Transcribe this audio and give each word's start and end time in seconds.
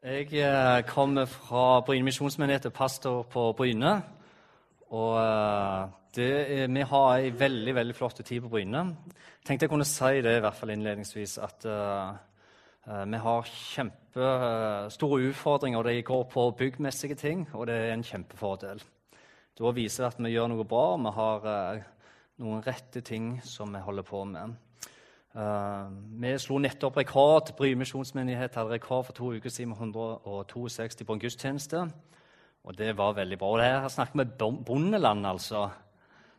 Jeg 0.00 0.30
eh, 0.32 0.82
kommer 0.88 1.26
fra 1.28 1.82
Bryne 1.84 2.06
misjonsmenighet 2.06 2.70
og 2.70 2.72
pastor 2.72 3.26
på 3.28 3.42
Bryne. 3.52 3.90
Og 4.96 5.18
eh, 5.20 6.22
er, 6.24 6.70
vi 6.72 6.86
har 6.88 7.08
ei 7.18 7.34
veldig 7.36 7.74
veldig 7.76 7.96
flott 7.98 8.22
tid 8.24 8.40
på 8.40 8.48
Bryne. 8.48 8.80
Tenkte 9.44 9.66
jeg 9.66 9.72
kunne 9.74 9.84
si 9.84 10.22
det 10.24 10.38
i 10.38 10.40
hvert 10.40 10.56
fall 10.56 10.72
innledningsvis, 10.72 11.36
at 11.44 11.66
uh, 11.68 12.16
vi 13.12 13.20
har 13.26 13.52
kjempestore 13.52 15.20
utfordringer. 15.28 15.78
og 15.78 15.84
De 15.84 16.02
går 16.02 16.24
på 16.32 16.46
byggmessige 16.58 17.14
ting, 17.14 17.44
og 17.52 17.66
det 17.68 17.76
er 17.76 17.92
en 17.92 18.04
kjempefordel. 18.04 18.80
Da 19.58 19.70
viser 19.76 20.06
det 20.06 20.14
at 20.14 20.24
vi 20.24 20.32
gjør 20.32 20.48
noe 20.54 20.64
bra, 20.64 20.86
og 20.94 21.04
vi 21.04 21.14
har 21.20 21.44
uh, 21.44 21.84
noen 22.40 22.64
rette 22.64 23.04
ting 23.04 23.34
som 23.44 23.76
vi 23.76 23.84
holder 23.84 24.08
på 24.08 24.24
med. 24.24 24.56
Uh, 25.30 25.86
vi 26.18 26.32
slo 26.42 26.58
nettopp 26.58 26.96
rekord. 26.98 27.52
Bry 27.58 27.74
misjonsmyndighet 27.78 28.56
hadde 28.58 28.74
rekord 28.74 29.06
for 29.06 29.14
to 29.14 29.32
uker 29.36 29.50
siden 29.50 29.70
med 29.70 29.78
162 29.78 31.04
på 31.06 31.14
en 31.14 31.22
gudstjeneste. 31.22 31.84
Og 32.64 32.78
det 32.78 32.96
var 32.98 33.14
veldig 33.14 33.38
bra. 33.38 33.52
Og 33.54 33.62
her 33.62 33.88
snakker 33.88 34.24
vi 34.24 34.24
bondeland, 34.66 35.26
altså. 35.26 35.68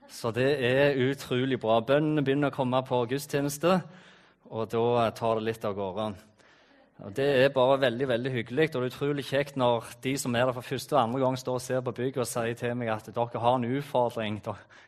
Så 0.09 0.31
det 0.31 0.49
er 0.59 0.99
utrolig 1.09 1.59
bra. 1.59 1.79
Bøndene 1.79 2.23
begynner 2.23 2.51
å 2.51 2.55
komme 2.55 2.81
på 2.83 3.05
gudstjeneste, 3.07 3.77
og 4.51 4.67
da 4.73 5.07
tar 5.15 5.39
det 5.39 5.47
litt 5.47 5.65
av 5.65 5.77
gårde. 5.77 6.11
Og 7.01 7.15
Det 7.15 7.25
er 7.25 7.49
bare 7.49 7.79
veldig 7.81 8.07
veldig 8.07 8.31
hyggelig 8.31 8.67
og 8.67 8.73
det 8.73 8.81
er 8.81 8.91
utrolig 8.91 9.23
kjekt 9.25 9.55
når 9.57 9.87
de 10.03 10.11
som 10.21 10.35
er 10.35 10.45
der 10.45 10.53
for 10.53 10.61
første 10.61 10.93
og 10.93 11.01
andre 11.01 11.21
gang, 11.23 11.37
står 11.37 11.55
og 11.57 11.61
ser 11.61 11.81
på 11.81 11.93
bygget 11.97 12.21
og 12.21 12.27
sier 12.29 12.53
til 12.53 12.75
meg 12.77 12.91
at 12.93 13.07
dere 13.09 13.41
har 13.41 13.55
en 13.55 13.65
utfordring. 13.65 14.37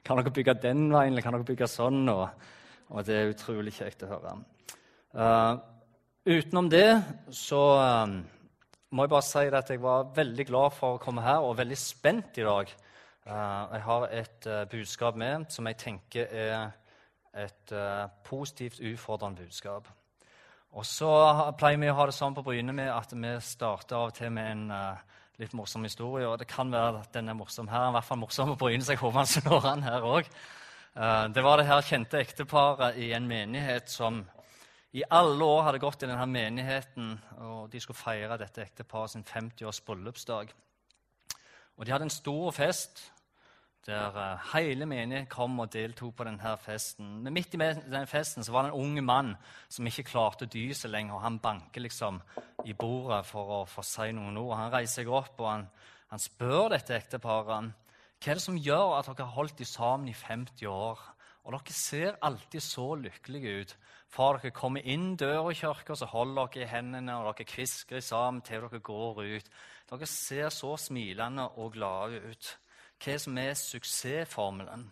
Kan 0.06 0.20
dere 0.20 0.34
bygge 0.36 0.54
den 0.62 0.92
veien, 0.94 1.14
eller 1.14 1.26
kan 1.26 1.34
dere 1.34 1.48
bygge 1.48 1.72
sånn? 1.72 2.04
Og 2.14 2.30
og 2.94 3.06
det 3.08 3.16
er 3.18 3.32
utrolig 3.32 3.74
kjekt 3.74 4.06
å 4.06 4.12
høre. 4.12 4.36
Uh, 5.14 5.58
utenom 6.30 6.70
det 6.70 6.88
så 7.34 7.62
uh, 7.78 8.14
må 8.94 9.06
jeg 9.06 9.14
bare 9.14 9.26
si 9.26 9.46
at 9.50 9.72
jeg 9.74 9.82
var 9.82 10.12
veldig 10.14 10.46
glad 10.50 10.76
for 10.78 10.96
å 10.96 11.02
komme 11.02 11.26
her 11.26 11.46
og 11.46 11.58
veldig 11.58 11.80
spent 11.80 12.38
i 12.38 12.46
dag. 12.46 12.70
Uh, 13.26 13.74
jeg 13.74 13.84
har 13.88 14.08
et 14.22 14.48
budskap 14.70 15.18
med 15.18 15.50
som 15.54 15.70
jeg 15.70 15.80
tenker 15.82 16.30
er 16.30 16.72
et 17.34 17.72
positivt, 18.28 18.78
utfordrende 18.78 19.42
budskap. 19.42 19.88
Og 20.78 20.86
så 20.86 21.10
pleier 21.58 21.80
vi 21.82 21.90
å 21.90 21.96
ha 21.98 22.06
det 22.06 22.14
sånn 22.14 22.36
på 22.38 22.44
Bryne 22.46 22.76
med 22.78 22.92
at 22.94 23.10
vi 23.10 23.32
starter 23.42 23.98
av 23.98 24.12
og 24.12 24.18
til 24.18 24.30
med 24.34 24.52
en 24.52 25.00
litt 25.42 25.56
morsom 25.58 25.86
historie. 25.86 26.28
Og 26.30 26.38
det 26.38 26.46
kan 26.50 26.70
være 26.70 27.02
at 27.02 27.14
den 27.16 27.32
er 27.34 27.38
morsom 27.38 27.72
her, 27.74 27.88
i 27.90 27.96
hvert 27.96 28.06
fall 28.06 28.22
morsom 28.22 28.54
på 28.54 28.60
Bryne, 28.68 28.86
så 28.86 28.94
jeg 28.94 29.02
håper 29.02 29.24
han 29.24 29.32
slår 29.32 29.68
an 29.72 29.86
her 29.88 30.06
òg. 30.06 30.30
Eh, 30.96 31.28
det 31.34 31.42
var 31.42 31.58
det 31.58 31.66
her 31.66 31.82
kjente 31.82 32.20
ekteparet 32.22 33.00
i 33.02 33.08
en 33.18 33.26
menighet 33.28 33.90
som 33.90 34.20
i 34.94 35.02
alle 35.10 35.42
år 35.42 35.64
hadde 35.66 35.82
gått 35.82 36.04
i 36.06 36.10
denne 36.10 36.28
menigheten, 36.30 37.16
og 37.42 37.72
de 37.74 37.80
skulle 37.82 37.98
feire 37.98 38.38
dette 38.38 38.62
ekteparet 38.62 39.16
sin 39.16 39.26
50-års 39.26 39.82
bryllupsdag. 39.82 40.54
Og 41.78 41.86
De 41.86 41.92
hadde 41.92 42.06
en 42.06 42.14
stor 42.14 42.52
fest 42.54 43.02
der 43.88 44.16
eh, 44.22 44.46
hele 44.54 44.86
menigheten 44.86 45.32
kom 45.32 45.58
og 45.60 45.74
deltok 45.74 46.14
på 46.16 46.28
denne 46.30 46.54
festen. 46.62 47.10
Men 47.24 47.34
midt 47.34 47.58
i 47.58 47.58
denne 47.58 48.06
festen 48.08 48.46
var 48.54 48.68
det 48.68 48.72
en 48.76 48.86
ung 48.86 49.02
mann 49.04 49.34
som 49.68 49.90
ikke 49.90 50.06
klarte 50.14 50.46
å 50.46 50.54
dy 50.54 50.70
seg 50.78 50.94
lenger. 50.94 51.18
og 51.18 51.26
Han 51.26 51.42
banker 51.42 51.82
liksom 51.82 52.22
i 52.70 52.78
bordet 52.78 53.26
for 53.26 53.58
å 53.58 53.66
få 53.66 53.82
si 53.82 54.12
noen 54.14 54.38
ord. 54.38 54.60
Han 54.62 54.72
reiser 54.78 55.02
seg 55.02 55.10
opp 55.10 55.42
og 55.42 55.50
han, 55.50 55.66
han 56.14 56.22
spør 56.22 56.70
dette 56.78 56.96
ekteparet 56.96 57.74
hva 58.24 58.32
er 58.32 58.40
det 58.40 58.46
som 58.46 58.56
gjør 58.56 58.94
at 58.96 59.10
dere 59.10 59.26
har 59.28 59.36
holdt 59.36 59.58
dem 59.60 59.68
sammen 59.68 60.08
i 60.08 60.16
50 60.16 60.70
år? 60.72 61.02
Og 61.44 61.52
dere 61.52 61.74
ser 61.76 62.16
alltid 62.24 62.64
så 62.64 62.86
lykkelige 62.96 63.56
ut. 63.60 63.74
Fra 64.08 64.30
dere 64.38 64.54
kommer 64.56 64.86
inn 64.88 65.18
døra 65.20 65.52
i 65.52 65.58
kirka, 65.60 65.98
så 66.00 66.08
holder 66.08 66.48
dere 66.54 66.64
i 66.64 66.70
hendene, 66.72 67.18
og 67.20 67.34
dere 67.34 67.50
kvisker 67.52 68.00
sammen 68.00 68.40
til 68.48 68.64
dere 68.64 68.80
går 68.80 69.20
ut. 69.28 69.52
Dere 69.92 70.08
ser 70.08 70.48
så 70.56 70.72
smilende 70.80 71.50
og 71.60 71.76
glade 71.76 72.24
ut. 72.24 72.54
Hva 73.04 73.20
som 73.20 73.44
er 73.44 73.60
suksessformelen? 73.60 74.88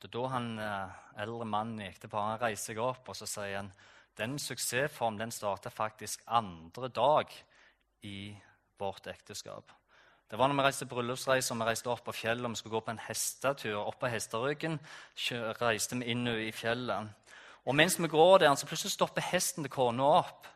Det 0.00 0.08
er 0.08 0.16
da 0.16 0.26
han 0.32 0.50
eh, 0.64 0.98
eldre 1.28 1.44
mannen 1.44 1.84
i 1.84 1.90
ekteparet 1.90 2.40
reiser 2.40 2.72
seg 2.72 2.80
opp 2.80 3.12
og 3.12 3.20
så 3.20 3.28
sier 3.28 3.58
han, 3.58 3.72
den 4.16 4.40
suksessformen 4.40 5.20
den 5.20 5.32
starta 5.32 5.68
faktisk 5.68 6.24
andre 6.24 6.88
dag 6.88 7.32
i 8.08 8.32
vårt 8.80 9.12
ekteskap. 9.12 9.76
Det 10.34 10.38
var 10.40 10.48
når 10.50 10.56
vi 10.58 10.62
reiste 10.66 10.86
bryllupsreise 10.90 11.54
og 11.54 11.60
vi 11.60 11.66
reiste 11.68 11.90
opp 11.92 12.00
på 12.08 12.12
fjellet 12.18 12.42
og 12.42 12.50
vi 12.50 12.58
skulle 12.58 12.74
gå 12.74 12.80
på 12.82 12.90
en 12.90 13.04
hestetur. 13.04 13.76
Opp 13.78 14.00
på 14.00 14.08
hesteryggen 14.10 14.80
reiste 15.60 15.94
vi 16.00 16.08
inn 16.10 16.26
i 16.26 16.48
fjellet. 16.50 17.30
Og 17.62 17.76
Mens 17.78 17.94
vi 18.02 18.10
går 18.10 18.40
der, 18.42 18.54
så 18.58 18.66
plutselig 18.66 18.96
stopper 18.96 19.22
hesten 19.22 19.62
til 19.62 19.70
kona 19.70 20.08
opp. 20.24 20.48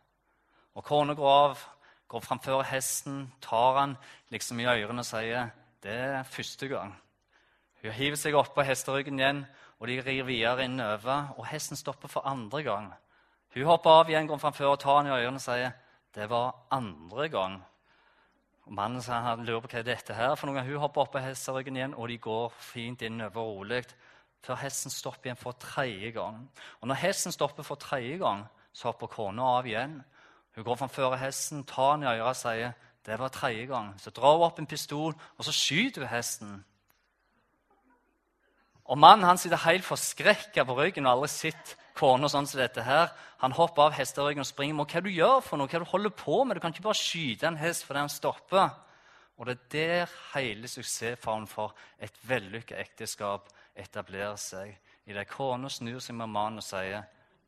Og 0.75 0.83
Kona 0.83 1.15
går 1.15 1.31
av, 1.31 1.63
går 2.11 2.27
framfor 2.27 2.65
hesten, 2.67 3.31
tar 3.41 3.79
han 3.79 3.97
liksom 4.35 4.59
i 4.59 4.67
ørene 4.67 5.07
og 5.07 5.11
sier 5.13 5.55
det 5.87 5.95
er 5.95 6.27
første 6.27 6.67
gang. 6.75 6.99
Hun 7.79 7.95
hiver 7.95 8.19
seg 8.19 8.35
opp 8.35 8.57
på 8.59 8.67
hesteryggen 8.67 9.23
igjen, 9.23 9.47
og 9.79 9.87
de 9.87 10.03
rir 10.03 10.27
videre 10.27 10.67
innover. 10.67 11.37
Og 11.39 11.47
hesten 11.55 11.79
stopper 11.79 12.11
for 12.11 12.27
andre 12.27 12.67
gang. 12.67 12.93
Hun 13.55 13.71
hopper 13.71 14.03
av 14.03 14.11
igjen, 14.11 14.27
går 14.27 14.43
framfor 14.43 14.75
og 14.75 14.81
tar 14.83 15.05
han 15.05 15.15
i 15.15 15.19
ørene 15.23 15.39
og 15.39 15.47
sier 15.47 15.71
det 16.19 16.27
var 16.35 16.65
andre 16.75 17.31
gang. 17.31 17.61
Og 18.69 18.75
Mannen 18.77 19.01
sa 19.01 19.23
han 19.25 19.47
lurer 19.49 19.63
på 19.65 19.71
hva 19.73 19.81
dette 19.81 20.13
her 20.13 20.35
for 20.37 20.51
noe. 20.51 20.61
Hun 20.61 20.83
hopper 20.83 21.07
opp 21.07 21.15
på 21.15 21.23
hesteryggen 21.25 21.79
igjen, 21.79 21.95
og 21.97 22.11
de 22.11 22.19
går 22.21 22.53
fint 22.61 23.03
innover 23.03 23.47
rolig. 23.49 23.81
Før 24.45 24.61
hesten 24.61 24.93
stopper 24.93 25.31
igjen 25.31 25.41
for 25.41 25.57
tredje 25.57 26.11
gang. 26.13 26.43
Og 26.83 26.91
Når 26.91 27.01
hesten 27.01 27.33
stopper 27.33 27.65
for 27.65 27.81
tredje 27.81 28.19
gang, 28.21 28.45
så 28.73 28.91
hopper 28.91 29.09
kona 29.09 29.47
av 29.57 29.67
igjen. 29.67 30.03
Hun 30.55 30.65
går 30.65 30.77
framfor 30.83 31.17
hesten, 31.17 31.65
tar 31.65 31.97
den 31.97 32.05
i 32.05 32.11
øret 32.13 32.29
og 32.29 32.37
sier 32.37 32.77
det 33.09 33.17
var 33.19 33.33
tredje 33.33 33.65
gang. 33.67 33.95
Så 33.97 34.11
drar 34.11 34.37
hun 34.37 34.45
opp 34.45 34.59
en 34.61 34.69
pistol, 34.69 35.15
og 35.39 35.45
så 35.45 35.53
skyter 35.55 36.05
hun 36.05 36.13
hesten. 36.13 36.65
Og 38.89 38.97
Mannen 38.97 39.27
han 39.29 39.39
sitter 39.41 39.61
helt 39.67 39.85
forskrekka 39.85 40.65
på 40.65 40.77
ryggen 40.79 41.07
og 41.07 41.19
aldri 41.19 41.29
sett 41.29 41.75
kona 41.99 42.29
sånn 42.31 42.47
som 42.49 42.61
dette 42.61 42.85
her. 42.87 43.11
Han 43.43 43.53
hopper 43.53 43.89
av 43.89 43.97
hesteryggen 43.99 44.41
og 44.41 44.49
springer. 44.49 44.79
Hva 44.89 45.03
du 45.05 45.11
gjør 45.13 45.43
for 45.45 45.61
noe? 45.61 45.69
Hva 45.69 45.83
du 45.83 45.91
holder 45.91 46.15
på 46.17 46.41
med? 46.45 46.57
Du 46.57 46.65
kan 46.65 46.73
ikke 46.73 46.87
bare 46.87 46.97
skyte 46.97 47.51
en 47.51 47.61
hest 47.61 47.85
fordi 47.85 48.07
han 48.07 48.13
stopper. 48.13 48.71
Og 49.39 49.47
det 49.47 49.55
er 49.55 49.69
der 49.75 50.15
hele 50.33 50.71
suksessfaren 50.71 51.47
for 51.47 51.77
et 52.01 52.17
vellykka 52.27 52.79
ekteskap 52.81 53.53
etablerer 53.77 54.41
seg. 54.41 54.73
I 55.07 55.15
det 55.15 55.29
kona 55.31 55.69
snur 55.71 56.01
seg 56.03 56.17
med 56.17 56.33
mannen 56.33 56.59
og 56.59 56.65
sier 56.65 57.05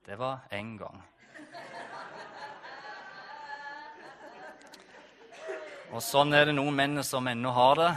'Det 0.06 0.18
var 0.18 0.40
én 0.52 0.78
gang'. 0.78 1.02
Og 5.92 6.02
sånn 6.02 6.34
er 6.34 6.44
det 6.44 6.54
noen 6.54 6.74
menn 6.74 7.02
som 7.02 7.26
ennå 7.26 7.50
har 7.50 7.74
det. 7.74 7.96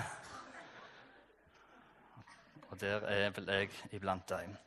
Der 2.84 3.06
er 3.08 3.30
vel 3.32 3.46
jeg 3.48 3.70
iblant 3.96 4.28
dem. 4.28 4.58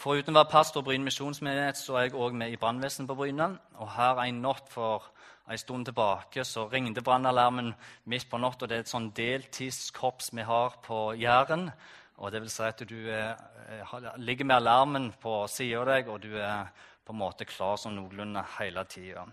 Foruten 0.00 0.32
å 0.32 0.38
være 0.38 0.48
pastor 0.48 0.80
på 0.80 0.86
Bryne 0.86 1.04
misjonsmenighet 1.04 1.76
så 1.76 1.98
er 1.98 2.06
jeg 2.06 2.14
òg 2.16 2.32
med 2.40 2.54
i 2.54 2.56
brannvesenet 2.56 3.10
på 3.10 3.16
Bryne. 3.18 3.48
Og 3.76 3.90
her 3.92 4.22
en 4.22 4.38
natt 4.40 4.70
for 4.72 5.10
en 5.44 5.60
stund 5.60 5.84
tilbake 5.84 6.46
så 6.48 6.64
ringte 6.72 7.04
brannalarmen 7.04 7.74
midt 8.08 8.24
på 8.30 8.40
natta. 8.40 8.64
Det 8.64 8.78
er 8.78 8.86
et 8.86 8.94
sånn 8.94 9.10
deltidskorps 9.12 10.32
vi 10.32 10.48
har 10.48 10.80
på 10.86 11.02
Jæren. 11.20 11.68
Og 12.24 12.32
det 12.32 12.40
vil 12.46 12.54
si 12.56 12.64
at 12.70 12.80
du 12.88 12.96
er, 13.12 13.36
ligger 14.16 14.48
med 14.48 14.56
alarmen 14.62 15.12
på 15.20 15.42
sida 15.52 15.82
av 15.82 15.92
deg, 15.92 16.08
og 16.08 16.24
du 16.24 16.40
er 16.40 16.72
på 17.04 17.12
en 17.12 17.20
måte 17.20 17.44
klar 17.52 17.76
som 17.76 17.92
noenlunde 17.92 18.48
hele 18.56 18.88
tida. 18.88 19.28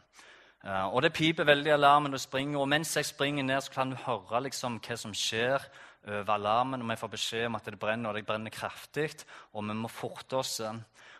Eh, 0.65 0.85
og 0.91 1.07
det 1.07 1.15
piper 1.15 1.47
veldig 1.47 1.77
alarmen, 1.79 2.11
du 2.11 2.19
springer, 2.19 2.59
og 2.59 2.67
mens 2.67 2.97
jeg 2.99 3.13
springer 3.13 3.47
ned, 3.47 3.63
så 3.63 3.71
kan 3.79 3.95
du 3.95 4.01
høre 4.03 4.43
liksom 4.49 4.81
hva 4.83 4.99
som 4.99 5.15
skjer 5.15 5.63
over 6.07 6.33
alarmen, 6.35 6.81
og 6.81 6.89
vi 6.89 6.99
får 6.99 7.11
beskjed 7.15 7.47
om 7.49 7.57
at 7.57 7.65
det 7.65 7.79
brenner, 7.79 8.09
og 8.09 8.15
det 8.15 8.25
brenner 8.27 8.53
kraftig, 8.53 9.09
og 9.53 9.65
vi 9.65 9.75
må 9.77 9.89
forte 9.89 10.37
oss. 10.37 10.59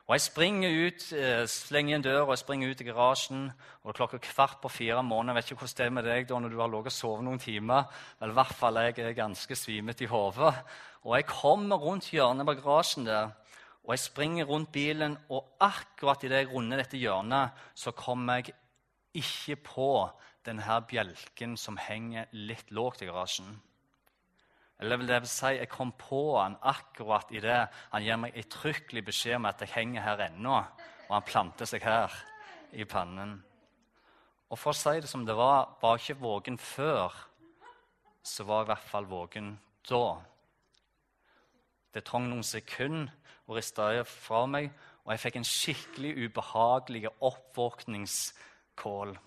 Og 0.05 0.13
Jeg 0.13 0.21
springer 0.21 0.69
ut, 0.85 1.03
eh, 1.17 1.47
slenger 1.49 1.95
igjen 1.95 2.03
døra 2.03 2.23
og 2.25 2.29
jeg 2.29 2.43
springer 2.43 2.69
ut 2.69 2.81
i 2.81 2.83
garasjen. 2.83 3.53
og 3.81 3.85
det 3.85 3.89
er 3.89 4.07
klokka 4.07 4.17
kvart 4.21 4.61
på 4.61 4.69
fire 4.69 4.99
om 4.99 5.05
morgenen. 5.05 5.35
Jeg 5.35 5.35
vet 5.35 5.51
ikke 5.51 5.65
hvordan 5.65 5.77
det 5.77 5.85
er 5.85 5.89
med 5.89 6.03
deg 6.05 6.27
da 6.27 6.39
når 6.39 6.49
du 6.49 6.59
har 6.59 6.67
ligget 6.67 6.85
og 6.85 6.91
sovet 6.91 7.23
noen 7.23 7.39
timer. 7.39 7.85
Vel, 8.19 8.29
i 8.29 8.33
hvert 8.33 8.53
fall 8.53 8.75
jeg 8.75 8.99
er 8.99 9.13
ganske 9.13 9.55
svimet 9.55 10.01
i 10.01 10.05
hodet. 10.05 10.53
Og 11.05 11.15
jeg 11.15 11.25
kommer 11.25 11.77
rundt 11.77 12.11
hjørnet 12.11 12.45
på 12.45 12.53
garasjen 12.61 13.05
der, 13.05 13.31
og 13.83 13.89
jeg 13.89 13.99
springer 13.99 14.45
rundt 14.45 14.71
bilen. 14.71 15.17
Og 15.29 15.57
akkurat 15.59 16.23
idet 16.23 16.45
jeg 16.45 16.53
runder 16.53 16.77
dette 16.77 16.97
hjørnet, 16.97 17.49
så 17.73 17.91
kommer 17.91 18.35
jeg 18.35 18.53
ikke 19.15 19.55
på 19.55 20.09
denne 20.45 20.81
bjelken 20.87 21.57
som 21.57 21.77
henger 21.77 22.25
litt 22.31 22.69
lågt 22.69 23.01
i 23.01 23.09
garasjen. 23.09 23.59
Eller 24.85 25.01
det 25.01 25.17
vil 25.23 25.29
si, 25.31 25.49
jeg 25.57 25.69
kom 25.71 25.95
på 25.97 26.37
han 26.37 26.59
akkurat 26.61 27.31
i 27.33 27.39
det. 27.41 27.57
Han 27.89 28.03
gir 28.05 28.19
meg 28.21 28.35
ettertrykkelig 28.37 29.01
beskjed 29.07 29.39
om 29.39 29.47
at 29.49 29.63
jeg 29.63 29.73
henger 29.73 30.03
her 30.05 30.21
ennå, 30.27 30.59
og 31.07 31.13
han 31.15 31.25
planter 31.25 31.65
seg 31.65 31.81
her 31.81 32.13
i 32.77 32.85
pannen. 32.85 33.39
Og 34.53 34.59
for 34.61 34.75
å 34.75 34.77
si 34.77 34.93
det 35.01 35.09
som 35.09 35.25
det 35.25 35.33
var, 35.33 35.73
var 35.81 35.97
ikke 35.97 36.19
vågen 36.21 36.59
før, 36.61 37.17
så 38.21 38.45
var 38.45 38.61
jeg 38.61 38.67
i 38.67 38.71
hvert 38.75 38.91
fall 38.91 39.09
vågen 39.09 39.49
da. 39.89 40.05
Det 41.89 42.05
trang 42.05 42.29
noen 42.29 42.45
sekunder 42.45 43.09
å 43.49 43.57
riste 43.57 44.03
fra 44.09 44.45
meg, 44.49 44.69
og 45.01 45.15
jeg 45.15 45.23
fikk 45.25 45.41
en 45.41 45.49
skikkelig 45.49 46.13
ubehagelig 46.27 47.09
oppvåkningskål. 47.25 49.17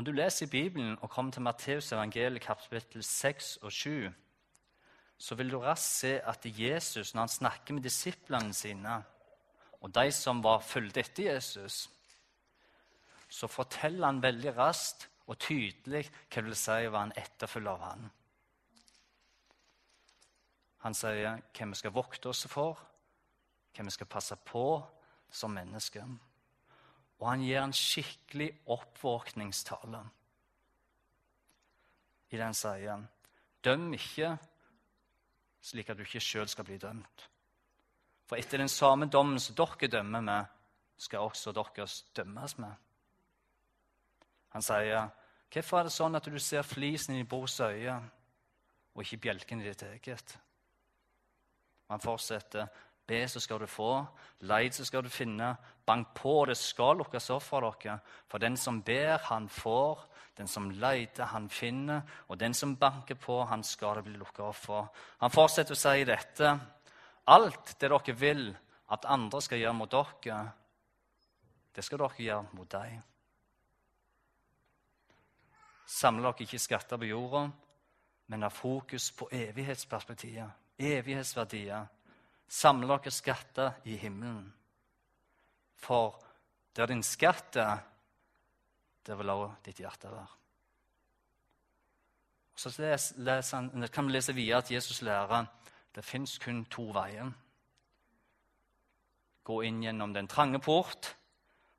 Om 0.00 0.04
du 0.04 0.14
leser 0.16 0.46
i 0.46 0.48
Bibelen 0.48 0.94
og 1.04 1.10
kommer 1.12 1.32
til 1.32 1.42
Matteus 1.44 1.90
evangeliet 1.92 2.40
kapittel 2.40 3.02
6 3.04 3.58
og 3.60 3.72
7, 3.72 4.06
så 5.18 5.36
vil 5.36 5.50
du 5.52 5.58
raskt 5.60 5.92
se 5.92 6.12
at 6.24 6.46
Jesus, 6.46 7.10
når 7.14 7.20
han 7.20 7.28
snakker 7.28 7.74
med 7.74 7.82
disiplene 7.84 8.54
sine, 8.56 8.94
og 9.80 9.92
de 9.94 10.06
som 10.12 10.40
var 10.40 10.64
fulgte 10.64 11.02
etter 11.04 11.34
Jesus, 11.34 11.90
så 13.28 13.46
forteller 13.46 14.06
han 14.06 14.22
veldig 14.22 14.56
raskt 14.56 15.04
og 15.26 15.36
tydelig 15.38 16.06
hva 16.08 16.32
det 16.38 16.46
vil 16.48 16.56
si 16.62 16.78
å 16.88 16.96
være 16.96 17.10
en 17.10 17.14
etterfølger 17.26 17.70
av 17.74 17.86
han. 17.90 18.08
Han 20.86 20.96
sier 20.96 21.44
hva 21.44 21.70
vi 21.74 21.82
skal 21.82 21.96
vokte 22.00 22.32
oss 22.32 22.46
for, 22.48 22.80
hva 23.76 23.84
vi 23.84 23.96
skal 23.98 24.12
passe 24.16 24.40
på 24.48 24.64
som 25.28 25.52
mennesker. 25.60 26.08
Og 27.20 27.26
han 27.28 27.42
gir 27.44 27.60
en 27.60 27.76
skikkelig 27.76 28.48
oppvåkningstale. 28.72 30.00
I 32.30 32.38
den 32.40 32.54
sier 32.56 32.94
han 32.94 33.08
døm 33.64 33.90
ikke 33.92 34.36
slik 35.60 35.90
at 35.90 35.98
du 35.98 36.06
ikke 36.06 36.22
sjøl 36.24 36.48
skal 36.48 36.64
bli 36.64 36.78
dømt. 36.80 37.26
For 38.30 38.40
etter 38.40 38.62
den 38.62 38.70
samme 38.70 39.10
dommen 39.10 39.40
som 39.42 39.56
dere 39.58 39.90
dømmer 39.90 40.24
med, 40.24 40.44
skal 41.00 41.26
også 41.26 41.52
dere 41.56 41.86
dømmes 42.16 42.58
med. 42.58 42.72
Han 44.50 44.62
sier, 44.62 45.08
'Hvorfor 45.50 45.78
er 45.78 45.82
det 45.82 45.92
sånn 45.92 46.14
at 46.14 46.24
du 46.24 46.38
ser 46.38 46.62
flisen 46.62 47.14
i 47.14 47.18
din 47.18 47.26
brors 47.26 47.60
øye, 47.60 48.10
og 48.94 49.02
ikke 49.02 49.16
bjelken 49.16 49.60
i 49.60 49.64
ditt 49.64 49.82
eget?' 49.82 50.38
Og 51.88 51.94
han 51.94 52.00
fortsetter, 52.00 52.66
Be, 53.10 53.24
så 53.28 53.40
skal 53.42 53.58
du 53.60 53.66
få. 53.66 53.90
Leid, 54.46 54.72
så 54.72 54.84
skal 54.86 55.02
du 55.02 55.10
finne. 55.10 55.56
Bank 55.86 56.12
på, 56.14 56.44
det 56.46 56.54
skal 56.56 57.00
lukkes 57.00 57.26
opp 57.34 57.42
for 57.42 57.66
dere. 57.66 57.98
For 58.30 58.38
den 58.38 58.56
som 58.56 58.82
ber, 58.86 59.18
han 59.26 59.48
får. 59.50 60.06
Den 60.38 60.48
som 60.48 60.70
leter, 60.70 61.24
han 61.32 61.48
finner. 61.50 62.04
Og 62.28 62.38
den 62.40 62.54
som 62.54 62.76
banker 62.78 63.18
på, 63.18 63.42
han 63.50 63.64
skal 63.66 63.98
det 63.98 64.06
bli 64.06 64.14
lukket 64.20 64.44
opp 64.46 64.56
for. 64.56 64.88
Han 65.18 65.34
fortsetter 65.34 65.74
å 65.74 65.80
si 65.80 66.06
dette. 66.06 66.54
Alt 67.34 67.74
det 67.80 67.90
dere 67.90 68.16
vil 68.16 68.46
at 68.90 69.10
andre 69.10 69.42
skal 69.42 69.58
gjøre 69.58 69.76
mot 69.76 69.90
dere, 69.90 70.40
det 71.74 71.84
skal 71.84 72.02
dere 72.02 72.24
gjøre 72.24 72.56
mot 72.58 72.70
dem. 72.70 73.02
Samle 75.86 76.30
dere 76.30 76.46
ikke 76.46 76.62
skatter 76.62 76.98
på 76.98 77.10
jorda, 77.10 77.48
men 78.30 78.46
ha 78.46 78.50
fokus 78.54 79.10
på 79.18 79.28
evighetsperspektivet, 79.34 80.50
evighetsverdier. 80.78 81.86
Samle 82.50 82.88
dere 82.90 83.12
skatter 83.14 83.78
i 83.86 83.96
himmelen. 84.00 84.48
For 85.78 86.18
der 86.76 86.90
din 86.90 87.02
skatt 87.06 87.56
er, 87.56 87.78
der 89.06 89.16
vil 89.16 89.30
også 89.30 89.54
ditt 89.64 89.78
hjerte 89.80 90.10
være. 90.10 90.26
Så 92.60 92.72
les, 92.82 93.12
les 93.16 93.50
han, 93.56 93.70
kan 93.88 94.06
vi 94.06 94.12
lese 94.12 94.34
videre 94.34 94.58
at 94.58 94.70
Jesus 94.70 95.00
lærer 95.02 95.46
det 95.94 96.04
fins 96.04 96.38
kun 96.38 96.64
to 96.70 96.90
veier. 96.92 97.30
Gå 99.44 99.62
inn 99.64 99.80
gjennom 99.82 100.12
den 100.14 100.28
trange 100.28 100.60
port, 100.60 101.14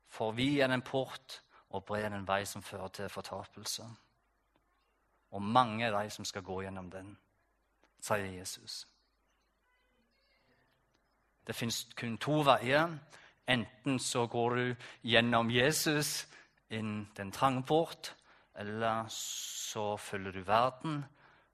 for 0.08 0.34
vi 0.36 0.60
er 0.60 0.68
den 0.68 0.82
port, 0.82 1.38
og 1.72 1.84
bred 1.88 2.12
en 2.12 2.26
vei 2.28 2.42
som 2.44 2.62
fører 2.62 2.90
til 2.92 3.08
fortapelse. 3.08 3.86
Og 5.32 5.42
mange 5.42 5.86
er 5.86 5.94
de 5.94 6.10
som 6.10 6.24
skal 6.24 6.44
gå 6.44 6.60
gjennom 6.66 6.90
den, 6.92 7.14
sier 8.02 8.26
Jesus. 8.26 8.82
Det 11.46 11.56
fins 11.56 11.86
kun 11.98 12.18
to 12.22 12.42
veier. 12.46 12.92
Enten 13.50 13.98
så 13.98 14.26
går 14.30 14.56
du 14.56 14.84
gjennom 15.02 15.50
Jesus 15.50 16.26
inn 16.72 17.08
den 17.16 17.32
trange 17.34 17.64
port, 17.66 18.14
eller 18.54 19.08
så 19.12 19.96
følger 19.96 20.32
du 20.32 20.42
verden 20.46 21.02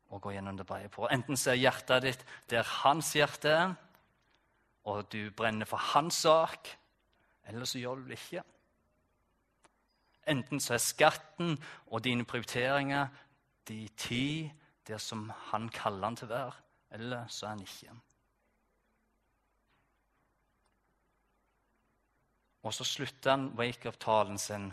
og 0.08 0.22
går 0.22 0.38
gjennom 0.38 0.56
det 0.56 0.66
brede 0.66 0.88
på. 0.92 1.08
Enten 1.12 1.36
så 1.36 1.52
er 1.52 1.62
hjertet 1.62 2.04
ditt 2.04 2.24
der 2.50 2.68
hans 2.82 3.12
hjerte 3.16 3.54
er, 3.54 3.74
og 4.88 5.08
du 5.12 5.30
brenner 5.36 5.68
for 5.68 5.80
hans 5.92 6.22
sak, 6.24 6.68
eller 7.48 7.68
så 7.68 7.80
gjør 7.80 8.00
du 8.00 8.08
det 8.08 8.18
ikke. 8.20 8.44
Enten 10.28 10.60
så 10.60 10.76
er 10.76 10.84
skatten 10.84 11.56
og 11.86 12.04
dine 12.04 12.24
prioriteringer 12.28 13.08
de 13.68 13.88
ti 13.96 14.50
der 14.88 15.00
som 15.00 15.28
han 15.50 15.68
kaller 15.72 16.08
han 16.08 16.16
til 16.16 16.28
å 16.28 16.34
være, 16.34 16.52
eller 16.96 17.28
så 17.32 17.46
er 17.46 17.56
han 17.56 17.64
ikke. 17.64 17.96
Og 22.62 22.74
så 22.74 22.84
slutter 22.84 23.30
han 23.36 23.50
wake-up-talen 23.58 24.38
sin 24.38 24.70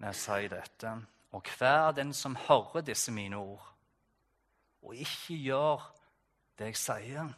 med 0.00 0.12
å 0.12 0.16
si 0.16 0.48
dette. 0.50 0.94
Og 1.36 1.46
hver 1.58 1.92
den 1.94 2.12
som 2.16 2.36
hører 2.48 2.84
disse 2.86 3.12
mine 3.14 3.38
ord, 3.38 3.66
og 4.82 4.96
ikke 4.96 5.36
gjør 5.36 5.84
det 6.58 6.70
jeg 6.70 6.78
sier, 6.80 7.32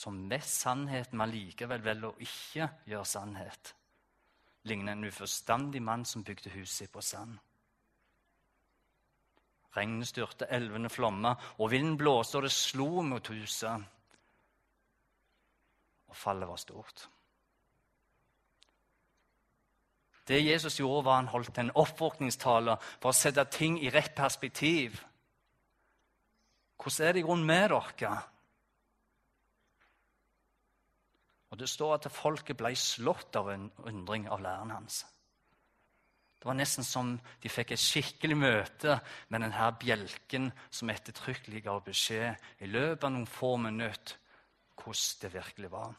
som 0.00 0.16
mest 0.30 0.62
sannhet, 0.62 1.12
men 1.12 1.32
likevel 1.32 1.82
velger 1.84 2.12
å 2.12 2.24
ikke 2.24 2.68
gjøre 2.88 3.08
sannhet, 3.08 3.74
ligner 4.68 4.94
en 4.94 5.08
uforstandig 5.08 5.82
mann 5.82 6.04
som 6.06 6.24
bygde 6.24 6.52
huset 6.54 6.84
sitt 6.84 6.92
på 6.92 7.02
sand. 7.04 7.38
Regnet 9.76 10.10
styrte, 10.10 10.48
elvene 10.50 10.90
flomma, 10.90 11.34
og 11.58 11.70
vinden 11.70 11.98
blåste, 11.98 12.38
og 12.38 12.46
det 12.46 12.52
slo 12.54 13.04
mot 13.06 13.30
huset. 13.30 13.86
Og 16.10 16.16
fallet 16.18 16.50
var 16.50 16.58
stort. 16.58 17.06
Det 20.30 20.38
Jesus 20.38 20.78
gjorde, 20.78 21.04
var 21.08 21.16
han 21.18 21.30
holdt 21.32 21.58
en 21.58 21.72
oppvåkningstale 21.74 22.76
for 23.00 23.10
å 23.10 23.16
sette 23.16 23.42
ting 23.50 23.80
i 23.82 23.90
rett 23.90 24.12
perspektiv. 24.14 25.00
Hvordan 26.78 27.06
er 27.08 27.16
det 27.16 27.22
i 27.22 27.24
grunnen 27.26 27.48
med 27.48 27.72
dere? 27.72 28.12
Og 31.50 31.58
Det 31.58 31.68
står 31.68 31.96
at 31.96 32.12
folket 32.14 32.56
ble 32.56 32.70
slått 32.78 33.36
av 33.36 33.50
en 33.50 33.66
undring 33.90 34.28
av 34.30 34.38
læreren 34.40 34.70
hans. 34.70 35.02
Det 36.40 36.46
var 36.48 36.56
nesten 36.56 36.86
som 36.86 37.10
de 37.42 37.50
fikk 37.52 37.74
et 37.74 37.82
skikkelig 37.82 38.36
møte 38.38 38.94
med 39.28 39.42
denne 39.42 39.66
bjelken 39.82 40.46
som 40.70 40.92
ettertrykkelig 40.94 41.64
ga 41.66 41.74
beskjed 41.84 42.62
i 42.64 42.70
løpet 42.70 43.04
av 43.04 43.12
noen 43.12 43.26
få 43.28 43.56
minutter 43.60 44.14
hvordan 44.80 45.18
det 45.20 45.32
virkelig 45.34 45.72
var. 45.74 45.98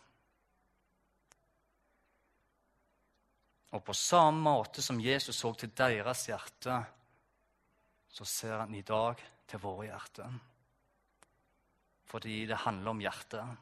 Og 3.71 3.83
på 3.87 3.95
samme 3.95 4.43
måte 4.43 4.83
som 4.83 4.99
Jesus 4.99 5.37
så 5.39 5.53
til 5.55 5.71
deres 5.77 6.25
hjerte, 6.27 6.77
så 8.11 8.27
ser 8.27 8.57
han 8.59 8.73
i 8.75 8.83
dag 8.83 9.21
til 9.47 9.61
våre 9.63 9.87
hjerter. 9.87 10.39
Fordi 12.11 12.41
det 12.49 12.63
handler 12.65 12.91
om 12.91 13.03
hjertet. 13.03 13.59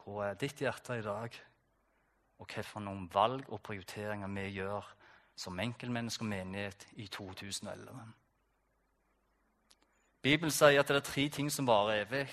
Hvor 0.00 0.24
er 0.24 0.40
ditt 0.40 0.60
hjerte 0.64 0.96
i 0.98 1.04
dag? 1.04 1.36
Og 2.40 2.48
hvilke 2.48 2.96
valg 3.12 3.48
og 3.52 3.62
prioriteringer 3.62 4.32
vi 4.32 4.48
gjør 4.56 4.88
som 5.36 5.60
enkeltmenneske 5.60 6.24
og 6.24 6.30
menighet 6.30 6.86
i 7.00 7.06
2011. 7.06 8.04
Bibelen 10.24 10.52
sier 10.54 10.80
at 10.80 10.88
det 10.88 11.02
er 11.02 11.04
tre 11.04 11.28
ting 11.28 11.50
som 11.52 11.66
varer 11.68 12.06
evig. 12.06 12.28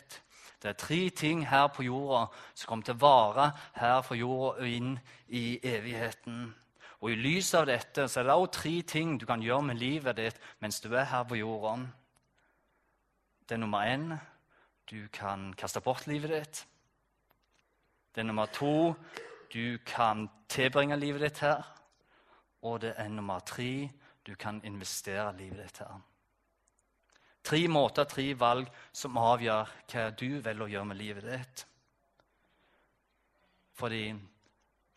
Det 0.61 0.69
er 0.69 0.77
tre 0.77 1.09
ting 1.09 1.47
her 1.49 1.67
på 1.73 1.83
jorda 1.83 2.27
som 2.53 2.69
kommer 2.69 2.85
til 2.85 2.97
å 2.99 3.01
vare 3.01 3.47
her 3.73 4.01
fra 4.05 4.17
jorda 4.17 4.61
og 4.61 4.67
inn 4.69 4.91
i 5.33 5.57
evigheten. 5.57 6.43
Og 7.01 7.09
I 7.11 7.17
lys 7.17 7.49
av 7.57 7.65
dette 7.65 8.05
så 8.05 8.21
er 8.21 8.27
det 8.27 8.35
også 8.37 8.59
tre 8.59 8.73
ting 8.85 9.15
du 9.17 9.25
kan 9.25 9.41
gjøre 9.41 9.71
med 9.71 9.81
livet 9.81 10.19
ditt 10.19 10.37
mens 10.61 10.77
du 10.83 10.91
er 10.93 11.09
her 11.09 11.25
på 11.25 11.39
jorda. 11.39 11.79
Det 13.49 13.57
er 13.57 13.63
nummer 13.63 13.89
én 13.89 14.13
du 14.91 15.07
kan 15.13 15.49
kaste 15.57 15.81
bort 15.81 16.05
livet 16.07 16.29
ditt. 16.35 16.61
Det 18.13 18.21
er 18.21 18.29
nummer 18.29 18.45
to 18.45 18.93
du 19.53 19.77
kan 19.85 20.29
tilbringe 20.47 20.99
livet 20.99 21.25
ditt 21.25 21.41
her. 21.41 21.65
Og 22.61 22.81
det 22.81 22.93
er 22.97 23.09
nummer 23.09 23.39
tre 23.39 23.89
du 24.27 24.35
kan 24.35 24.61
investere 24.63 25.33
livet 25.37 25.65
ditt 25.65 25.81
her. 25.81 26.01
Tre 27.43 27.61
måter, 27.67 28.05
tre 28.05 28.27
valg, 28.37 28.67
som 28.93 29.17
avgjør 29.17 29.69
hva 29.91 30.09
du 30.13 30.27
velger 30.43 30.65
å 30.65 30.71
gjøre 30.71 30.89
med 30.91 30.99
livet 30.99 31.25
ditt. 31.25 31.63
Fordi 33.81 34.03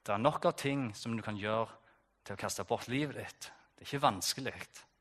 det 0.04 0.12
er 0.12 0.20
nok 0.20 0.50
av 0.50 0.56
ting 0.60 0.90
som 0.96 1.16
du 1.16 1.22
kan 1.24 1.38
gjøre 1.40 1.70
til 2.24 2.36
å 2.36 2.40
kaste 2.40 2.66
bort 2.68 2.88
livet 2.92 3.16
ditt. 3.22 3.48
Det 3.74 3.84
er 3.84 3.88
ikke 3.88 4.04
vanskelig 4.04 4.54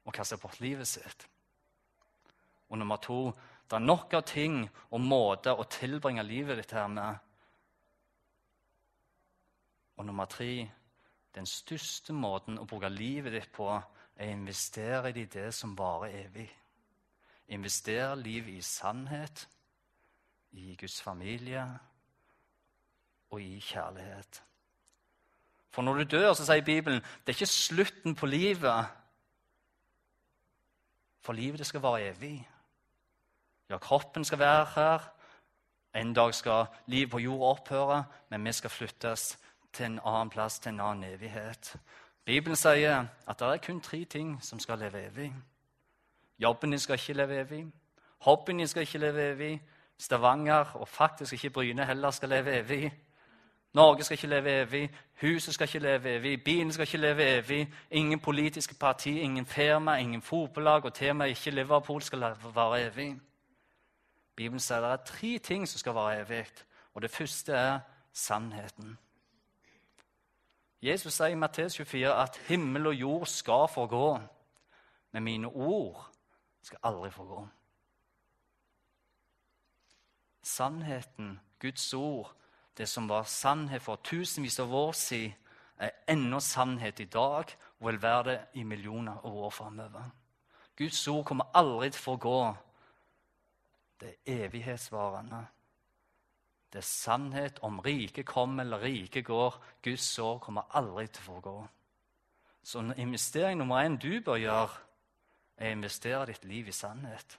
å 0.08 0.14
kaste 0.16 0.40
bort 0.40 0.62
livet 0.64 0.88
sitt. 0.88 1.28
Og 2.72 2.80
nummer 2.80 3.02
to 3.04 3.26
det 3.70 3.80
er 3.80 3.84
nok 3.84 4.14
av 4.14 4.24
ting 4.28 4.64
og 4.92 5.02
måter 5.02 5.58
å 5.58 5.68
tilbringe 5.72 6.24
livet 6.24 6.60
ditt 6.62 6.74
her 6.76 6.90
med. 6.92 7.20
Og 9.98 10.08
nummer 10.08 10.30
tre 10.30 10.68
den 11.34 11.48
største 11.50 12.14
måten 12.14 12.60
å 12.62 12.68
bruke 12.70 12.92
livet 12.94 13.34
ditt 13.34 13.52
på, 13.56 13.70
er 13.74 14.30
å 14.30 14.36
investere 14.36 15.10
i 15.10 15.26
det 15.26 15.50
som 15.56 15.74
varer 15.78 16.14
evig. 16.28 16.50
Investere 17.48 18.22
livet 18.22 18.54
i 18.54 18.62
sannhet, 18.62 19.50
i 20.52 20.76
Guds 20.76 21.02
familie 21.02 21.80
og 23.30 23.42
i 23.42 23.60
kjærlighet. 23.60 24.44
For 25.70 25.82
når 25.82 25.94
du 25.94 26.04
dør, 26.04 26.34
så 26.34 26.46
sier 26.46 26.62
Bibelen 26.66 27.02
det 27.02 27.34
er 27.34 27.38
ikke 27.40 27.50
slutten 27.50 28.16
på 28.16 28.26
livet. 28.26 28.86
For 31.22 31.34
livet 31.34 31.60
det 31.60 31.68
skal 31.68 31.82
være 31.82 32.10
evig. 32.10 32.50
Ja, 33.70 33.78
kroppen 33.78 34.26
skal 34.26 34.40
være 34.40 34.66
her. 34.76 35.10
En 35.96 36.14
dag 36.14 36.34
skal 36.34 36.66
livet 36.86 37.12
på 37.12 37.20
jorda 37.20 37.46
opphøre, 37.46 38.04
men 38.30 38.46
vi 38.46 38.52
skal 38.52 38.70
flyttes 38.70 39.40
til 39.74 39.86
en 39.86 40.00
annen 40.06 40.30
plass, 40.30 40.60
til 40.60 40.70
en 40.70 40.80
annen 40.80 41.04
evighet. 41.04 41.76
Bibelen 42.26 42.56
sier 42.56 43.08
at 43.28 43.40
det 43.40 43.48
er 43.48 43.58
kun 43.66 43.82
tre 43.82 44.06
ting 44.06 44.44
som 44.44 44.60
skal 44.60 44.80
leve 44.80 45.02
evig. 45.08 45.34
Jobben 46.40 46.70
din 46.70 46.80
skal 46.80 46.94
ikke 46.94 47.14
leve 47.14 47.40
evig. 47.40 47.66
Hobbyen 48.20 48.58
din 48.58 48.68
skal 48.68 48.82
ikke 48.82 48.98
leve 48.98 49.32
evig. 49.32 49.62
Stavanger, 49.98 50.76
og 50.76 50.88
faktisk 50.88 51.34
ikke 51.34 51.50
Bryne 51.50 51.86
heller, 51.86 52.12
skal 52.12 52.30
leve 52.30 52.60
evig. 52.60 52.94
Norge 53.74 54.04
skal 54.04 54.14
ikke 54.14 54.28
leve 54.28 54.62
evig. 54.62 54.90
Huset 55.22 55.54
skal 55.54 55.68
ikke 55.68 55.80
leve 55.80 56.16
evig. 56.16 56.44
Bilen 56.44 56.72
skal 56.72 56.82
ikke 56.82 56.98
leve 56.98 57.38
evig. 57.38 57.74
Ingen 57.92 58.20
politiske 58.20 58.76
parti, 58.76 59.20
ingen 59.20 59.46
firma, 59.46 59.96
ingen 59.96 60.22
fotballag 60.22 60.86
og 60.86 61.16
med 61.16 61.30
ikke 61.30 61.52
Liverpool 61.52 62.02
skal 62.02 62.22
være 62.56 62.86
evig. 62.86 63.22
Bibelen 64.36 64.60
sier 64.60 64.82
det 64.82 64.92
er 64.92 65.06
tre 65.06 65.38
ting 65.38 65.68
som 65.70 65.80
skal 65.80 65.96
være 65.96 66.22
evig, 66.22 66.46
og 66.94 67.02
det 67.02 67.12
første 67.12 67.54
er 67.54 67.80
sannheten. 68.14 68.98
Jesus 70.82 71.14
sier 71.14 71.32
i 71.32 71.38
Matteus 71.40 71.78
24 71.78 72.14
at 72.14 72.40
himmel 72.48 72.88
og 72.88 72.94
jord 72.94 73.26
skal 73.26 73.68
forgå, 73.74 74.20
men 75.12 75.24
mine 75.24 75.48
ord 75.48 76.10
skal 76.64 76.80
aldri 76.84 77.12
forgå. 77.12 77.44
Sannheten, 80.44 81.40
Guds 81.60 81.94
ord, 81.94 82.34
det 82.78 82.90
som 82.90 83.08
var 83.10 83.24
sannhet 83.24 83.82
for 83.82 84.02
tusenvis 84.04 84.60
av 84.60 84.74
år 84.74 84.92
siden, 84.92 85.36
er 85.78 85.90
ennå 86.08 86.40
sannhet 86.40 87.00
i 87.00 87.10
dag 87.12 87.50
og 87.80 87.88
vil 87.88 88.02
være 88.02 88.24
det 88.30 88.40
i 88.54 88.64
millioner 88.64 89.18
av 89.26 89.36
år 89.36 89.50
framover. 89.50 90.12
Guds 90.78 91.08
ord 91.08 91.26
kommer 91.26 91.50
aldri 91.54 91.90
til 91.90 92.00
å 92.00 92.04
forgå. 92.04 92.38
Det 94.00 94.14
er 94.26 94.46
evighetsvarende. 94.48 95.42
Det 96.74 96.80
er 96.80 96.88
sannhet 96.88 97.60
om 97.62 97.82
riket 97.86 98.26
kommer 98.26 98.64
eller 98.64 98.82
riket 98.82 99.26
går. 99.26 99.60
Guds 99.84 100.08
år 100.20 100.40
kommer 100.40 100.70
aldri 100.74 101.08
til 101.08 101.22
å 101.22 101.28
forgå. 101.34 101.58
Så 102.64 102.82
investering 102.98 103.60
nummer 103.60 103.84
én 103.84 104.00
du 104.00 104.22
bør 104.22 104.40
gjøre, 104.40 104.80
er 105.58 105.70
å 105.70 105.78
investere 105.78 106.28
ditt 106.32 106.46
liv 106.46 106.68
i 106.68 106.76
sannhet. 106.76 107.38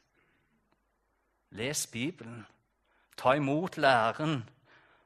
Les 1.55 1.87
Bibelen. 1.87 2.45
Ta 3.17 3.35
imot 3.35 3.77
læren. 3.77 4.43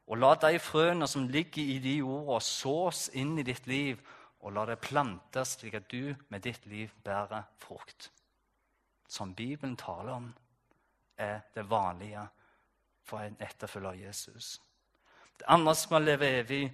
Og 0.09 0.17
la 0.17 0.35
de 0.41 0.59
frøene 0.59 1.07
som 1.07 1.29
ligger 1.29 1.63
i 1.63 1.79
de 1.85 1.99
ordene, 2.03 2.41
sås 2.41 3.09
inn 3.13 3.37
i 3.39 3.45
ditt 3.45 3.67
liv, 3.69 3.99
og 4.41 4.55
la 4.57 4.65
det 4.71 4.79
plantes 4.81 5.59
slik 5.59 5.75
at 5.75 5.91
du 5.91 6.15
med 6.29 6.41
ditt 6.41 6.65
liv 6.67 6.89
bærer 7.05 7.43
frukt. 7.61 8.11
Som 9.09 9.35
Bibelen 9.35 9.77
taler 9.77 10.13
om, 10.13 10.35
er 11.19 11.41
det 11.55 11.71
vanlige 11.71 12.25
for 13.05 13.21
en 13.21 13.37
etterfølger 13.41 13.91
av 13.91 14.01
Jesus. 14.01 14.61
Det 15.39 15.45
andre 15.49 15.75
som 15.75 15.95
må 15.95 16.01
leve 16.05 16.29
evig, 16.41 16.73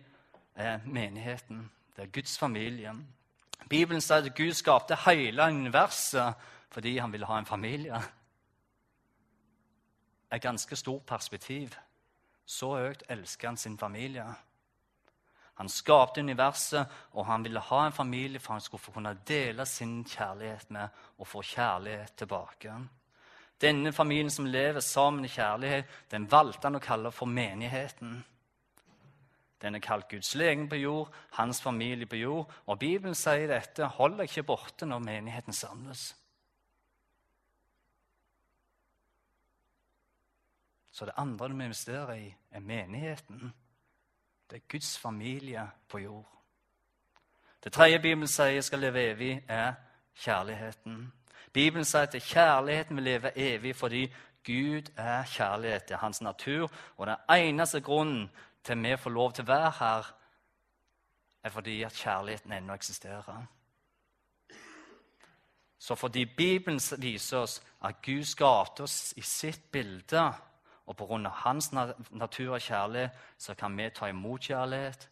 er 0.54 0.78
menigheten. 0.86 1.70
Det 1.96 2.02
er 2.02 2.12
Guds 2.14 2.38
familie. 2.38 2.94
Bibelen 3.68 4.00
sier 4.00 4.24
at 4.24 4.36
Gud 4.36 4.52
skapte 4.54 4.98
hele 5.06 5.48
universet 5.48 6.34
fordi 6.74 6.98
han 6.98 7.12
ville 7.12 7.26
ha 7.26 7.38
en 7.38 7.46
familie. 7.46 8.00
Et 10.32 10.42
ganske 10.42 10.76
stort 10.76 11.06
perspektiv. 11.06 11.76
Så 12.46 12.74
høyt 12.74 13.04
elsker 13.08 13.48
han 13.48 13.56
sin 13.56 13.78
familie. 13.78 14.26
Han 15.54 15.68
skapte 15.68 16.20
universet, 16.20 16.90
og 17.12 17.26
han 17.26 17.44
ville 17.46 17.60
ha 17.60 17.84
en 17.86 17.94
familie 17.94 18.40
for 18.42 18.56
han 18.56 18.60
skulle 18.60 18.82
få 18.82 18.92
kunne 18.96 19.14
dele 19.26 19.66
sin 19.66 20.02
kjærlighet 20.04 20.70
med 20.70 20.88
og 21.18 21.28
få 21.30 21.42
kjærlighet 21.42 22.16
tilbake. 22.16 22.74
Denne 23.60 23.92
familien 23.92 24.30
som 24.30 24.46
lever 24.50 24.80
sammen 24.80 25.24
i 25.24 25.30
kjærlighet, 25.30 25.86
den 26.10 26.26
valgte 26.30 26.66
han 26.66 26.80
å 26.80 26.82
kalle 26.82 27.12
for 27.14 27.30
menigheten. 27.30 28.18
Den 29.64 29.74
er 29.74 29.80
kalt 29.80 30.10
Guds 30.10 30.34
legen 30.34 30.68
på 30.68 30.76
jord, 30.76 31.14
hans 31.32 31.62
familie 31.62 32.06
på 32.06 32.16
jord. 32.16 32.52
Og 32.66 32.78
Bibelen 32.78 33.14
sier 33.16 33.48
dette 33.48 33.88
holder 33.96 34.28
ikke 34.28 34.44
borte 34.44 34.86
når 34.86 35.00
menigheten 35.00 35.56
samles. 35.56 36.10
Så 40.92 41.08
det 41.08 41.16
andre 41.16 41.48
du 41.48 41.54
må 41.56 41.64
investere 41.64 42.20
i, 42.20 42.28
er 42.50 42.60
menigheten. 42.60 43.54
Det 44.50 44.56
er 44.56 44.68
Guds 44.68 44.98
familie 44.98 45.70
på 45.88 45.98
jord. 45.98 46.28
Det 47.64 47.72
tredje 47.72 47.98
Bibelen 47.98 48.28
sier 48.28 48.60
skal 48.60 48.84
leve 48.84 49.00
evig, 49.10 49.44
er 49.48 49.74
kjærligheten. 50.14 51.12
Bibelen 51.52 51.84
sier 51.84 52.04
at 52.04 52.22
kjærligheten 52.22 52.96
vil 52.96 53.04
leve 53.04 53.32
evig 53.38 53.76
fordi 53.76 54.04
Gud 54.44 54.92
er 54.96 55.24
kjærlighet. 55.24 55.88
Det 55.88 55.94
er 55.94 56.04
hans 56.04 56.20
natur. 56.20 56.70
Og 56.96 57.06
den 57.06 57.16
eneste 57.30 57.80
grunnen 57.80 58.30
til 58.64 58.82
vi 58.82 58.96
får 58.96 59.10
lov 59.10 59.32
til 59.32 59.44
å 59.44 59.52
være 59.52 59.70
her, 59.78 60.14
er 61.44 61.52
fordi 61.52 61.82
at 61.82 61.92
kjærligheten 61.92 62.52
ennå 62.52 62.74
eksisterer. 62.74 63.46
Så 65.78 65.94
fordi 65.94 66.24
Bibelen 66.24 66.80
viser 66.98 67.38
oss 67.38 67.62
at 67.84 68.02
Gud 68.02 68.24
skapte 68.24 68.82
oss 68.82 69.12
i 69.16 69.20
sitt 69.20 69.72
bilde, 69.72 70.32
og 70.86 70.96
pga. 70.96 71.28
hans 71.28 71.72
natur 71.72 72.54
og 72.54 72.60
kjærlighet, 72.60 73.10
så 73.38 73.54
kan 73.54 73.76
vi 73.76 73.90
ta 73.90 74.06
imot 74.06 74.40
kjærlighet, 74.40 75.10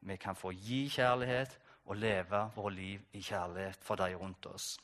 vi 0.00 0.16
kan 0.16 0.36
få 0.36 0.50
gi 0.50 0.88
kjærlighet 0.88 1.58
og 1.84 1.96
leve 1.96 2.50
vårt 2.54 2.72
liv 2.72 3.00
i 3.12 3.22
kjærlighet 3.22 3.78
for 3.82 3.94
de 3.94 4.14
rundt 4.14 4.46
oss. 4.46 4.78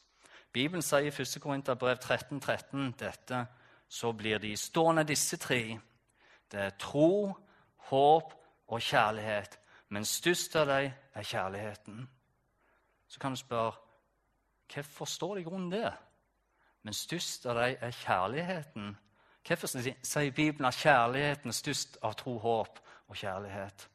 Bibelen 0.52 0.82
sier 0.82 0.98
i 0.98 1.22
1. 1.22 1.40
Korinterbrev 1.42 1.96
13, 1.98 2.40
13 2.40 2.94
dette. 2.98 3.46
Så 3.88 4.12
blir 4.12 4.38
de 4.38 4.56
stående, 4.56 5.04
disse 5.04 5.36
tre. 5.36 5.78
Det 6.50 6.60
er 6.60 6.70
tro, 6.78 7.34
håp 7.90 8.34
og 8.66 8.82
kjærlighet. 8.82 9.58
Men 9.88 10.04
størst 10.04 10.56
av 10.56 10.66
dem 10.66 10.92
er 11.14 11.22
kjærligheten. 11.22 12.08
Så 13.08 13.20
kan 13.20 13.30
du 13.30 13.36
spørre 13.36 13.72
hvorfor 14.74 15.04
står 15.04 15.34
det 15.34 15.40
i 15.40 15.44
grunnen 15.44 15.70
det? 15.72 15.92
Men 16.82 16.94
størst 16.94 17.46
av 17.46 17.54
dem 17.54 17.76
er 17.80 17.90
kjærligheten. 17.90 18.96
Hvorfor 19.46 19.66
sier 19.66 20.30
Bibelen 20.30 20.64
at 20.64 20.74
kjærligheten 20.74 21.48
er 21.48 21.56
størst 21.56 21.98
av 22.02 22.14
tro, 22.14 22.38
håp 22.38 22.80
og 23.08 23.16
kjærlighet? 23.16 23.88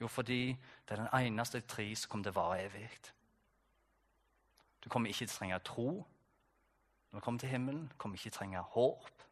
Jo, 0.00 0.08
fordi 0.08 0.56
det 0.88 0.98
er 0.98 1.02
den 1.02 1.26
eneste 1.26 1.60
tre 1.60 1.96
som 1.96 2.10
kommer 2.10 2.24
til 2.24 2.36
å 2.36 2.40
vare 2.40 2.62
evig. 2.64 2.88
Du 4.84 4.88
kommer 4.88 5.08
ikke 5.08 5.26
til 5.26 5.34
å 5.34 5.38
trenge 5.38 5.58
tro 5.64 5.90
når 7.10 7.18
du 7.18 7.24
kommer 7.24 7.40
til 7.40 7.48
himmelen. 7.48 7.88
Du 7.92 7.96
kommer 7.98 8.16
ikke 8.16 8.30
til 8.30 8.36
å 8.36 8.38
trenge 8.38 8.64
håp. 8.76 9.26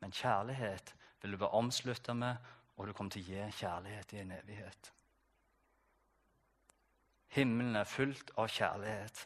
Men 0.00 0.12
kjærlighet 0.12 0.94
vil 1.22 1.32
du 1.32 1.36
være 1.36 1.58
omslutta 1.58 2.14
med, 2.14 2.36
og 2.82 2.88
du 2.88 2.92
kommer 2.92 3.14
til 3.14 3.22
å 3.22 3.26
gi 3.30 3.42
kjærlighet 3.60 4.12
i 4.12 4.18
en 4.18 4.30
evighet. 4.34 4.88
Himmelen 7.30 7.76
er 7.78 7.86
fullt 7.86 8.32
av 8.34 8.48
kjærlighet. 8.50 9.20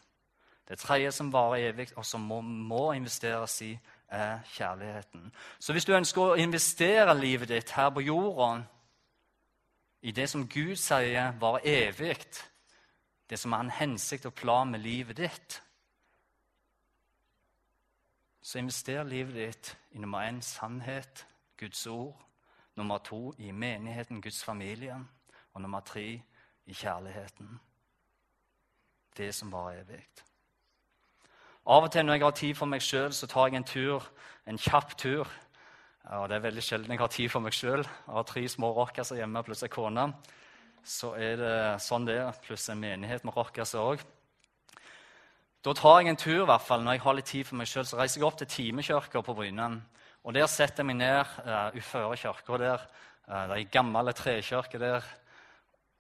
Det 0.69 0.77
tredje 0.79 1.13
som 1.17 1.31
varer 1.33 1.71
evig, 1.71 1.87
og 1.97 2.05
som 2.05 2.21
må, 2.21 2.43
må, 2.45 2.91
investeres 2.93 3.55
i, 3.65 3.71
er 4.13 4.43
kjærligheten. 4.53 5.31
Så 5.59 5.73
hvis 5.73 5.89
du 5.89 5.95
ønsker 5.97 6.23
å 6.23 6.37
investere 6.37 7.15
livet 7.17 7.49
ditt 7.49 7.73
her 7.79 7.89
på 7.97 8.05
jorda 8.05 8.51
i 10.05 10.13
det 10.13 10.29
som 10.29 10.45
Gud 10.45 10.77
sier 10.77 11.33
var 11.41 11.65
evig, 11.65 12.21
det 13.31 13.41
som 13.41 13.57
er 13.57 13.65
en 13.65 13.75
hensikt 13.79 14.29
og 14.29 14.37
plan 14.37 14.69
med 14.69 14.85
livet 14.85 15.17
ditt, 15.17 15.63
så 18.45 18.61
invester 18.61 19.09
livet 19.09 19.35
ditt 19.41 19.75
i 19.97 20.05
nummer 20.05 20.29
én 20.29 20.45
sannhet, 20.45 21.25
Guds 21.57 21.87
ord, 21.87 22.27
nummer 22.77 22.99
to 22.99 23.35
i 23.39 23.51
menigheten, 23.51 24.23
Guds 24.23 24.45
familie, 24.45 24.97
og 25.55 25.63
nummer 25.63 25.81
tre 25.81 26.23
i 26.67 26.75
kjærligheten. 26.75 27.61
Det 29.17 29.35
som 29.35 29.53
var 29.53 29.73
evig. 29.73 30.03
Av 31.67 31.83
og 31.83 31.91
til 31.93 32.05
når 32.07 32.15
jeg 32.15 32.23
har 32.23 32.31
tid 32.31 32.55
for 32.55 32.71
meg 32.71 32.83
sjøl, 32.85 33.13
så 33.13 33.27
tar 33.27 33.49
jeg 33.49 33.57
en 33.57 33.65
tur, 33.65 34.05
en 34.47 34.59
kjapp 34.59 34.97
tur. 34.99 35.29
Og 36.05 36.29
Det 36.29 36.37
er 36.37 36.45
veldig 36.45 36.63
sjelden 36.63 36.91
jeg 36.91 37.01
har 37.01 37.09
tid 37.09 37.29
for 37.29 37.41
meg 37.41 37.53
sjøl. 37.53 37.83
Jeg 37.83 38.15
har 38.15 38.23
tre 38.23 38.49
små 38.49 38.73
rockerser 38.73 39.17
hjemme 39.17 39.43
pluss 39.43 39.65
ei 39.67 39.69
kone 39.69 40.13
så 40.87 41.17
er 41.19 41.41
det 41.41 41.57
sånn 41.83 42.07
det 42.07 42.21
er, 42.23 42.37
pluss 42.45 42.69
en 42.71 42.79
menighet 42.79 43.25
med 43.27 43.35
rockerser 43.35 43.83
òg. 43.83 44.05
Da 45.67 45.73
tar 45.75 45.99
jeg 45.99 46.13
en 46.13 46.21
tur, 46.21 46.45
i 46.45 46.47
hvert 46.47 46.63
fall, 46.63 46.85
når 46.87 46.95
jeg 46.95 47.03
har 47.03 47.17
litt 47.19 47.31
tid 47.33 47.49
for 47.49 47.59
meg 47.59 47.67
sjøl. 47.67 47.87
Så 47.89 47.99
reiser 47.99 48.21
jeg 48.21 48.27
opp 48.29 48.37
til 48.39 48.51
Timekirka 48.53 49.23
på 49.27 49.35
Bryne. 49.35 49.67
Og 50.27 50.35
Der 50.35 50.49
setter 50.51 50.83
jeg 50.83 50.89
meg 50.89 50.97
ned 50.99 51.21
uh, 51.47 51.71
utenfor 51.71 52.17
kirka 52.19 52.57
der. 52.59 52.83
Uh, 53.29 53.45
det 53.47 53.53
er 53.55 53.61
ei 53.61 53.69
gammel 53.71 54.11
trekirke 54.11 54.81
der. 54.83 55.05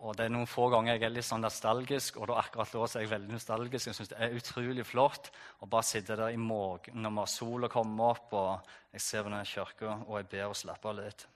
Og 0.02 0.16
det 0.18 0.26
er 0.26 0.32
noen 0.34 0.48
få 0.50 0.66
ganger 0.68 0.96
jeg 0.96 1.06
er 1.06 1.12
litt 1.14 1.24
sånn 1.24 1.44
nostalgisk, 1.46 2.18
og 2.20 2.26
da 2.28 2.40
akkurat 2.42 2.72
da 2.74 2.82
er 2.84 3.04
jeg 3.04 3.10
veldig 3.14 3.32
nostalgisk. 3.32 3.86
Jeg 3.86 3.96
syns 3.96 4.10
det 4.10 4.18
er 4.20 4.34
utrolig 4.36 4.84
flott 4.84 5.30
å 5.62 5.68
bare 5.70 5.86
sitte 5.86 6.18
der 6.18 6.34
i 6.34 6.40
morgen 6.40 7.06
når 7.06 7.30
sola 7.30 7.70
kommer 7.72 8.16
opp, 8.16 8.34
og 8.36 8.74
jeg 8.92 9.04
ser 9.06 9.24
på 9.24 9.32
den 9.32 9.48
kirka 9.48 9.94
og 9.94 10.18
jeg 10.18 10.28
ber 10.34 10.50
og 10.50 10.58
slapper 10.58 10.90
av 10.90 10.98
litt. 10.98 11.26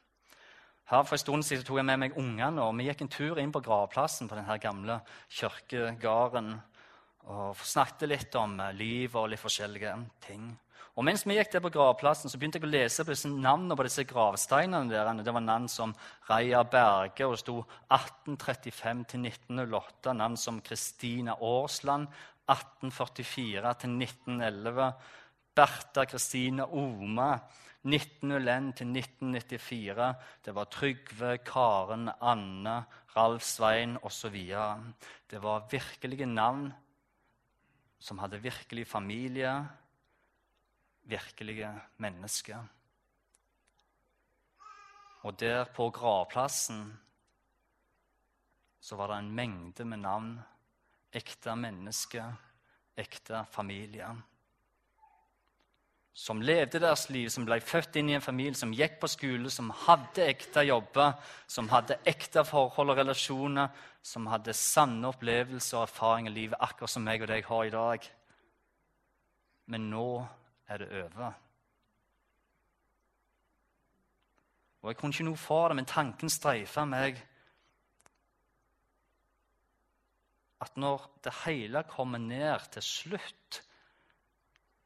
Her 0.91 1.07
For 1.07 1.15
en 1.15 1.23
stund 1.23 1.47
siden 1.47 1.65
tok 1.65 1.79
jeg 1.79 1.87
med 1.87 2.03
meg 2.03 2.19
ungene, 2.19 2.67
og 2.67 2.75
vi 2.77 2.89
gikk 2.89 3.07
en 3.07 3.15
tur 3.15 3.39
inn 3.39 3.55
på 3.55 3.63
gravplassen 3.63 4.29
på 4.29 4.35
denne 4.35 4.59
gamle 4.59 4.99
kirkegården 5.31 6.57
og 7.31 7.63
snakket 7.63 8.11
litt 8.11 8.35
om 8.41 8.59
eh, 8.59 8.75
livet 8.75 9.21
og 9.21 9.31
litt 9.31 9.41
forskjellige 9.41 9.95
ting. 10.27 10.51
Og 11.01 11.05
Mens 11.09 11.23
vi 11.25 11.33
gikk 11.39 11.55
der 11.55 11.63
på 11.65 11.71
gravplassen, 11.73 12.29
så 12.29 12.37
begynte 12.37 12.59
jeg 12.61 12.67
å 12.67 12.75
lese 12.75 13.05
på 13.09 13.15
disse 13.15 13.29
navnene 13.33 13.73
på 13.73 13.87
disse 13.87 14.03
gravsteinene. 14.05 14.91
der. 14.91 15.23
Det 15.25 15.33
var 15.33 15.41
navn 15.41 15.67
som 15.67 15.95
Reia 16.29 16.61
Berge, 16.63 17.25
og 17.25 17.33
det 17.33 17.41
sto 17.41 17.55
1835 17.89 19.05
til 19.09 19.25
1908. 19.25 20.13
Navn 20.13 20.37
som 20.37 20.61
Kristina 20.61 21.39
Aasland, 21.41 22.07
1844 22.45 23.73
til 23.81 23.97
1911. 23.97 24.93
Bertha 25.57 26.05
Kristine 26.05 26.69
Oma, 26.69 27.39
1901 27.83 28.77
til 28.77 28.93
1994. 28.93 30.15
Det 30.45 30.55
var 30.55 30.65
Trygve, 30.65 31.39
Karen, 31.39 32.11
Anne, 32.21 32.85
Ralf 33.17 33.43
Svein 33.43 33.97
osv. 34.03 34.37
Det 35.31 35.43
var 35.43 35.67
virkelige 35.71 36.27
navn 36.27 36.75
som 37.99 38.19
hadde 38.19 38.43
virkelig 38.43 38.87
familie, 38.87 39.65
virkelige 41.11 41.71
mennesker. 42.03 42.63
Og 45.27 45.37
der 45.41 45.67
på 45.77 45.91
gravplassen 45.93 46.85
så 48.81 48.97
var 48.97 49.13
det 49.13 49.19
en 49.21 49.35
mengde 49.37 49.85
med 49.85 50.01
navn. 50.01 50.33
Ekte 51.13 51.57
mennesker, 51.59 52.33
ekte 52.97 53.45
familier 53.53 54.17
som 56.21 56.43
levde 56.43 56.81
deres 56.83 57.07
liv, 57.09 57.29
som 57.33 57.47
ble 57.49 57.61
født 57.65 57.97
inn 58.01 58.11
i 58.11 58.17
en 58.19 58.25
familie, 58.25 58.59
som 58.59 58.75
gikk 58.77 58.99
på 59.01 59.09
skole, 59.09 59.51
som 59.53 59.71
hadde 59.87 60.27
ekte 60.29 60.67
jobber, 60.67 61.15
som 61.49 61.71
hadde 61.73 62.01
ekte 62.09 62.43
forhold 62.45 62.93
og 62.93 63.01
relasjoner, 63.01 63.71
som 64.03 64.27
hadde 64.29 64.57
sanne 64.57 65.09
opplevelser 65.09 65.79
og 65.79 65.87
erfaringer 65.87 66.35
i 66.35 66.39
livet, 66.43 66.59
akkurat 66.61 66.93
som 66.93 67.07
meg 67.07 67.25
og 67.25 67.31
deg 67.31 67.47
har 67.49 67.65
i 67.65 67.73
dag. 67.73 68.11
Men 69.71 69.89
nå 69.93 70.09
er 70.71 70.83
det 70.83 70.91
over. 71.03 71.33
Og 74.81 74.89
Jeg 74.89 74.97
kunne 74.97 75.13
ikke 75.13 75.27
noe 75.29 75.41
for 75.41 75.69
det, 75.69 75.77
men 75.77 75.89
tanken 75.89 76.33
streifa 76.33 76.87
meg 76.89 77.19
at 80.61 80.77
når 80.77 81.09
det 81.25 81.33
hele 81.45 81.83
kommer 81.89 82.21
ned 82.21 82.71
til 82.73 82.85
slutt 82.85 83.61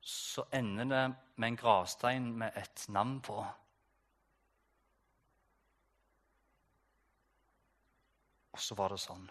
så 0.04 0.44
ender 0.52 0.84
det 0.84 1.04
med 1.36 1.48
en 1.48 1.56
gravstein 1.56 2.26
med 2.38 2.56
et 2.56 2.84
navn 2.88 3.20
på. 3.24 3.38
Og 8.52 8.60
så 8.60 8.76
var 8.78 8.92
det 8.92 9.00
sånn. 9.02 9.24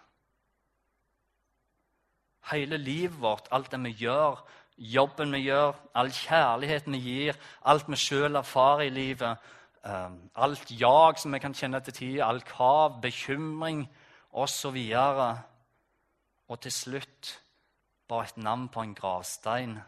Hele 2.50 2.80
livet 2.82 3.22
vårt, 3.22 3.48
alt 3.56 3.70
det 3.72 3.80
vi 3.86 3.94
gjør, 4.02 4.42
jobben 4.78 5.34
vi 5.34 5.46
gjør, 5.48 5.76
all 5.96 6.12
kjærligheten 6.12 6.94
vi 6.94 7.00
gir, 7.00 7.38
alt 7.66 7.90
vi 7.90 8.00
sjøl 8.00 8.36
erfarer 8.36 8.88
i 8.88 8.90
livet, 8.90 9.38
um, 9.86 10.18
alt 10.36 10.72
jag 10.72 11.20
som 11.20 11.34
vi 11.34 11.40
kan 11.40 11.54
kjenne 11.54 11.82
til 11.84 11.94
tida, 11.94 12.26
all 12.26 12.42
krav, 12.42 13.02
bekymring 13.02 13.86
osv. 14.32 14.78
Og, 14.98 15.38
og 16.48 16.60
til 16.60 16.72
slutt 16.72 17.40
bare 18.08 18.24
et 18.24 18.38
navn 18.38 18.70
på 18.70 18.82
en 18.82 18.96
gravstein 18.96 19.80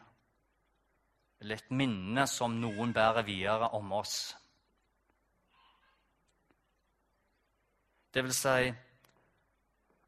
eller 1.41 1.55
et 1.55 1.71
minne 1.71 2.27
som 2.27 2.55
noen 2.61 2.93
bærer 2.93 3.25
videre 3.27 3.69
om 3.77 3.91
oss. 3.93 4.35
Det 8.13 8.23
vil 8.23 8.33
si 8.33 8.71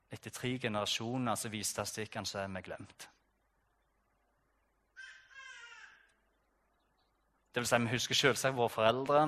etter 0.09 0.31
tre 0.31 0.53
generasjoner 0.57 1.35
så 1.35 1.51
viser 1.51 1.73
statistikken 1.73 2.25
så 2.25 2.39
er 2.39 2.47
vi 2.55 2.63
glemt. 2.63 3.09
Vil 7.57 7.65
si, 7.65 7.77
Vi 7.77 7.89
husker 7.89 8.15
selvsagt 8.15 8.57
våre 8.57 8.69
foreldre. 8.69 9.21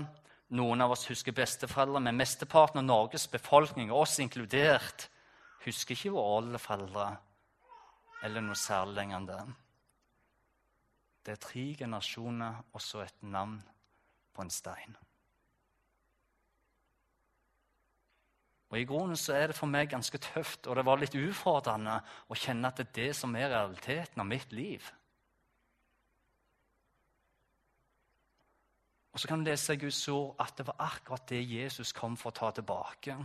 Noen 0.53 0.81
av 0.81 0.91
oss 0.93 1.07
husker 1.09 1.33
besteforeldre, 1.33 2.01
men 2.01 2.17
mesteparten 2.17 2.77
av 2.77 2.85
Norges 2.85 3.25
befolkning, 3.29 3.91
oss 3.91 4.19
inkludert, 4.21 5.07
husker 5.65 5.95
ikke 5.95 6.13
våre 6.13 6.37
oldeforeldre 6.37 7.07
eller 8.23 8.43
noe 8.43 8.57
særlig 8.57 8.97
lenger 8.99 9.17
enn 9.17 9.27
det. 9.29 9.39
Det 11.25 11.35
er 11.35 11.43
tre 11.43 11.65
generasjoner 11.79 12.61
og 12.73 12.83
så 12.83 13.01
et 13.05 13.21
navn 13.23 13.59
på 14.35 14.43
en 14.43 14.53
stein. 14.53 14.97
Og 18.69 18.77
I 18.77 18.85
grunnen 18.85 19.17
så 19.17 19.33
er 19.33 19.49
det 19.49 19.57
for 19.57 19.71
meg 19.71 19.89
ganske 19.89 20.21
tøft 20.21 20.69
og 20.69 20.77
det 20.77 20.85
var 20.85 21.01
litt 21.01 21.17
ufordrende 21.17 21.97
å 22.29 22.37
kjenne 22.37 22.69
at 22.69 22.77
det 22.77 22.89
er 22.89 22.97
det 22.99 23.11
som 23.17 23.33
er 23.35 23.49
realiteten 23.49 24.21
av 24.21 24.29
mitt 24.29 24.53
liv. 24.53 24.85
Og 29.13 29.19
Så 29.19 29.27
kan 29.27 29.39
du 29.39 29.49
lese 29.49 29.73
i 29.73 29.81
Guds 29.81 30.07
ord 30.07 30.35
at 30.39 30.57
det 30.57 30.67
var 30.67 30.75
akkurat 30.79 31.29
det 31.29 31.41
Jesus 31.49 31.91
kom 31.91 32.17
for 32.17 32.29
å 32.29 32.39
ta 32.39 32.51
tilbake. 32.51 33.17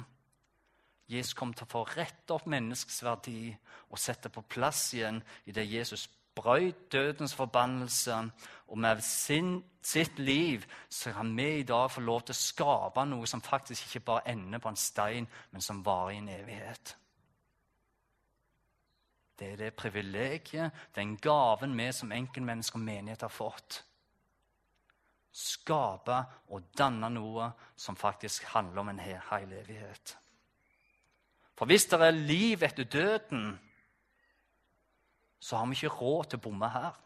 Jesus 1.09 1.35
kom 1.37 1.53
til 1.53 1.67
å 1.67 1.71
få 1.71 1.83
rette 1.97 2.33
opp 2.33 2.47
menneskets 2.49 3.03
verdi 3.05 3.53
og 3.91 4.01
sette 4.01 4.31
på 4.33 4.43
plass 4.49 4.95
igjen 4.97 5.21
i 5.45 5.53
det 5.53 5.67
Jesus 5.69 6.09
brøt 6.35 6.93
dødens 6.93 7.35
forbannelse, 7.35 8.31
og 8.67 8.79
med 8.79 9.01
sin, 9.01 9.65
sitt 9.83 10.19
liv 10.19 10.65
så 10.89 11.13
kan 11.13 11.37
vi 11.37 11.61
i 11.61 11.63
dag 11.63 11.91
få 11.91 12.01
lov 12.01 12.25
til 12.25 12.35
å 12.35 12.41
skape 12.41 13.05
noe 13.07 13.27
som 13.31 13.43
faktisk 13.45 13.87
ikke 13.87 14.07
bare 14.09 14.29
ender 14.33 14.59
på 14.59 14.73
en 14.73 14.81
stein, 14.81 15.29
men 15.51 15.63
som 15.63 15.85
varer 15.85 16.17
i 16.17 16.19
en 16.19 16.29
evighet. 16.29 16.97
Det 19.39 19.53
er 19.53 19.57
det 19.57 19.75
privilegiet, 19.75 20.73
den 20.95 21.17
gaven 21.17 21.79
vi 21.79 21.91
som 21.93 22.13
enkeltmennesker 22.13 22.79
og 22.79 22.87
menighet 22.87 23.27
har 23.27 23.35
fått. 23.35 23.83
Skape 25.35 26.21
og 26.55 26.69
danne 26.79 27.11
noe 27.11 27.49
som 27.77 27.97
faktisk 27.99 28.47
handler 28.55 28.85
om 28.85 28.93
en 28.93 29.03
hel 29.03 29.53
evighet. 29.53 30.17
For 31.59 31.71
hvis 31.71 31.87
det 31.91 32.01
er 32.03 32.15
liv 32.15 32.63
etter 32.63 32.85
døden, 32.85 33.49
så 35.41 35.57
har 35.57 35.67
vi 35.67 35.79
ikke 35.79 35.97
råd 35.99 36.31
til 36.31 36.41
å 36.41 36.45
bomme 36.47 36.71
her. 36.71 37.01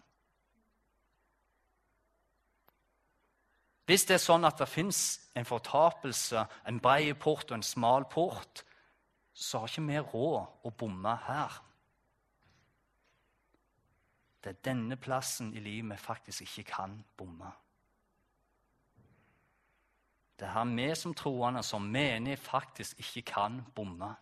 Hvis 3.89 4.05
det 4.05 4.19
er 4.19 4.21
sånn 4.21 4.45
at 4.45 4.59
det 4.61 4.69
fins 4.69 4.99
en 5.33 5.49
fortapelse, 5.49 6.43
en 6.69 6.81
brei 6.85 7.15
port 7.17 7.49
og 7.49 7.57
en 7.57 7.65
smal 7.65 8.05
port, 8.13 8.61
så 9.33 9.63
har 9.63 9.73
ikke 9.73 9.87
vi 9.89 10.03
råd 10.03 10.69
å 10.69 10.73
bomme 10.77 11.15
her. 11.25 11.57
Det 14.45 14.53
er 14.53 14.61
denne 14.69 15.01
plassen 15.01 15.55
i 15.57 15.63
livet 15.65 15.95
vi 15.95 16.05
faktisk 16.05 16.45
ikke 16.45 16.67
kan 16.75 16.99
bomme. 17.17 17.49
Det 20.39 20.47
er 20.47 20.55
her 20.55 20.65
vi 20.77 20.95
som 20.95 21.15
troende, 21.15 21.63
som 21.63 21.83
menig, 21.83 22.39
faktisk 22.39 22.99
ikke 22.99 23.23
kan 23.33 23.63
bomme. 23.75 24.15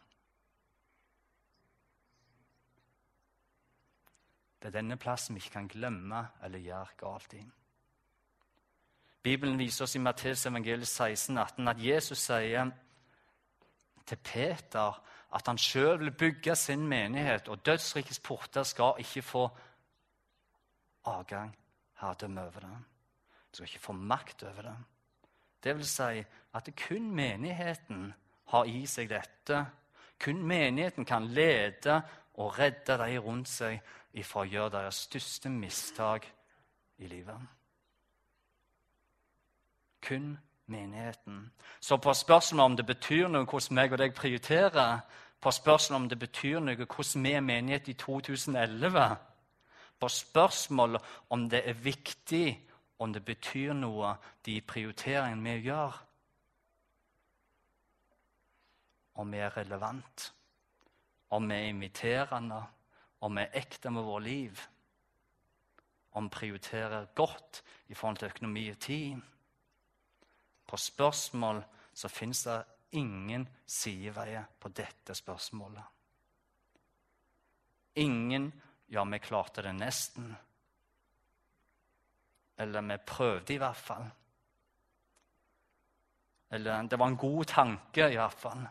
Det 4.63 4.71
er 4.71 4.79
denne 4.79 4.97
plassen 4.97 5.37
vi 5.37 5.43
ikke 5.45 5.53
kan 5.59 5.69
glemme 5.69 6.23
eller 6.43 6.59
gjøre 6.59 6.97
galt 6.99 7.37
i. 7.37 7.43
Bibelen 9.23 9.59
viser 9.59 9.85
oss 9.85 9.97
i 9.99 10.01
Matteus 10.01 10.47
evangeliet 10.47 10.89
16, 10.89 11.39
18 11.39 11.69
at 11.69 11.85
Jesus 11.85 12.19
sier 12.19 12.73
til 14.07 14.17
Peter 14.17 14.99
at 15.35 15.47
han 15.51 15.59
sjøl 15.59 15.99
vil 16.01 16.13
bygge 16.15 16.55
sin 16.57 16.87
menighet, 16.89 17.49
og 17.49 17.67
dødsrikets 17.67 18.21
porter 18.21 18.63
skal 18.63 19.03
ikke 19.03 19.23
få 19.23 19.49
adgang 21.05 21.57
herredømme 22.01 22.41
over 22.41 22.61
det. 22.61 22.77
De 23.51 23.57
skal 23.57 23.69
ikke 23.69 23.85
få 23.85 23.93
makt 23.93 24.43
over 24.43 24.63
det. 24.63 24.77
Det 25.65 25.77
vil 25.77 25.89
si 25.89 26.23
at 26.55 26.69
kun 26.77 27.11
menigheten 27.11 28.15
har 28.53 28.65
i 28.65 28.87
seg 28.87 29.11
dette. 29.11 29.65
Kun 30.19 30.43
menigheten 30.47 31.05
kan 31.05 31.27
lede 31.27 32.01
og 32.35 32.59
redde 32.59 32.99
de 33.01 33.19
rundt 33.19 33.49
seg 33.49 33.81
ifra 34.17 34.45
å 34.45 34.49
gjøre 34.49 34.75
deres 34.79 35.05
største 35.09 35.53
mistak 35.53 36.27
i 36.99 37.09
livet. 37.11 37.41
Kun 40.07 40.37
menigheten. 40.67 41.51
Så 41.81 41.97
på 41.97 42.15
spørsmålet 42.15 42.65
om 42.65 42.77
det 42.77 42.87
betyr 42.87 43.29
noe 43.29 43.45
hvordan 43.45 43.77
meg 43.77 43.93
og 43.93 44.01
deg 44.01 44.15
prioriterer, 44.15 45.01
på 45.41 45.51
spørsmålet 45.53 46.03
om 46.03 46.09
det 46.09 46.19
betyr 46.19 46.61
noe 46.61 46.87
hvordan 46.87 47.25
vi 47.25 47.33
er 47.37 47.45
menighet 47.45 47.89
i 47.93 47.97
2011, 48.01 49.17
på 50.01 50.09
spørsmålet 50.09 51.03
om 51.31 51.49
det 51.51 51.63
er 51.69 51.77
viktig, 51.85 52.49
om 52.99 53.13
det 53.13 53.25
betyr 53.25 53.75
noe, 53.77 54.15
de 54.45 54.61
prioriteringene 54.61 55.45
vi 55.45 55.69
gjør, 55.69 55.99
om 59.17 59.33
vi 59.33 59.39
er 59.41 59.57
relevant, 59.57 60.33
om 61.33 61.49
vi 61.49 61.55
er 61.55 61.71
inviterende 61.73 62.63
om 63.27 63.37
vi 63.37 63.43
er 63.43 63.59
ekte 63.59 63.91
med 63.91 64.05
vårt 64.07 64.23
liv, 64.23 64.61
om 66.17 66.29
vi 66.29 66.37
prioriterer 66.37 67.09
godt 67.15 67.63
i 67.89 67.95
forhold 67.95 68.21
til 68.21 68.31
økonomi 68.31 68.69
og 68.71 68.79
tid. 68.81 69.21
På 70.67 70.77
spørsmål 70.77 71.63
så 71.95 72.09
fins 72.09 72.45
det 72.47 72.63
ingen 72.93 73.47
sideveier 73.67 74.47
på 74.61 74.69
dette 74.69 75.15
spørsmålet. 75.15 75.85
Ingen 77.97 78.53
'ja, 78.89 79.05
vi 79.05 79.19
klarte 79.19 79.63
det 79.63 79.75
nesten'. 79.75 80.35
Eller 82.59 82.81
'vi 82.81 82.97
prøvde 83.07 83.55
i 83.55 83.57
hvert 83.57 83.77
fall'. 83.77 84.11
Eller 86.51 86.83
'det 86.83 86.99
var 86.99 87.07
en 87.07 87.17
god 87.17 87.45
tanke', 87.45 88.13
i 88.13 88.17
hvert 88.17 88.33
fall. 88.33 88.69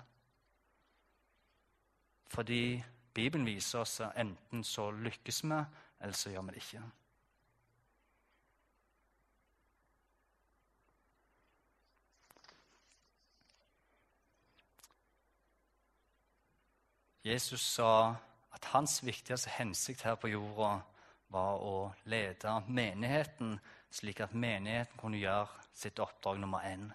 Fordi 2.28 2.84
Bibelen 3.14 3.46
viser 3.46 3.80
oss 3.80 4.00
at 4.00 4.18
enten 4.18 4.64
så 4.64 4.92
lykkes 4.92 5.44
vi, 5.44 5.64
eller 6.00 6.14
så 6.14 6.30
gjør 6.30 6.42
vi 6.42 6.48
det 6.48 6.56
ikke. 6.56 6.84
Jesus 17.26 17.62
sa 17.62 18.16
at 18.54 18.66
hans 18.66 19.00
viktigste 19.06 19.50
hensikt 19.50 20.04
her 20.06 20.16
på 20.16 20.30
jorda 20.30 20.82
var 21.36 21.64
å 21.64 21.76
lede 22.12 22.60
menigheten, 22.68 23.58
slik 23.92 24.22
at 24.24 24.36
menigheten 24.36 25.00
kunne 25.00 25.20
gjøre 25.20 25.68
sitt 25.76 26.00
oppdrag 26.00 26.40
nummer 26.42 26.64
én. 26.68 26.88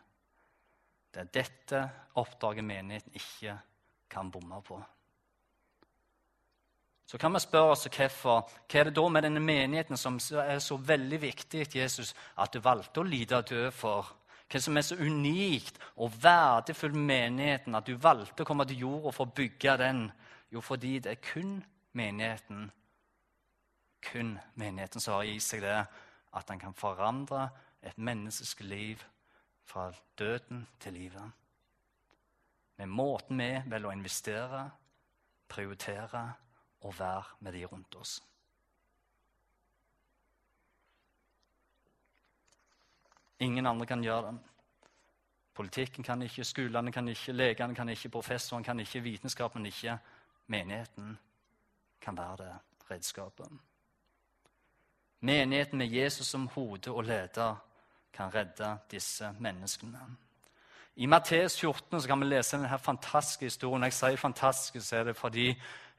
Det 1.10 1.24
er 1.24 1.34
dette 1.34 1.82
oppdraget 2.20 2.64
menigheten 2.64 3.18
ikke 3.18 3.58
kan 4.10 4.30
bomme 4.30 4.62
på. 4.66 4.78
Så 7.10 7.18
kan 7.18 7.34
vi 7.34 7.40
spørre 7.42 7.74
oss 7.74 7.88
hvorfor. 7.90 8.44
Hva 8.70 8.80
er 8.80 8.86
det 8.86 8.94
da 8.94 9.08
med 9.10 9.24
denne 9.26 9.40
menigheten 9.42 9.98
som 9.98 10.20
er 10.38 10.60
så 10.62 10.76
veldig 10.78 11.18
viktig 11.18 11.64
Jesus, 11.74 12.14
at 12.38 12.54
du 12.54 12.60
valgte 12.62 13.02
å 13.02 13.08
lide 13.08 13.40
og 13.40 13.48
dø 13.50 13.64
for? 13.74 14.12
Hva 14.50 14.60
som 14.62 14.78
er 14.78 14.86
så 14.86 14.98
unikt 14.98 15.78
og 15.96 16.14
verdifullt 16.22 16.94
med 16.94 17.08
menigheten 17.10 17.74
at 17.74 17.86
du 17.86 17.96
valgte 17.98 18.44
å 18.44 18.46
komme 18.46 18.66
til 18.66 18.84
jorda 18.84 19.14
for 19.14 19.26
å 19.26 19.34
bygge 19.34 19.76
den? 19.82 20.04
Jo, 20.54 20.62
fordi 20.62 20.98
det 21.02 21.16
er 21.16 21.24
kun 21.32 21.58
menigheten 21.98 22.68
kun 24.02 24.38
menigheten 24.54 25.00
som 25.00 25.18
har 25.18 25.28
i 25.28 25.38
seg 25.40 25.62
det 25.64 25.78
at 26.30 26.48
den 26.48 26.60
kan 26.60 26.74
forandre 26.74 27.48
et 27.82 27.98
menneskes 27.98 28.60
liv 28.60 29.02
fra 29.64 29.92
døden 30.18 30.66
til 30.80 30.92
livet. 30.92 31.32
Med 32.76 32.86
måten 32.86 33.38
vi 33.38 33.50
velger 33.66 33.90
å 33.90 33.94
investere, 33.94 34.62
prioritere 35.48 36.24
og 36.80 36.94
være 36.98 37.40
med 37.40 37.52
de 37.52 37.64
rundt 37.66 37.96
oss. 38.00 38.20
Ingen 43.40 43.66
andre 43.66 43.86
kan 43.86 44.04
gjøre 44.04 44.32
det. 44.32 44.38
Politikken 45.54 46.04
kan 46.04 46.22
ikke, 46.22 46.44
skolene 46.44 46.92
kan 46.92 47.08
ikke, 47.08 47.32
legene 47.32 47.74
kan 47.74 47.88
ikke, 47.88 48.08
professoren 48.08 48.64
kan 48.64 48.80
ikke, 48.80 49.00
vitenskapen 49.04 49.66
ikke. 49.66 49.98
Menigheten 50.46 51.18
kan 52.00 52.16
være 52.16 52.36
det 52.36 52.54
redskapet. 52.90 53.50
Menigheten 55.20 55.78
med 55.78 55.86
Jesus 55.86 56.26
som 56.26 56.46
hode 56.46 56.90
og 56.90 57.04
leder 57.04 57.56
kan 58.12 58.34
redde 58.34 58.78
disse 58.90 59.28
menneskene. 59.38 59.98
I 60.96 61.06
Matteus 61.06 61.60
14 61.60 62.00
kan 62.06 62.20
vi 62.20 62.24
lese 62.24 62.56
denne 62.56 62.78
fantastiske 62.78 63.44
historien. 63.44 63.82
Jeg 63.82 63.92
sier 63.92 64.16
fantastisk, 64.16 64.80
så 64.86 64.96
er 64.96 65.04
det 65.04 65.16
fordi 65.16 65.54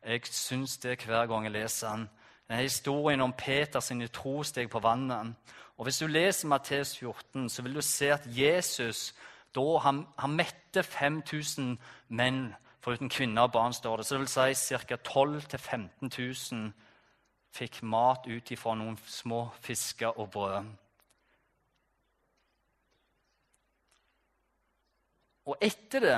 jeg 0.06 0.22
syns 0.26 0.78
det 0.78 1.04
hver 1.06 1.26
gang 1.26 1.46
jeg 1.46 1.52
leser 1.52 1.90
den. 1.90 2.10
Denne 2.50 2.62
historien 2.62 3.22
om 3.22 3.34
Peters 3.34 3.92
trosteg 4.14 4.70
på 4.70 4.80
vannet. 4.80 5.36
Og 5.78 5.84
Hvis 5.84 5.98
du 5.98 6.08
leser 6.08 6.48
Matteus 6.48 6.98
14, 6.98 7.50
så 7.50 7.62
vil 7.62 7.76
du 7.76 7.82
se 7.82 8.12
at 8.14 8.22
Jesus 8.26 9.14
da 9.56 9.78
han, 9.78 10.08
han 10.20 10.32
mette 10.32 10.84
5000 10.84 11.78
menn, 12.10 12.56
foruten 12.80 13.10
kvinner 13.10 13.42
og 13.42 13.52
barn, 13.52 13.74
står 13.74 13.98
det. 13.98 14.06
Så 14.06 14.16
det 14.16 14.20
vil 14.20 14.56
si 14.56 14.78
ca. 14.78 14.96
12 14.96 15.38
000-15 15.38 16.54
000 16.54 16.72
fikk 17.52 17.82
mat 17.84 18.28
ut 18.28 18.52
ifra 18.54 18.76
noen 18.80 18.98
små 19.08 19.44
fisker 19.62 20.20
og 20.20 20.30
brød. 20.32 20.70
Og 25.52 25.58
etter 25.66 26.06
det 26.06 26.18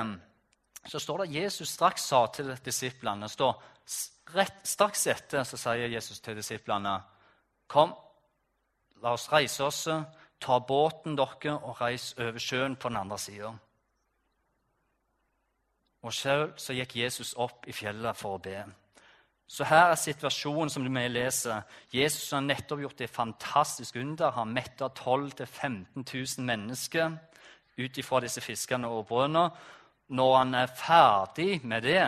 så 0.86 1.00
står 1.00 1.22
det 1.22 1.28
at 1.28 1.36
Jesus 1.42 1.70
straks 1.72 2.04
sa 2.10 2.26
til 2.28 2.52
disiplene 2.64 3.28
står, 3.28 3.54
rett, 4.36 4.60
Straks 4.68 5.06
etter 5.08 5.46
så 5.48 5.58
sier 5.58 5.88
Jesus 5.88 6.20
til 6.20 6.36
disiplene 6.36 6.98
Kom, 7.66 7.94
la 9.00 9.14
oss 9.16 9.30
reise 9.32 9.64
oss, 9.64 9.86
ta 10.38 10.58
båten 10.60 11.16
dere 11.16 11.54
og 11.56 11.80
reis 11.80 12.12
over 12.20 12.38
sjøen 12.38 12.76
på 12.76 12.90
den 12.92 13.00
andre 13.00 13.18
sida. 13.18 13.54
Og 16.04 16.12
sjøl 16.12 16.50
så 16.60 16.76
gikk 16.76 16.98
Jesus 17.00 17.32
opp 17.40 17.64
i 17.66 17.72
fjellet 17.72 18.20
for 18.20 18.36
å 18.36 18.42
be. 18.44 18.58
Så 19.46 19.66
her 19.68 19.90
er 19.92 20.00
situasjonen 20.00 20.70
som 20.72 20.84
du 20.84 20.90
må 20.90 21.02
lese. 21.12 21.60
Jesus 21.92 22.32
har 22.32 22.42
nettopp 22.44 22.80
gjort 22.80 23.00
et 23.04 23.12
fantastisk 23.12 23.96
under. 24.00 24.32
Han 24.32 24.54
metta 24.56 24.88
12 24.88 25.34
000-15 25.40 26.04
000 26.38 26.46
mennesker 26.46 27.18
ut 27.78 27.98
ifra 27.98 28.20
disse 28.24 28.40
fiskene 28.40 28.88
og 28.88 29.06
brødene. 29.10 29.50
Når 30.08 30.36
han 30.36 30.54
er 30.54 30.66
ferdig 30.66 31.60
med 31.64 31.82
det, 31.82 32.06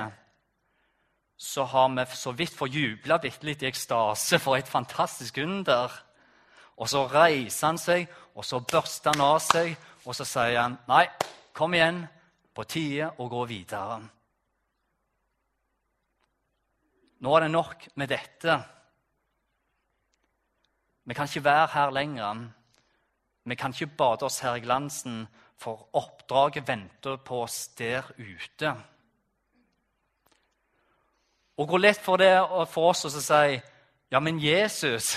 så 1.37 1.65
har 1.65 1.89
vi 1.89 2.05
så 2.17 2.33
vidt 2.33 2.57
fått 2.57 2.75
jubla 2.75 3.19
bitte 3.21 3.47
litt 3.47 3.63
i 3.63 3.69
ekstase 3.69 4.39
for 4.41 4.57
et 4.57 4.69
fantastisk 4.69 5.39
under. 5.39 5.93
Og 6.77 6.89
så 6.89 7.07
reiser 7.09 7.67
han 7.67 7.79
seg, 7.81 8.09
og 8.37 8.45
så 8.45 8.61
børster 8.61 9.13
han 9.13 9.25
av 9.25 9.41
seg, 9.45 9.77
og 10.05 10.15
så 10.15 10.25
sier 10.25 10.61
han, 10.61 10.79
'Nei, 10.89 11.07
kom 11.53 11.75
igjen. 11.75 12.07
På 12.55 12.65
tide 12.65 13.11
å 13.19 13.29
gå 13.29 13.45
videre.' 13.45 14.16
Nå 17.25 17.33
er 17.37 17.47
det 17.47 17.53
nok 17.53 17.87
med 17.97 18.11
dette. 18.13 18.57
Vi 21.07 21.15
kan 21.15 21.29
ikke 21.29 21.45
være 21.45 21.69
her 21.73 21.91
lenger. 21.95 22.45
Vi 23.45 23.55
kan 23.55 23.73
ikke 23.73 23.97
bade 23.97 24.27
oss 24.27 24.41
her 24.43 24.59
i 24.59 24.61
glansen, 24.61 25.27
for 25.57 25.89
oppdraget 25.97 26.69
venter 26.69 27.17
på 27.17 27.43
oss 27.47 27.69
der 27.79 28.05
ute. 28.19 28.75
Og 31.57 31.67
hvor 31.67 31.81
lett 31.81 32.03
for 32.05 32.21
det 32.21 32.35
for 32.69 32.91
oss 32.91 33.07
å 33.09 33.11
si 33.15 33.57
ja, 34.13 34.21
men 34.21 34.39
Jesus, 34.39 35.17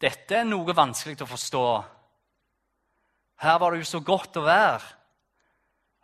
dette 0.00 0.40
er 0.40 0.46
noe 0.48 0.74
vanskelig 0.74 1.20
å 1.22 1.28
forstå. 1.28 1.66
Her 3.44 3.58
var 3.60 3.74
det 3.74 3.82
jo 3.82 3.90
så 3.92 4.00
godt 4.00 4.38
å 4.40 4.46
være. 4.46 4.80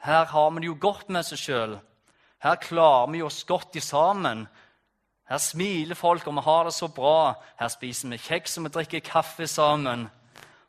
Her 0.05 0.29
har 0.31 0.51
vi 0.51 0.63
det 0.63 0.69
jo 0.69 0.77
godt 0.81 1.09
med 1.13 1.27
seg 1.27 1.41
sjøl. 1.41 1.75
Her 2.41 2.57
klarer 2.57 3.11
vi 3.13 3.23
oss 3.23 3.45
godt 3.45 3.77
i 3.77 3.81
sammen. 3.85 4.47
Her 5.29 5.39
smiler 5.39 5.95
folk, 5.95 6.27
og 6.27 6.35
vi 6.35 6.45
har 6.47 6.65
det 6.65 6.75
så 6.75 6.89
bra. 6.89 7.35
Her 7.61 7.69
spiser 7.69 8.09
vi 8.09 8.19
kjeks 8.19 8.59
og 8.59 8.65
vi 8.65 8.75
drikker 8.75 9.05
kaffe 9.05 9.47
sammen. 9.47 10.09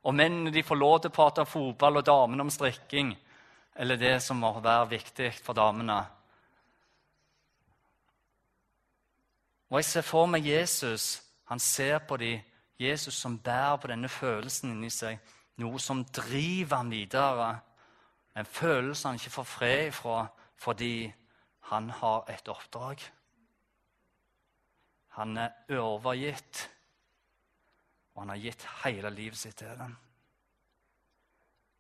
Og 0.03 0.15
mennene 0.15 0.51
de 0.51 0.63
får 0.63 0.75
lov 0.77 0.99
til 0.99 1.11
å 1.11 1.15
prate 1.15 1.45
fotball 1.45 2.01
og 2.01 2.05
damene 2.05 2.43
om 2.43 2.51
strikking. 2.51 3.13
Eller 3.75 3.97
det 3.97 4.17
som 4.21 4.41
må 4.41 4.51
være 4.59 4.89
viktig 4.97 5.31
for 5.39 5.57
damene. 5.57 6.01
Og 9.71 9.79
jeg 9.79 9.87
ser 9.87 10.05
for 10.05 10.27
meg 10.27 10.45
Jesus. 10.45 11.21
Han 11.47 11.59
ser 11.59 11.99
på 12.07 12.17
dem. 12.17 12.41
Jesus 12.81 13.13
som 13.13 13.37
bærer 13.37 13.77
på 13.77 13.87
denne 13.91 14.09
følelsen 14.09 14.71
inni 14.73 14.89
seg. 14.89 15.19
Noe 15.61 15.79
som 15.79 16.01
driver 16.05 16.81
ham 16.81 16.89
videre. 16.91 17.49
En 18.35 18.45
følelse 18.45 19.07
han 19.07 19.19
ikke 19.19 19.35
får 19.37 19.43
fred 19.43 19.87
ifra 19.91 20.23
fordi 20.61 21.11
han 21.71 21.89
har 21.89 22.27
et 22.27 22.47
oppdrag. 22.51 22.99
Han 25.15 25.37
er 25.39 25.77
overgitt, 25.79 26.65
og 28.13 28.25
han 28.25 28.33
har 28.33 28.41
gitt 28.43 28.65
hele 28.83 29.11
livet 29.15 29.39
sitt 29.39 29.55
til 29.61 29.71
den. 29.79 29.93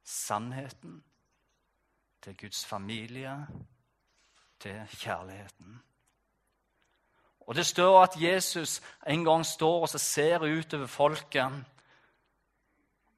Sannheten, 0.03 1.01
til 2.23 2.37
Guds 2.39 2.63
familie, 2.65 3.33
til 4.63 4.79
kjærligheten. 4.95 5.81
Og 7.47 7.55
Det 7.55 7.65
står 7.65 8.03
at 8.03 8.15
Jesus 8.21 8.81
en 9.07 9.25
gang 9.25 9.45
står 9.45 9.81
og 9.81 9.89
ser 9.89 10.39
utover 10.39 10.87
folket. 10.87 11.51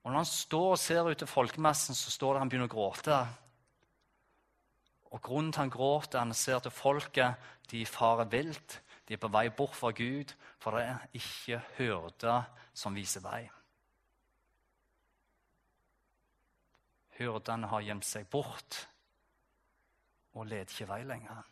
Og 0.03 0.11
Når 0.11 0.17
han 0.17 0.25
står 0.25 0.71
og 0.71 0.79
ser 0.79 1.05
utover 1.05 1.31
folkemassen, 1.31 1.95
så 1.95 2.11
står 2.11 2.33
det 2.33 2.39
han 2.39 2.49
begynner 2.49 2.71
å 2.71 2.75
gråte. 2.75 3.21
Og 5.13 5.21
Grunnen 5.21 5.51
til 5.53 5.61
han 5.61 5.69
gråter, 5.69 6.19
han 6.19 6.33
ser 6.33 6.59
til 6.59 6.73
folket 6.73 7.35
de 7.71 7.85
farer 7.85 8.25
vilt. 8.29 8.79
De 9.07 9.13
er 9.13 9.21
på 9.21 9.29
vei 9.29 9.49
bort 9.49 9.75
fra 9.75 9.91
Gud, 9.91 10.33
for 10.59 10.77
det 10.77 10.87
er 10.87 11.03
ikke 11.13 11.59
hyrder 11.77 12.47
som 12.73 12.95
viser 12.95 13.21
vei. 13.21 13.43
Hyrdene 17.19 17.69
har 17.69 17.85
gjemt 17.85 18.07
seg 18.09 18.25
bort 18.29 18.87
og 20.33 20.47
leder 20.49 20.65
ikke 20.65 20.89
vei 20.89 21.03
lenger. 21.05 21.43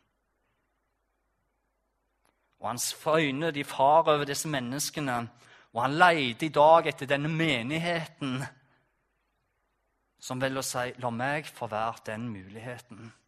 Og 2.61 2.67
Hans 2.67 2.95
øyne 3.07 3.51
de 3.51 3.63
farer 3.63 4.15
over 4.15 4.25
disse 4.25 4.49
menneskene, 4.49 5.29
og 5.73 5.81
han 5.81 5.97
leter 5.97 6.47
i 6.47 6.49
dag 6.53 6.87
etter 6.87 7.09
denne 7.09 7.29
menigheten 7.29 8.41
som 10.19 10.41
velger 10.41 10.61
å 10.61 10.65
si 10.65 10.93
'la 10.97 11.09
meg 11.09 11.45
få 11.45 11.67
være 11.67 12.05
den 12.05 12.29
muligheten'. 12.29 13.20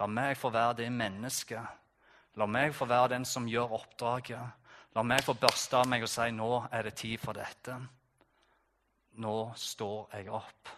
La 0.00 0.08
meg 0.08 0.36
få 0.40 0.48
være 0.48 0.78
det 0.80 0.88
mennesket. 0.92 1.76
La 2.40 2.46
meg 2.48 2.72
få 2.74 2.86
være 2.88 3.14
den 3.14 3.26
som 3.28 3.48
gjør 3.48 3.76
oppdraget. 3.76 4.56
La 4.96 5.02
meg 5.06 5.22
få 5.22 5.34
børste 5.38 5.76
av 5.76 5.88
meg 5.88 6.02
og 6.02 6.08
si 6.08 6.30
'nå 6.30 6.68
er 6.72 6.82
det 6.82 6.94
tid 6.94 7.18
for 7.18 7.32
dette'. 7.32 7.76
Nå 9.20 9.52
står 9.56 10.08
jeg 10.14 10.30
opp. 10.30 10.68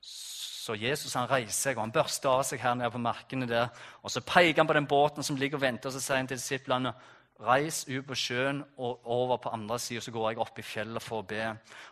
Så 0.00 0.74
Jesus 0.74 1.14
han 1.14 1.30
reiser 1.30 1.52
seg 1.52 1.76
og 1.76 1.82
han 1.82 1.92
børster 1.92 2.28
av 2.28 2.42
seg 2.42 2.60
her 2.60 2.74
nede 2.74 2.90
på 2.90 2.98
markene 2.98 3.46
der. 3.46 3.68
Og 4.02 4.10
Så 4.10 4.20
peker 4.20 4.56
han 4.56 4.66
på 4.66 4.72
den 4.72 4.86
båten 4.86 5.22
som 5.22 5.36
ligger 5.36 5.56
og 5.56 5.62
venter, 5.62 5.88
og 5.88 5.92
så 5.92 6.00
sier 6.00 6.16
han 6.16 6.26
til 6.26 6.36
disiplene 6.36 6.94
Reis 7.40 7.86
ut 7.88 8.04
på 8.04 8.16
sjøen 8.18 8.58
og 8.76 9.06
over 9.08 9.38
på 9.40 9.52
andre 9.54 9.78
sida, 9.80 10.02
så 10.04 10.12
går 10.12 10.26
jeg 10.30 10.40
opp 10.42 10.58
i 10.60 10.64
fjellet 10.66 11.02
for 11.02 11.22
å 11.22 11.26
be. 11.26 11.46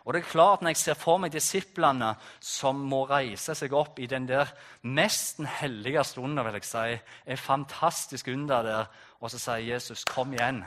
Og 0.05 0.13
det 0.13 0.21
er 0.21 0.29
klart, 0.29 0.61
Når 0.61 0.69
jeg 0.69 0.77
ser 0.77 0.93
for 0.93 1.17
meg 1.17 1.31
disiplene 1.31 2.15
som 2.39 2.75
må 2.75 3.05
reise 3.09 3.55
seg 3.55 3.73
opp 3.73 3.99
i 3.99 4.05
den 4.05 4.27
der 4.27 4.51
mest 4.83 5.39
hellige 5.61 6.03
stunden, 6.03 6.43
vil 6.45 6.53
jeg 6.53 6.63
si, 6.69 6.99
er 7.25 7.35
fantastisk 7.35 8.27
under 8.27 8.63
der, 8.63 8.85
og 9.19 9.31
så 9.31 9.39
sier 9.39 9.73
Jesus, 9.73 10.05
'Kom 10.05 10.33
igjen'. 10.33 10.65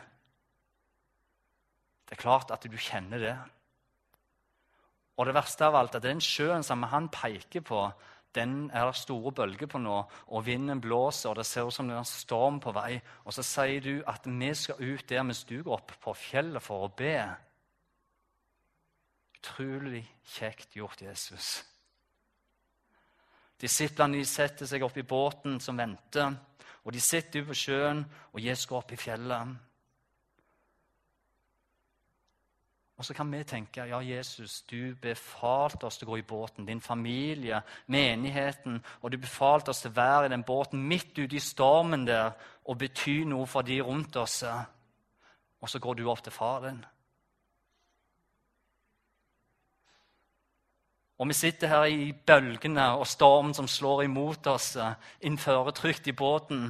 Det 2.09 2.19
er 2.19 2.23
klart 2.23 2.51
at 2.51 2.63
du 2.63 2.77
kjenner 2.77 3.19
det. 3.19 3.39
Og 5.17 5.27
det 5.27 5.35
verste 5.35 5.65
av 5.65 5.75
alt 5.75 5.95
er 5.95 5.97
at 5.97 6.03
den 6.03 6.21
sjøen 6.21 6.63
som 6.63 6.83
han 6.83 7.09
peker 7.09 7.61
på, 7.61 7.93
den 8.35 8.71
er 8.73 8.87
det 8.89 8.97
store 8.97 9.33
bølger 9.37 9.69
på 9.69 9.79
nå, 9.83 9.97
og 10.27 10.47
vinden 10.47 10.81
blåser, 10.81 11.31
og 11.31 11.37
det 11.37 11.47
ser 11.47 11.69
ut 11.69 11.75
som 11.75 11.89
det 11.89 11.97
er 11.97 12.01
en 12.01 12.09
storm 12.09 12.61
på 12.65 12.73
vei. 12.73 12.97
Og 13.27 13.35
så 13.37 13.45
sier 13.45 13.85
du 13.85 13.95
at 14.09 14.27
vi 14.27 14.53
skal 14.57 14.81
ut 14.81 15.09
der 15.09 15.27
mens 15.27 15.45
du 15.45 15.59
går 15.63 15.75
opp 15.77 15.93
på 16.01 16.15
fjellet 16.17 16.65
for 16.65 16.87
å 16.87 16.93
be. 16.97 17.17
Utrolig 19.37 20.05
kjekt 20.37 20.77
gjort, 20.79 21.03
Jesus. 21.03 21.59
Disiplene 23.61 24.25
setter 24.27 24.67
seg 24.67 24.83
opp 24.83 24.97
i 24.99 25.07
båten 25.07 25.61
som 25.61 25.79
venter, 25.79 26.33
og 26.83 26.95
de 26.95 27.01
sitter 27.01 27.43
ute 27.43 27.53
på 27.53 27.59
sjøen, 27.59 28.01
og 28.33 28.41
Jesus 28.43 28.67
går 28.67 28.81
opp 28.81 28.95
i 28.95 28.99
fjellet. 28.99 29.53
Og 33.03 33.07
så 33.07 33.15
kan 33.19 33.33
vi 33.33 33.41
tenke 33.43 33.83
ja, 33.91 33.99
Jesus, 33.99 34.61
du 34.71 34.95
befalte 35.03 35.89
oss 35.89 35.97
til 35.99 36.07
å 36.07 36.13
gå 36.13 36.21
i 36.21 36.23
båten. 36.23 36.69
Din 36.69 36.79
familie, 36.81 37.59
menigheten. 37.91 38.77
Og 39.03 39.11
du 39.11 39.17
befalte 39.19 39.73
oss 39.73 39.81
til 39.83 39.91
å 39.91 39.97
være 39.97 40.29
i 40.29 40.31
den 40.31 40.45
båten 40.47 40.85
midt 40.87 41.19
ute 41.19 41.35
i 41.35 41.43
stormen 41.43 42.05
der 42.07 42.31
og 42.63 42.79
bety 42.79 43.25
noe 43.27 43.49
for 43.51 43.67
de 43.67 43.81
rundt 43.83 44.15
oss. 44.23 44.37
Og 44.47 45.73
så 45.73 45.81
går 45.83 45.99
du 45.99 46.05
opp 46.07 46.23
til 46.23 46.37
far 46.37 46.63
din. 46.69 46.79
Og 51.19 51.33
vi 51.33 51.41
sitter 51.41 51.75
her 51.75 51.91
i 51.91 52.13
bølgene 52.15 52.87
og 53.01 53.09
stormen 53.11 53.59
som 53.59 53.67
slår 53.67 54.05
imot 54.07 54.47
oss, 54.47 54.77
innfører 55.27 55.75
trygt 55.75 56.07
i 56.07 56.15
båten. 56.15 56.69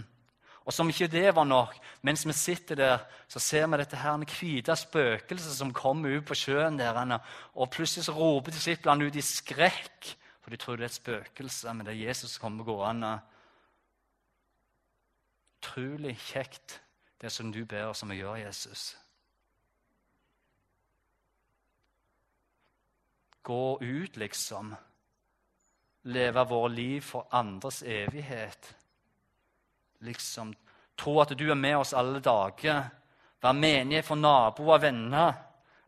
Og 0.65 0.73
som 0.73 0.89
ikke 0.91 1.11
det 1.11 1.35
var 1.35 1.45
nok, 1.45 1.75
mens 2.07 2.23
vi 2.27 2.33
sitter 2.33 2.79
der, 2.79 2.99
så 3.29 3.41
ser 3.43 3.67
vi 3.67 3.81
dette 3.81 3.99
her 3.99 4.23
hvite 4.23 4.77
spøkelset 4.79 5.57
som 5.57 5.73
kommer 5.75 6.19
ut 6.19 6.27
på 6.27 6.35
sjøen. 6.39 6.79
der, 6.79 7.19
Og 7.55 7.71
plutselig 7.71 8.05
så 8.05 8.13
roper 8.13 8.53
disiplene 8.53 9.07
ut 9.07 9.17
i 9.17 9.21
skrekk, 9.21 10.17
for 10.41 10.51
de 10.51 10.57
tror 10.57 10.77
det 10.77 10.83
er 10.83 10.87
et 10.87 10.95
spøkelse. 10.95 11.75
Men 11.75 11.87
det 11.87 11.95
er 11.95 12.07
Jesus 12.07 12.31
som 12.31 12.41
kommer 12.41 12.65
gående. 12.65 13.21
Utrolig 15.63 16.17
kjekt, 16.19 16.81
det 17.21 17.33
som 17.33 17.53
du 17.53 17.65
ber 17.65 17.91
oss 17.91 18.03
om 18.03 18.11
å 18.11 18.15
gjøre, 18.15 18.47
Jesus. 18.47 18.97
Gå 23.43 23.79
ut, 23.81 24.17
liksom. 24.17 24.75
Leve 26.05 26.47
våre 26.47 26.71
liv 26.73 27.01
for 27.01 27.27
andres 27.31 27.83
evighet 27.83 28.75
liksom 30.03 30.53
tro 30.99 31.21
at 31.23 31.33
du 31.39 31.49
er 31.51 31.59
med 31.59 31.77
oss 31.77 31.95
alle 31.95 32.21
dager. 32.21 32.85
Være 33.43 33.59
menighet 33.59 34.07
for 34.07 34.19
naboer 34.19 34.83
venner. 34.83 35.33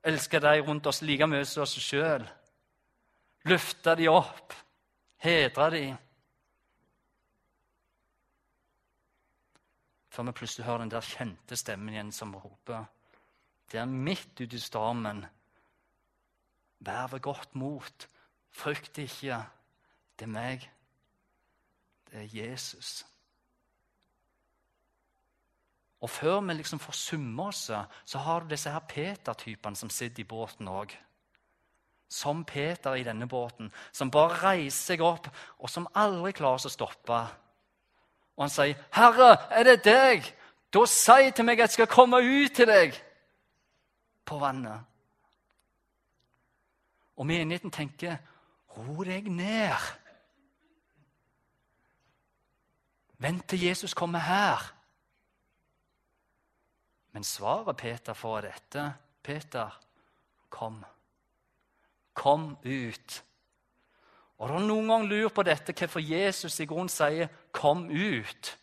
Elske 0.04 0.40
deg 0.42 0.64
rundt 0.66 0.86
oss 0.86 1.02
like 1.02 1.26
mye 1.26 1.44
som 1.48 1.64
oss 1.64 1.76
sjøl. 1.80 2.24
Løfte 3.48 3.94
de 3.96 4.08
opp. 4.10 4.54
Hedre 5.24 5.68
de. 5.72 5.84
Før 10.14 10.28
vi 10.28 10.36
plutselig 10.38 10.66
hører 10.66 10.84
den 10.84 10.92
der 10.92 11.06
kjente 11.06 11.56
stemmen 11.56 11.94
igjen 11.94 12.12
som 12.12 12.34
roper. 12.36 12.84
Det 13.70 13.80
er 13.80 13.88
midt 13.90 14.40
ute 14.40 14.56
i 14.56 14.62
stormen. 14.62 15.24
Vær 16.84 17.08
ved 17.10 17.24
godt 17.24 17.54
mot. 17.54 18.08
Frykt 18.54 18.98
ikke. 18.98 19.40
Det 20.18 20.28
er 20.28 20.30
meg. 20.30 20.68
Det 22.10 22.20
er 22.20 22.36
Jesus. 22.44 23.02
Og 26.04 26.10
før 26.10 26.40
vi 26.40 26.52
liksom 26.52 26.78
får 26.78 26.92
summe 26.92 27.46
oss, 27.48 27.70
så 28.04 28.18
har 28.18 28.40
du 28.40 28.50
disse 28.50 28.70
her 28.70 28.82
Peter-typene 28.88 29.76
som 29.76 29.90
sitter 29.90 30.20
i 30.20 30.28
båten 30.28 30.68
òg. 30.68 30.92
Som 32.12 32.42
Peter 32.44 32.94
i 32.94 33.06
denne 33.06 33.28
båten, 33.28 33.70
som 33.92 34.10
bare 34.12 34.36
reiser 34.42 34.92
seg 34.92 35.00
opp, 35.00 35.30
og 35.58 35.72
som 35.72 35.88
aldri 35.96 36.34
klarer 36.36 36.60
å 36.68 36.72
stoppe. 36.72 37.22
Og 38.36 38.44
han 38.44 38.52
sier, 38.52 38.76
'Herre, 38.92 39.38
er 39.50 39.64
det 39.64 39.84
deg?' 39.84 40.34
Da 40.74 40.84
si 40.86 41.30
til 41.30 41.44
meg 41.44 41.60
at 41.60 41.70
jeg 41.70 41.70
skal 41.70 41.86
komme 41.86 42.16
ut 42.16 42.52
til 42.52 42.66
deg 42.66 43.02
på 44.26 44.38
vannet. 44.38 44.80
Og 47.16 47.26
menigheten 47.26 47.70
tenker, 47.70 48.16
'Ro 48.76 49.04
deg 49.04 49.30
ned.' 49.30 49.94
Vent 53.18 53.48
til 53.48 53.62
Jesus 53.62 53.94
kommer 53.94 54.18
her. 54.18 54.74
Men 57.14 57.24
svaret 57.24 57.78
Peter 57.78 58.14
får, 58.14 58.36
av 58.36 58.42
dette. 58.48 58.84
Peter, 59.22 59.74
kom. 60.50 60.80
Kom 62.12 62.56
ut. 62.62 63.20
Og 64.38 64.50
det 64.50 64.56
er 64.58 64.66
noen 64.66 64.90
gang 64.90 65.06
lurt 65.06 65.34
på 65.36 65.44
dette, 65.46 65.74
hvorfor 65.78 66.02
Jesus 66.02 66.58
i 66.60 66.66
grunnen 66.66 66.90
sier 66.90 67.28
'kom 67.52 67.86
ut', 67.90 68.58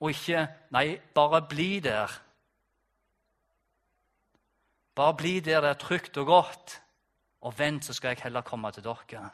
og 0.00 0.10
ikke 0.10 0.48
'nei, 0.70 1.00
bare 1.14 1.42
bli 1.42 1.80
der'. 1.80 2.20
Bare 4.94 5.14
bli 5.14 5.40
der 5.40 5.60
det 5.60 5.70
er 5.70 5.74
trygt 5.74 6.16
og 6.16 6.26
godt, 6.26 6.82
og 7.40 7.58
vent, 7.58 7.84
så 7.84 7.92
skal 7.92 8.08
jeg 8.08 8.22
heller 8.22 8.40
komme 8.40 8.70
til 8.72 8.84
dere. 8.84 9.30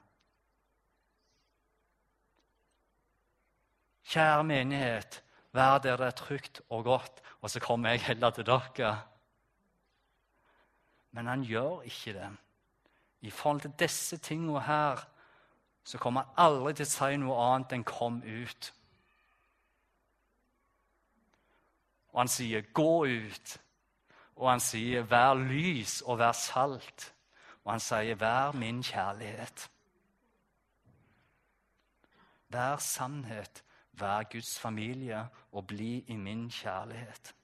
Kjære 4.04 4.44
menighet, 4.44 5.22
Vær 5.52 5.78
der 5.78 5.96
det 5.96 6.06
er 6.06 6.10
trygt 6.10 6.60
og 6.68 6.84
godt, 6.84 7.22
og 7.40 7.50
så 7.50 7.60
kommer 7.60 7.90
jeg 7.90 8.04
heller 8.04 8.30
til 8.30 8.46
dere. 8.46 9.02
Men 11.10 11.26
han 11.26 11.42
gjør 11.42 11.80
ikke 11.82 12.12
det. 12.12 12.30
I 13.20 13.30
forhold 13.30 13.60
til 13.60 13.72
disse 13.78 14.16
tingene 14.16 14.62
her 14.62 15.06
så 15.84 15.98
kommer 15.98 16.22
han 16.22 16.34
aldri 16.36 16.74
til 16.74 16.86
å 16.86 16.90
si 16.90 17.16
noe 17.16 17.46
annet 17.46 17.72
enn 17.72 17.84
'kom 17.84 18.22
ut'. 18.22 18.72
Og 22.12 22.20
han 22.20 22.28
sier 22.28 22.60
'gå 22.60 23.06
ut'. 23.06 23.58
Og 24.36 24.50
han 24.50 24.60
sier 24.60 25.02
'vær 25.02 25.34
lys 25.34 26.02
og 26.02 26.18
vær 26.18 26.32
salt'. 26.32 27.12
Og 27.64 27.72
han 27.72 27.80
sier 27.80 28.14
'vær 28.14 28.52
min 28.52 28.82
kjærlighet'. 28.82 29.68
Vær 32.48 32.76
sannhet 32.76 33.62
Vær 33.92 34.28
Guds 34.32 34.58
familie 34.58 35.26
og 35.52 35.66
bli 35.66 36.04
i 36.08 36.16
min 36.16 36.48
kjærlighet. 36.50 37.34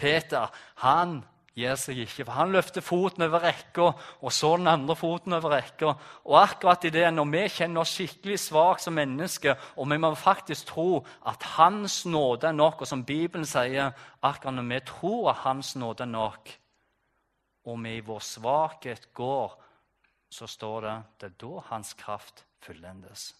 Peter 0.00 0.48
han 0.84 1.20
gir 1.56 1.76
seg 1.78 1.98
ikke, 2.04 2.24
for 2.24 2.36
han 2.38 2.52
løfter 2.54 2.84
foten 2.84 3.26
over 3.26 3.42
rekka, 3.42 3.90
og 4.22 4.32
så 4.32 4.54
den 4.56 4.70
andre 4.70 4.94
foten 4.96 5.34
over 5.36 5.52
rekka. 5.56 5.92
Og 6.24 6.36
akkurat 6.40 6.86
i 6.86 6.92
det, 6.94 7.06
når 7.14 7.28
vi 7.32 7.42
kjenner 7.56 7.82
oss 7.82 7.94
skikkelig 7.98 8.38
svake 8.40 8.84
som 8.84 8.96
mennesker, 8.96 9.58
og 9.76 9.90
vi 9.90 9.98
må 10.00 10.12
faktisk 10.18 10.70
tro 10.70 11.02
at 11.26 11.44
Hans 11.56 12.04
nåde 12.06 12.48
er 12.48 12.56
nok, 12.56 12.80
og 12.80 12.90
som 12.90 13.04
Bibelen 13.04 13.48
sier, 13.48 13.92
akkurat 14.22 14.56
når 14.56 14.68
vi 14.70 14.80
tror 14.92 15.32
at 15.32 15.42
Hans 15.44 15.74
nåde 15.76 16.06
er 16.06 16.12
nok, 16.14 16.54
og 17.66 17.82
vi 17.84 17.96
i 17.98 18.06
vår 18.06 18.22
svakhet 18.24 19.10
går, 19.14 19.58
så 20.30 20.46
står 20.46 20.80
det 20.86 20.96
det 21.20 21.32
er 21.32 21.38
da 21.42 21.66
Hans 21.72 21.92
kraft 21.98 22.44
fullendes. 22.62 23.32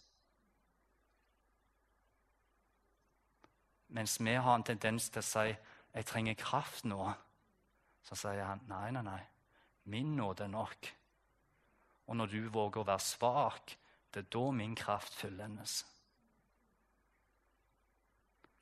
Mens 3.90 4.20
vi 4.20 4.34
har 4.34 4.54
en 4.54 4.66
tendens 4.66 5.08
til 5.10 5.20
å 5.20 5.26
si 5.26 5.56
'jeg 5.94 6.06
trenger 6.06 6.34
kraft 6.34 6.84
nå', 6.84 7.14
så 8.02 8.14
sier 8.14 8.44
han 8.44 8.60
nei, 8.68 8.90
nei, 8.90 9.02
nei. 9.02 9.22
Min 9.84 10.16
nåde 10.16 10.44
er 10.44 10.48
nok. 10.48 10.94
Og 12.06 12.16
når 12.16 12.26
du 12.26 12.48
våger 12.48 12.80
å 12.80 12.86
være 12.86 13.00
svak, 13.00 13.76
det 14.14 14.24
er 14.24 14.30
da 14.30 14.50
min 14.50 14.74
kraft 14.74 15.14
fullendes. 15.14 15.84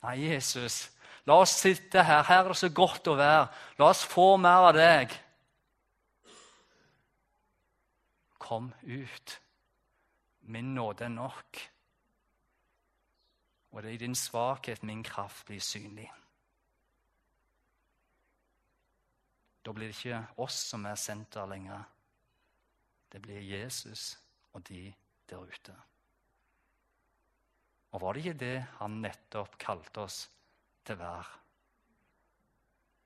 Nei, 0.03 0.17
Jesus, 0.29 0.91
la 1.27 1.41
oss 1.43 1.57
sitte 1.61 2.03
her. 2.03 2.23
Her 2.23 2.45
er 2.45 2.53
det 2.53 2.57
så 2.61 2.69
godt 2.69 3.09
å 3.11 3.17
være. 3.19 3.49
La 3.79 3.89
oss 3.89 4.05
få 4.05 4.37
mer 4.37 4.69
av 4.69 4.75
deg. 4.77 5.17
Kom 8.39 8.71
ut. 8.83 9.41
Min 10.41 10.75
nåde 10.75 11.05
er 11.05 11.13
nok. 11.13 11.61
Og 13.79 13.85
det 13.85 13.93
er 13.93 13.95
i 13.95 14.01
din 14.03 14.15
svakhet 14.19 14.83
min 14.83 15.05
kraft 15.07 15.45
blir 15.47 15.61
synlig. 15.63 16.09
Da 19.63 19.71
blir 19.71 19.93
det 19.93 19.95
ikke 19.95 20.19
oss 20.43 20.57
som 20.73 20.87
er 20.91 20.99
senter 20.99 21.47
lenger. 21.47 21.85
Det 23.13 23.23
blir 23.23 23.39
Jesus 23.39 24.17
og 24.51 24.65
de 24.67 24.81
der 25.31 25.47
ute. 25.47 25.77
Og 27.95 28.03
var 28.03 28.19
det 28.19 28.25
ikke 28.25 28.41
det 28.41 28.67
han 28.81 28.99
nettopp 29.07 29.55
kalte 29.63 30.03
oss 30.09 30.19
til 30.83 30.99
være? 30.99 31.39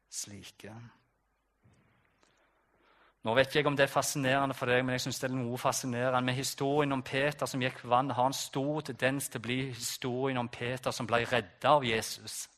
Slike. 0.08 0.72
Nå 3.22 3.35
vet 3.38 3.54
jeg 3.54 3.66
om 3.70 3.76
det 3.78 3.85
er 3.87 3.92
fascinerende 3.92 4.54
for 4.58 4.66
deg, 4.66 4.80
men 4.82 4.96
jeg 4.96 5.04
synes 5.04 5.20
det 5.22 5.28
er 5.28 5.37
noe 5.37 5.58
fascinerende 5.61 6.24
med 6.26 6.35
historien 6.35 6.94
om 6.96 7.04
Peter 7.06 7.46
som 7.46 7.62
gikk 7.62 7.85
på 7.85 7.90
vannet. 7.92 8.16
Har 8.18 8.26
en 8.26 8.35
stor 8.35 8.82
tendens 8.88 9.28
til 9.30 9.38
å 9.38 9.44
bli 9.44 9.58
historien 9.68 10.40
om 10.42 10.50
Peter 10.50 10.90
som 10.90 11.06
ble 11.06 11.22
redda 11.30 11.76
av 11.76 11.87
Jesus. 11.87 12.48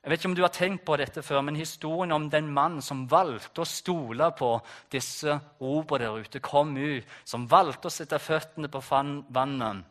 Jeg 0.00 0.08
vet 0.08 0.22
ikke 0.22 0.30
om 0.30 0.34
du 0.38 0.46
har 0.46 0.54
tenkt 0.56 0.84
på 0.88 0.96
dette 0.96 1.20
før, 1.20 1.42
men 1.44 1.60
historien 1.60 2.16
om 2.16 2.30
den 2.32 2.48
mannen 2.56 2.80
som 2.80 3.04
valgte 3.10 3.60
å 3.60 3.68
stole 3.68 4.30
på 4.32 4.54
disse 4.88 5.34
ordene 5.60 6.06
der 6.06 6.24
ute, 6.24 6.40
kom 6.40 6.72
ut, 6.78 7.04
som 7.28 7.44
valgte 7.50 7.90
å 7.90 7.92
sette 7.92 8.16
føttene 8.16 8.72
på 8.72 8.80
vannet 8.88 9.84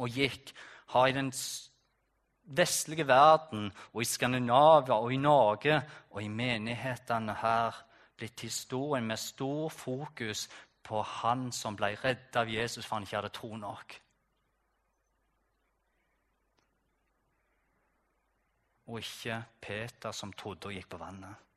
og 0.00 0.08
gikk, 0.08 0.54
har 0.96 1.10
i 1.10 1.16
den 1.18 1.28
vestlige 2.44 3.06
verden 3.08 3.70
og 3.92 4.02
i 4.02 4.08
Skandinavia 4.08 4.98
og 4.98 5.12
i 5.12 5.20
Norge 5.20 5.80
og 6.10 6.22
i 6.22 6.28
menighetene 6.28 7.34
her 7.42 7.82
blitt 8.18 8.44
historien 8.44 9.06
med 9.06 9.20
stor 9.20 9.68
fokus 9.68 10.48
på 10.82 11.02
han 11.02 11.50
som 11.52 11.76
ble 11.78 11.94
redda 12.04 12.42
av 12.42 12.50
Jesus 12.50 12.86
for 12.86 12.98
han 12.98 13.06
ikke 13.06 13.20
hadde 13.20 13.36
tro 13.36 13.56
nok. 13.56 14.02
og 18.92 19.00
ikke 19.00 19.42
Peter 19.62 20.12
som 20.12 20.32
trodde 20.36 20.68
og 20.68 20.76
gikk 20.76 20.90
på 20.92 21.00
vannet. 21.00 21.48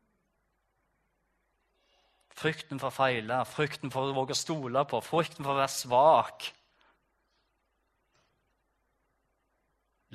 Frykten 2.35 2.81
for 2.81 2.91
å 2.91 2.95
feile, 2.95 3.39
frykten 3.47 3.91
for 3.93 4.09
å 4.09 4.15
våge 4.15 4.35
å 4.35 4.39
stole 4.39 4.83
på, 4.87 4.99
frykten 5.03 5.43
for 5.43 5.53
å 5.53 5.59
være 5.61 5.71
svak 5.71 6.49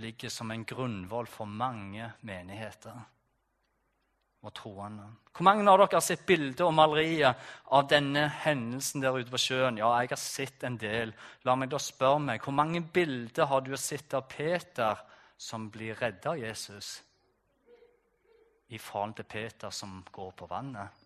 ligger 0.00 0.32
som 0.32 0.50
en 0.50 0.64
grunnvoll 0.64 1.28
for 1.30 1.48
mange 1.48 2.12
menigheter 2.26 2.96
og 4.40 4.54
troende. 4.56 5.04
Hvor 5.36 5.44
mange 5.44 5.66
av 5.68 5.78
dere 5.82 5.98
har 5.98 6.04
sett 6.04 6.24
bilder 6.26 6.70
og 6.70 6.74
malerier 6.74 7.36
av 7.76 7.84
denne 7.90 8.24
hendelsen 8.44 9.04
der 9.04 9.18
ute 9.18 9.32
på 9.32 9.42
sjøen? 9.42 9.78
Ja, 9.78 9.92
jeg 10.00 10.14
har 10.14 10.20
sett 10.20 10.64
en 10.64 10.80
del. 10.80 11.12
La 11.44 11.54
meg 11.60 11.70
da 11.72 11.80
spørre 11.80 12.24
meg, 12.30 12.40
hvor 12.40 12.56
mange 12.56 12.80
bilder 12.80 13.50
har 13.52 13.62
du 13.66 13.76
sett 13.76 14.16
av 14.16 14.26
Peter 14.32 15.04
som 15.36 15.68
blir 15.72 15.98
redda 16.00 16.32
av 16.32 16.40
Jesus? 16.40 16.98
i 18.70 18.78
forhold 18.78 19.14
til 19.18 19.24
Peter 19.24 19.70
som 19.70 19.98
går 20.12 20.30
på 20.38 20.46
vannet. 20.46 20.99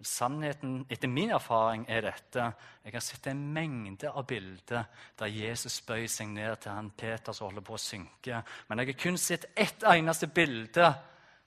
Sannheten 0.00 0.84
etter 0.90 1.08
min 1.08 1.30
erfaring 1.32 1.86
er 1.88 2.04
dette. 2.04 2.50
Jeg 2.84 2.92
har 2.92 3.04
sett 3.04 3.26
en 3.30 3.40
mengde 3.52 4.10
av 4.10 4.26
bilder 4.28 4.84
der 5.18 5.32
Jesus 5.32 5.80
bøyer 5.86 6.10
seg 6.12 6.28
ned 6.34 6.60
til 6.60 6.74
han 6.76 6.90
Peter 6.90 7.32
som 7.32 7.48
holder 7.48 7.64
på 7.64 7.76
å 7.78 7.80
synke. 7.80 8.42
Men 8.68 8.82
jeg 8.82 8.92
har 8.92 9.00
kun 9.00 9.18
sett 9.18 9.48
ett 9.56 9.86
eneste 9.88 10.28
bilde 10.28 10.90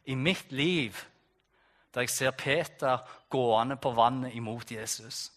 i 0.09 0.15
mitt 0.15 0.51
liv 0.51 0.97
der 1.93 2.05
jeg 2.05 2.13
ser 2.13 2.31
Peter 2.37 3.05
gående 3.29 3.77
på 3.77 3.91
vannet 3.97 4.33
imot 4.37 4.71
Jesus. 4.71 5.31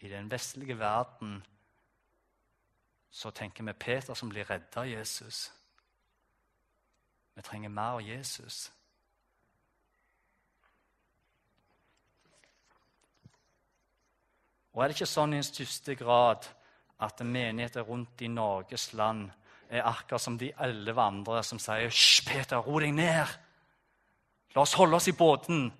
I 0.00 0.08
den 0.08 0.30
vestlige 0.30 0.78
verden 0.78 1.42
så 3.10 3.30
tenker 3.30 3.64
vi 3.64 3.72
Peter 3.72 4.14
som 4.14 4.28
blir 4.28 4.44
redda 4.50 4.80
av 4.80 4.88
Jesus. 4.88 5.52
Vi 7.34 7.42
trenger 7.42 7.68
mer 7.68 7.98
av 7.98 8.02
Jesus. 8.02 8.72
Og 14.74 14.82
er 14.82 14.90
det 14.90 14.96
ikke 14.96 15.06
sånn 15.06 15.34
i 15.34 15.38
en 15.38 15.46
største 15.46 15.94
grad 15.94 16.46
at 17.04 17.22
menigheter 17.22 17.86
rundt 17.86 18.22
i 18.22 18.30
Norges 18.30 18.92
land 18.98 19.28
er 19.70 19.86
akkurat 19.86 20.22
som 20.22 20.38
de 20.38 20.52
elleve 20.60 21.02
andre 21.02 21.42
som 21.42 21.58
sier 21.58 21.88
'Hysj, 21.88 22.26
Peter, 22.26 22.58
ro 22.58 22.78
deg 22.78 22.94
ned. 22.94 23.26
La 24.54 24.62
oss 24.62 24.74
holde 24.74 24.96
oss 24.96 25.08
i 25.08 25.12
båten. 25.12 25.72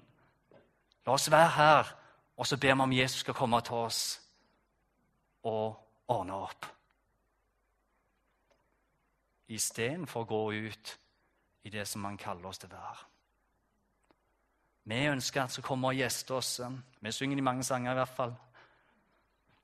La 1.07 1.12
oss 1.12 1.30
være 1.30 1.50
her.' 1.50 1.94
Og 2.37 2.46
så 2.46 2.57
ber 2.57 2.74
vi 2.74 2.80
om 2.80 2.92
Jesus 2.92 3.20
skal 3.20 3.35
komme 3.35 3.61
til 3.61 3.74
oss 3.74 4.20
og 5.42 5.76
ordne 6.09 6.35
opp. 6.35 6.66
Istedenfor 9.48 10.24
å 10.24 10.24
gå 10.24 10.52
ut 10.52 10.98
i 11.64 11.70
det 11.70 11.88
som 11.88 12.04
han 12.04 12.16
kaller 12.18 12.48
oss 12.48 12.59
til 12.59 12.72
å. 12.74 12.94
Vi 14.85 15.07
ønsker 15.07 15.40
at 15.40 15.44
han 15.44 15.50
skal 15.50 15.62
komme 15.62 15.88
og 15.88 15.94
gjeste 15.94 16.35
oss. 16.35 16.61
Vi 17.00 17.12
synger 17.12 17.37
de 17.37 17.42
mange 17.42 17.64
sanger, 17.64 17.92
i 17.92 17.94
hvert 17.94 18.16
fall. 18.16 18.35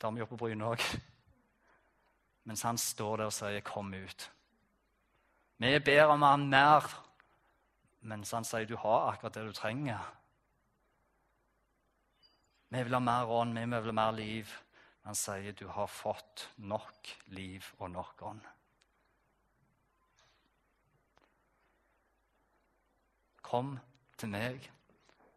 Det 0.00 0.06
har 0.06 0.12
vi 0.12 0.18
gjort 0.22 0.30
på 0.32 0.36
Bryne 0.40 0.64
òg. 0.64 0.82
Mens 2.48 2.62
han 2.64 2.78
står 2.80 3.16
der 3.20 3.28
og 3.28 3.34
sier 3.36 3.60
'kom 3.60 3.92
ut'. 3.92 4.30
Vi 5.58 5.78
ber 5.78 6.04
om 6.04 6.22
han 6.22 6.48
mer, 6.48 6.86
mens 8.00 8.30
han 8.30 8.44
sier 8.44 8.64
'du 8.64 8.76
har 8.76 9.12
akkurat 9.12 9.34
det 9.34 9.44
du 9.46 9.52
trenger'. 9.52 10.16
Vi 12.70 12.82
vil 12.82 12.92
ha 12.92 12.98
mer 12.98 13.26
ånd, 13.28 13.58
vi 13.58 13.64
vil 13.64 13.84
ha 13.84 13.92
mer 13.92 14.12
liv. 14.12 14.48
Han 15.04 15.14
sier 15.14 15.52
'du 15.52 15.68
har 15.68 15.86
fått 15.86 16.48
nok 16.56 17.18
liv 17.26 17.64
og 17.78 17.90
nok 17.90 18.22
ånd'. 18.22 18.48
Kom 23.42 23.78
til 24.16 24.28
meg, 24.28 24.70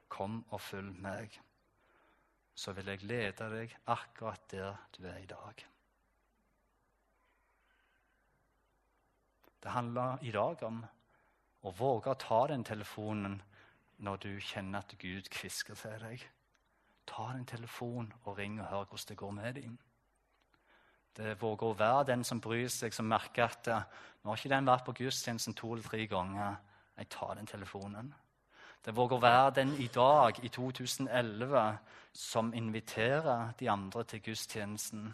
kom 0.08 0.46
og 0.50 0.62
følg 0.62 1.02
meg. 1.02 1.42
Så 2.56 2.74
vil 2.78 2.92
jeg 2.92 3.04
lede 3.04 3.50
deg 3.50 3.78
akkurat 3.90 4.44
der 4.52 4.76
du 4.98 5.06
er 5.10 5.18
i 5.18 5.30
dag. 5.30 5.66
Det 9.64 9.72
handler 9.72 10.18
i 10.22 10.32
dag 10.32 10.64
om 10.68 10.84
å 11.64 11.72
våge 11.72 12.12
å 12.12 12.20
ta 12.20 12.42
den 12.52 12.66
telefonen 12.68 13.40
når 14.04 14.20
du 14.26 14.32
kjenner 14.44 14.84
at 14.84 14.96
Gud 15.00 15.30
kvisker 15.32 15.78
til 15.80 15.96
deg. 16.04 16.26
Ta 17.08 17.30
den 17.32 17.46
telefonen 17.48 18.12
og 18.24 18.38
ring 18.38 18.60
og 18.60 18.68
hør 18.68 18.86
hvordan 18.90 19.10
det 19.10 19.18
går 19.18 19.32
med 19.32 19.54
dem. 19.60 19.78
Det 21.16 21.38
våger 21.42 21.70
å 21.70 21.78
være 21.78 22.08
den 22.10 22.24
som 22.26 22.42
bryr 22.42 22.68
seg, 22.74 22.94
som 22.94 23.08
merker 23.08 23.46
at 23.46 23.70
nå 23.70 24.32
har 24.32 24.40
ikke 24.40 24.52
den 24.52 24.68
vært 24.68 24.86
på 24.88 24.96
gudstjenesten 24.98 25.56
to 25.56 25.74
eller 25.74 25.86
tre 25.86 26.08
ganger. 26.10 26.56
Jeg 26.98 27.10
tar 27.14 27.36
den 27.38 27.48
telefonen. 27.48 28.14
Det 28.86 28.96
våger 28.96 29.16
å 29.16 29.24
være 29.24 29.52
den 29.62 29.74
i 29.80 29.88
dag, 29.88 30.40
i 30.44 30.50
2011, 30.52 31.78
som 32.14 32.54
inviterer 32.54 33.54
de 33.60 33.70
andre 33.72 34.04
til 34.04 34.22
gudstjenesten. 34.22 35.14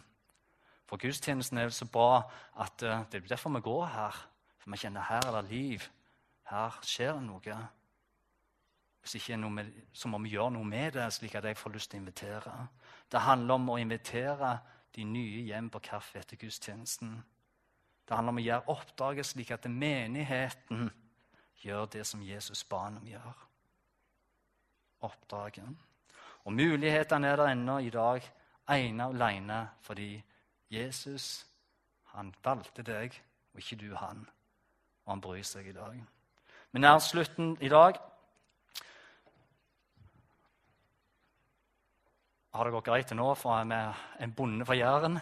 For 0.90 0.98
gudstjenesten 0.98 1.58
er 1.58 1.68
jo 1.68 1.76
så 1.76 1.86
bra 1.86 2.24
at 2.58 2.82
eh, 2.82 3.04
det 3.12 3.20
er 3.20 3.28
derfor 3.30 3.54
vi 3.54 3.62
går 3.62 3.84
her. 3.94 4.16
For 4.58 4.72
vi 4.74 4.80
kjenner 4.82 5.06
her 5.06 5.28
er 5.28 5.36
det 5.38 5.50
liv. 5.52 5.84
Her 6.50 6.80
skjer 6.82 7.14
det 7.14 7.22
noe. 7.28 7.58
Hvis 9.00 9.14
ikke 9.20 9.38
noe 9.38 9.54
med, 9.54 9.70
så 9.92 10.10
må 10.10 10.18
vi 10.24 10.34
gjøre 10.34 10.56
noe 10.56 10.66
med 10.66 10.96
det, 10.98 11.06
slik 11.14 11.36
at 11.38 11.46
jeg 11.46 11.56
får 11.56 11.74
lyst 11.76 11.92
til 11.92 12.00
å 12.00 12.02
invitere. 12.02 12.54
Det 13.10 13.22
handler 13.22 13.54
om 13.54 13.70
å 13.70 13.78
invitere 13.78 14.56
de 14.96 15.04
nye 15.06 15.44
hjem 15.46 15.70
på 15.70 15.82
kaffe 15.86 16.18
etter 16.18 16.40
gudstjenesten. 16.40 17.14
Det 18.02 18.16
handler 18.18 18.34
om 18.34 18.42
å 18.42 18.44
gjøre 18.44 18.74
oppdraget 18.74 19.30
slik 19.30 19.54
at 19.54 19.70
menigheten 19.70 20.90
gjør 21.62 21.86
det 21.94 22.02
som 22.08 22.26
Jesus 22.26 22.64
ba 22.66 22.88
ham 22.88 22.98
om 22.98 23.06
å 23.06 23.12
gjøre. 23.12 23.49
Oppdraget. 25.00 25.68
Og 26.44 26.52
mulighetene 26.52 27.28
er 27.28 27.36
der 27.36 27.52
ennå 27.52 27.78
i 27.78 27.90
dag, 27.90 28.24
ene 28.70 29.06
og 29.06 29.14
alene 29.14 29.60
fordi 29.82 30.12
Jesus 30.70 31.46
han 32.14 32.34
valgte 32.44 32.82
deg, 32.82 33.14
og 33.54 33.58
ikke 33.58 33.76
du 33.76 33.94
han. 33.94 34.24
Og 35.04 35.12
han 35.12 35.20
bryr 35.20 35.42
seg 35.46 35.66
i 35.66 35.74
dag. 35.74 35.98
Men 36.72 36.82
nær 36.86 36.98
slutten 36.98 37.56
i 37.60 37.68
dag 37.68 37.98
Har 42.50 42.66
det 42.66 42.72
gått 42.74 42.88
greit 42.88 43.06
til 43.06 43.16
nå, 43.16 43.28
for 43.38 43.60
jeg 43.60 43.70
er 43.70 43.98
en 44.24 44.32
bonde 44.34 44.64
fra 44.66 44.74
Jæren? 44.74 45.20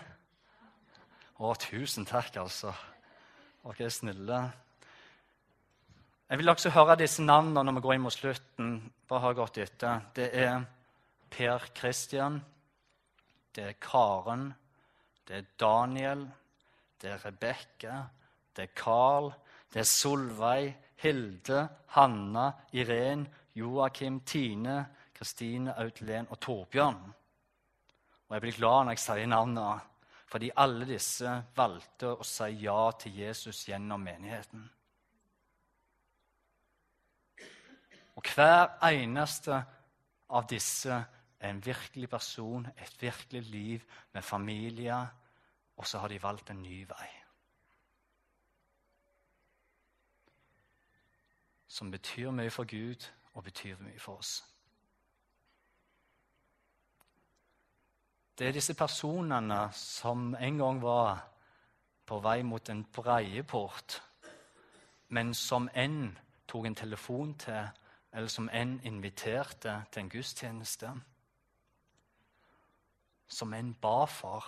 Å, 1.39 1.51
tusen 1.61 2.07
takk, 2.09 2.39
altså. 2.41 2.72
Dere 3.66 3.85
er 3.85 3.93
snille. 3.93 4.39
Jeg 6.29 6.39
vil 6.39 6.53
også 6.53 6.70
høre 6.74 6.99
disse 7.01 7.22
navnene 7.24 7.62
når 7.64 7.79
vi 7.79 7.83
går 7.87 7.95
inn 7.97 8.03
mot 8.05 8.12
slutten. 8.12 8.72
Bare 9.09 9.24
har 9.24 9.37
gått 9.39 9.61
etter. 9.62 10.03
Det 10.12 10.26
er 10.37 10.61
Per 11.33 11.64
Kristian, 11.76 12.37
det 13.57 13.64
er 13.64 13.79
Karen, 13.81 14.51
det 15.24 15.37
er 15.39 15.49
Daniel, 15.61 16.26
det 17.01 17.14
er 17.14 17.24
Rebekka, 17.24 17.97
det 18.57 18.66
er 18.66 18.74
Carl, 18.76 19.33
det 19.72 19.81
er 19.81 19.89
Solveig, 19.89 20.70
Hilde, 21.01 21.66
Hanna, 21.97 22.47
Irén, 22.72 23.26
Joakim, 23.57 24.20
Tine, 24.20 24.79
Kristine, 25.16 25.76
Audlen 25.81 26.29
og 26.29 26.41
Torbjørn. 26.41 27.05
Og 28.29 28.35
jeg 28.37 28.45
blir 28.45 28.59
glad 28.61 28.85
når 28.85 28.99
jeg 28.99 29.07
sier 29.07 29.31
navnene, 29.33 29.79
fordi 30.29 30.53
alle 30.61 30.89
disse 30.89 31.39
valgte 31.57 32.18
å 32.18 32.26
si 32.37 32.51
ja 32.66 32.83
til 33.01 33.16
Jesus 33.24 33.64
gjennom 33.68 34.05
menigheten. 34.05 34.68
Og 38.18 38.24
hver 38.34 38.72
eneste 38.82 39.54
av 40.34 40.46
disse 40.50 40.90
er 40.90 41.52
en 41.52 41.60
virkelig 41.62 42.08
person, 42.10 42.66
et 42.66 42.96
virkelig 43.02 43.42
liv 43.46 43.84
med 44.12 44.22
familie, 44.22 45.06
og 45.76 45.86
så 45.86 45.98
har 45.98 46.08
de 46.08 46.22
valgt 46.22 46.50
en 46.50 46.62
ny 46.62 46.82
vei. 46.88 47.06
Som 51.66 51.90
betyr 51.94 52.34
mye 52.34 52.50
for 52.50 52.66
Gud 52.66 53.06
og 53.34 53.44
betyr 53.44 53.78
mye 53.86 54.02
for 54.02 54.18
oss. 54.18 54.42
Det 58.38 58.48
er 58.48 58.52
disse 58.52 58.74
personene 58.74 59.68
som 59.72 60.34
en 60.34 60.58
gang 60.58 60.82
var 60.82 61.20
på 62.06 62.18
vei 62.18 62.42
mot 62.42 62.68
en 62.68 62.84
breie 62.84 63.42
port, 63.42 64.02
men 65.08 65.34
som 65.34 65.70
enn 65.74 66.16
tok 66.48 66.66
en 66.66 66.74
telefon 66.74 67.34
til 67.38 67.68
eller 68.12 68.28
som 68.32 68.48
en 68.52 68.78
inviterte 68.88 69.74
til 69.92 70.02
en 70.02 70.11
gudstjeneste. 70.12 70.92
Som 73.28 73.52
en 73.54 73.74
ba 73.74 74.04
for, 74.09 74.46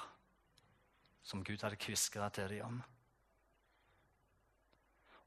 som 1.23 1.45
Gud 1.45 1.63
hadde 1.63 1.77
kviskra 1.77 2.31
til 2.33 2.49
dem 2.49 2.67
om. 2.67 2.83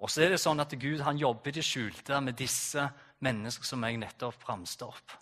Og 0.03 0.11
så 0.11 0.25
er 0.25 0.33
det 0.33 0.41
sånn 0.41 0.59
at 0.59 0.73
Gud 0.75 0.99
han 1.05 1.19
jobber 1.19 1.53
i 1.53 1.59
det 1.59 1.63
skjulte 1.63 2.17
med 2.19 2.35
disse 2.35 2.83
menneskene 3.23 3.69
som 3.69 3.85
jeg 3.87 4.01
nettopp 4.01 4.49
ramste 4.49 4.89
opp. 4.89 5.13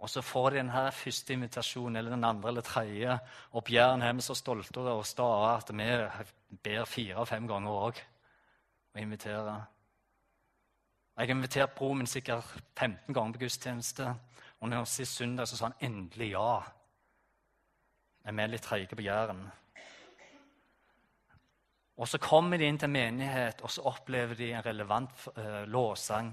Og 0.00 0.08
så 0.08 0.22
får 0.24 0.50
de 0.50 0.60
denne 0.60 0.82
første 0.96 1.34
invitasjonen 1.36 1.96
eller 2.00 2.14
den 2.14 2.24
andre 2.24 2.48
eller 2.48 2.64
tredje. 2.64 3.16
Og 3.52 3.64
Bjørn 3.64 4.04
er 4.04 4.20
så 4.24 4.36
stolte 4.36 4.80
og 4.80 5.04
stae 5.08 5.50
at 5.54 5.72
vi 5.76 5.88
ber 6.64 6.88
fire-fem 6.88 7.48
ganger 7.48 7.82
òg 7.88 8.00
og 8.94 9.00
inviterer. 9.00 9.66
Jeg 11.20 11.28
har 11.28 11.36
invitert 11.36 11.74
broren 11.76 11.98
min 12.00 12.08
sikkert 12.08 12.46
15 12.78 13.12
ganger 13.12 13.34
på 13.34 13.42
gudstjeneste. 13.42 14.06
Og 14.64 14.70
når 14.72 14.86
sist 14.88 15.18
søndag 15.18 15.50
så 15.50 15.58
sa 15.58 15.68
han 15.68 15.82
endelig 15.84 16.30
ja. 16.30 16.62
Men 18.24 18.38
vi 18.38 18.44
er 18.46 18.52
litt 18.54 18.64
treige 18.64 18.96
på 18.96 19.04
Jæren. 19.04 19.42
Og 22.00 22.08
så 22.08 22.16
kommer 22.24 22.56
de 22.56 22.64
inn 22.64 22.80
til 22.80 22.88
menighet, 22.88 23.60
og 23.60 23.68
så 23.68 23.84
opplever 23.92 24.32
de 24.38 24.48
en 24.54 24.64
relevant 24.64 25.26
uh, 25.36 25.68
lovsang. 25.68 26.32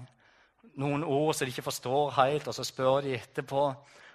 Noen 0.80 1.04
ord 1.04 1.34
som 1.36 1.44
de 1.44 1.52
ikke 1.52 1.68
forstår 1.68 2.16
helt, 2.22 2.48
og 2.48 2.56
så 2.56 2.64
spør 2.64 3.04
de 3.04 3.12
etterpå. 3.18 3.68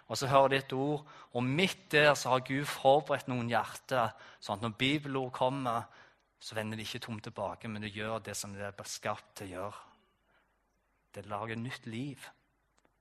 Og 0.09 0.17
så 0.17 0.34
hører 0.34 0.55
de 0.55 0.61
et 0.63 0.74
ord, 0.74 1.05
og 1.38 1.45
midt 1.45 1.86
der 1.93 2.15
så 2.17 2.34
har 2.34 2.47
Gud 2.49 2.65
forberedt 2.65 3.30
noen 3.30 3.53
hjerter, 3.53 4.17
sånn 4.41 4.57
at 4.57 4.65
når 4.65 4.78
bibelord 4.82 5.36
kommer, 5.38 5.86
så 6.41 6.57
vender 6.57 6.82
de 6.82 6.89
ikke 6.89 7.05
tomt 7.05 7.30
tilbake, 7.30 7.69
men 7.69 7.86
de 7.86 7.93
gjør 7.93 8.26
det 8.26 8.34
som 8.41 8.57
de 8.57 8.65
er 8.74 8.88
skapt 8.89 9.36
til 9.38 9.53
å 9.53 9.59
gjøre. 9.59 9.89
Det 11.14 11.26
lager 11.26 11.55
nytt 11.55 11.86
liv, 11.86 12.30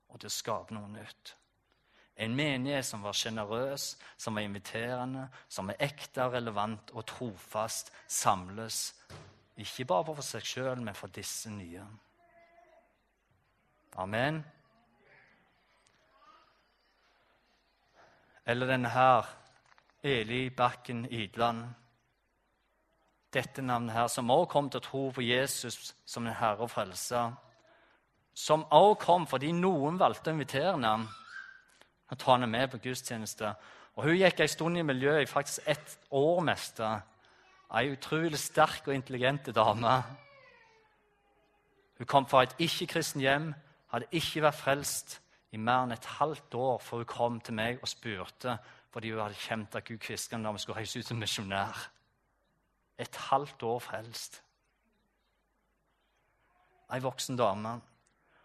og 0.09 0.21
det 0.23 0.33
skaper 0.33 0.77
noe 0.77 0.91
nytt. 0.93 1.37
En 2.17 2.35
menighet 2.37 2.85
som 2.85 3.03
var 3.03 3.17
sjenerøs, 3.17 3.97
som 4.21 4.37
var 4.37 4.45
inviterende, 4.45 5.29
som 5.49 5.71
er 5.73 5.81
ekte, 5.81 6.27
relevant 6.29 6.93
og 6.93 7.07
trofast, 7.09 7.93
samles 8.07 8.91
ikke 9.57 9.87
bare 9.89 10.15
for 10.15 10.25
seg 10.27 10.45
sjøl, 10.45 10.81
men 10.85 10.97
for 10.97 11.13
disse 11.13 11.51
nye. 11.51 11.85
Amen. 14.01 14.43
Eller 18.47 18.67
denne 18.67 18.91
her, 18.93 19.29
Eli 20.03 20.49
Bakken 20.51 21.05
Idland. 21.11 21.65
Dette 23.33 23.63
navnet 23.63 23.95
her, 23.97 24.07
som 24.07 24.31
også 24.31 24.51
kom 24.53 24.69
til 24.71 24.83
å 24.83 24.85
tro 24.85 25.03
på 25.17 25.25
Jesus 25.25 25.95
som 26.05 26.27
en 26.27 26.37
herre 26.37 26.67
og 26.67 26.73
frelser 26.73 27.33
som 28.35 28.65
også 28.71 29.01
kom 29.05 29.27
fordi 29.29 29.53
noen 29.53 29.99
valgte 30.01 30.31
å 30.31 30.37
invitere 30.37 30.77
ham 30.81 31.07
og 32.13 32.19
ta 32.19 32.35
henne 32.35 32.49
med 32.51 32.71
på 32.73 32.81
gudstjeneste. 32.85 33.55
Og 33.97 34.05
Hun 34.05 34.17
gikk 34.17 34.41
en 34.41 34.49
stund 34.49 34.79
i 34.79 34.85
miljøet 34.85 35.25
i 35.25 35.31
faktisk 35.31 35.69
ett 35.69 35.99
år 36.11 36.41
meste. 36.45 36.89
Ei 37.73 37.93
utrolig 37.93 38.39
sterk 38.41 38.89
og 38.89 38.95
intelligent 38.95 39.49
dame. 39.55 40.03
Hun 41.99 42.07
kom 42.07 42.27
fra 42.29 42.43
et 42.43 42.55
ikke-kristen 42.59 43.21
hjem, 43.21 43.53
hadde 43.93 44.09
ikke 44.13 44.45
vært 44.45 44.61
frelst 44.61 45.19
i 45.53 45.61
mer 45.61 45.85
enn 45.85 45.93
et 45.93 46.09
halvt 46.19 46.55
år 46.57 46.81
før 46.81 47.03
hun 47.03 47.11
kom 47.13 47.41
til 47.41 47.57
meg 47.57 47.81
og 47.81 47.89
spurte 47.89 48.57
fordi 48.93 49.13
hun 49.13 49.23
hadde 49.23 49.41
kjent 49.41 49.77
at 49.77 49.87
Gud 49.89 50.05
hvisket 50.05 50.43
da 50.45 50.53
vi 50.53 50.61
skulle 50.61 50.81
reise 50.83 51.01
ut 51.01 51.09
som 51.09 51.21
misjonær. 51.21 51.79
Et 53.01 53.17
halvt 53.31 53.63
år 53.65 53.79
frelst. 53.81 54.43
Ei 56.93 57.01
voksen 57.01 57.39
dame. 57.41 57.79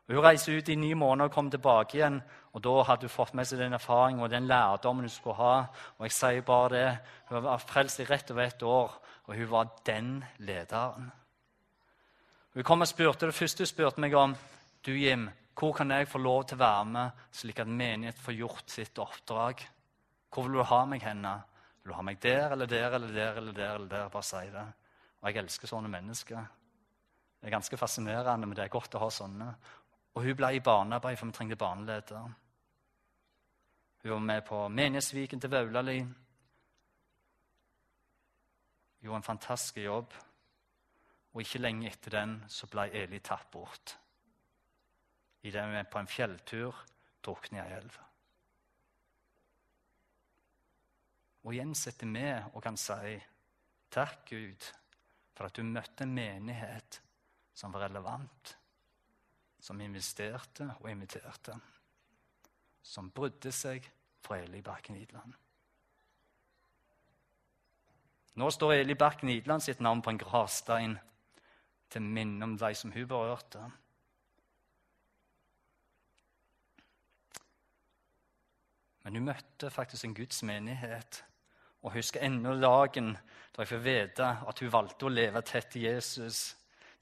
Hun 0.07 0.23
reiste 0.23 0.53
ut 0.55 0.69
i 0.71 0.75
ni 0.79 0.93
måneder 0.95 1.27
og 1.27 1.33
kom 1.35 1.49
tilbake 1.51 1.97
igjen. 1.97 2.21
og 2.53 2.61
Da 2.63 2.83
hadde 2.87 3.09
hun 3.09 3.11
fått 3.11 3.33
med 3.35 3.47
seg 3.47 3.59
den 3.59 3.75
erfaringen 3.75 4.23
og 4.23 4.29
den 4.31 4.47
lærdommen 4.47 5.03
hun 5.03 5.11
skulle 5.11 5.35
ha. 5.35 5.67
Og 5.99 6.07
jeg 6.07 6.15
sier 6.15 6.41
bare 6.41 6.69
det, 6.69 6.99
Hun 7.29 7.43
var 7.43 7.57
frelst 7.57 7.99
i 7.99 8.05
rett 8.05 8.31
over 8.31 8.43
ett 8.43 8.63
år, 8.63 8.91
og 9.27 9.35
hun 9.35 9.49
var 9.51 9.67
den 9.85 10.23
lederen. 10.37 11.11
Hun 12.53 12.63
kom 12.63 12.81
og 12.81 12.87
spurte, 12.87 13.25
Det 13.25 13.35
første 13.35 13.63
hun 13.63 13.67
spurte 13.67 13.99
meg 13.99 14.13
om, 14.13 14.35
du 14.85 14.91
Jim, 14.91 15.29
hvor 15.59 15.73
kan 15.73 15.91
jeg 15.91 16.07
få 16.07 16.17
lov 16.17 16.43
til 16.45 16.55
å 16.55 16.59
være 16.59 16.85
med, 16.85 17.11
slik 17.31 17.59
at 17.59 17.67
menighet 17.67 18.19
får 18.19 18.33
gjort 18.33 18.69
sitt 18.69 18.99
oppdrag? 18.99 19.67
Hvor 20.29 20.43
vil 20.43 20.53
du 20.53 20.63
ha 20.63 20.85
meg 20.85 21.01
henne? 21.01 21.41
Vil 21.83 21.91
du 21.91 21.95
ha 21.95 22.01
meg 22.01 22.19
der 22.21 22.51
eller 22.51 22.65
der 22.65 22.95
eller 22.95 23.13
der 23.13 23.37
eller 23.37 23.53
der? 23.53 23.75
eller 23.75 23.87
der? 23.87 24.09
Bare 24.09 24.23
si 24.23 24.49
det. 24.53 24.65
Og 25.21 25.29
jeg 25.29 25.43
elsker 25.43 25.67
sånne 25.67 25.89
mennesker. 25.89 26.45
Det 27.37 27.47
er 27.47 27.55
ganske 27.55 27.77
fascinerende, 27.77 28.47
men 28.47 28.55
det 28.55 28.63
er 28.65 28.73
godt 28.73 28.95
å 28.95 29.01
ha 29.01 29.09
sånne. 29.09 29.55
Og 30.17 30.23
hun 30.23 30.33
ble 30.33 30.47
i 30.57 30.61
barnearbeid, 30.65 31.17
for 31.19 31.29
vi 31.29 31.33
trengte 31.37 31.55
barneleder. 31.61 32.29
Hun 34.01 34.11
var 34.11 34.23
med 34.25 34.41
på 34.47 34.63
Menighetsviken 34.67 35.41
til 35.41 35.51
Vaulali. 35.53 35.99
Gjorde 39.03 39.21
en 39.21 39.27
fantastisk 39.27 39.77
jobb. 39.77 40.17
Og 41.33 41.41
ikke 41.41 41.61
lenge 41.61 41.91
etter 41.91 42.17
den 42.17 42.35
så 42.49 42.65
ble 42.65 42.87
Eli 42.97 43.21
tatt 43.21 43.45
bort. 43.53 43.93
I 45.45 45.53
det 45.53 45.69
vi 45.69 45.85
på 45.91 46.01
en 46.01 46.09
fjelltur 46.09 46.83
druknet 47.21 47.61
i 47.61 47.63
ei 47.67 47.77
elv. 47.77 48.01
Og 51.45 51.53
igjen 51.53 51.77
sitter 51.77 52.15
vi 52.17 52.29
og 52.55 52.63
kan 52.63 52.77
si 52.77 53.19
takk, 53.93 54.23
Gud, 54.33 54.71
for 55.37 55.45
at 55.45 55.53
du 55.53 55.61
møtte 55.61 56.09
en 56.09 56.17
menighet 56.17 57.03
som 57.53 57.69
var 57.69 57.85
relevant 57.85 58.57
som 59.67 59.81
investerte 59.83 60.69
og 60.79 60.87
inviterte. 60.91 61.57
Som 62.83 63.11
brydde 63.11 63.51
seg 63.51 63.87
for 64.23 64.39
Eli 64.39 64.61
Bakken 64.63 64.95
Idland. 64.95 65.33
Nå 68.37 68.47
står 68.53 68.77
Eli 68.77 68.95
Bakken 68.95 69.31
Idland 69.33 69.65
sitt 69.65 69.81
navn 69.83 70.03
på 70.05 70.13
en 70.13 70.21
gravstein 70.21 70.95
til 71.91 72.05
minne 72.05 72.45
om 72.45 72.55
de 72.59 72.69
som 72.77 72.93
hun 72.93 73.07
berørte. 73.09 73.63
Men 79.03 79.19
hun 79.19 79.27
møtte 79.31 79.71
faktisk 79.71 80.05
en 80.05 80.15
Guds 80.15 80.43
menighet. 80.47 81.23
Og 81.83 81.95
husker 81.95 82.23
ennå 82.23 82.55
dagen 82.61 83.15
da 83.55 83.63
jeg 83.63 83.71
får 83.73 83.83
vite 83.83 84.31
at 84.47 84.63
hun 84.63 84.71
valgte 84.71 85.07
å 85.07 85.11
leve 85.11 85.43
tett 85.47 85.69
til 85.73 85.87
Jesus 85.89 86.53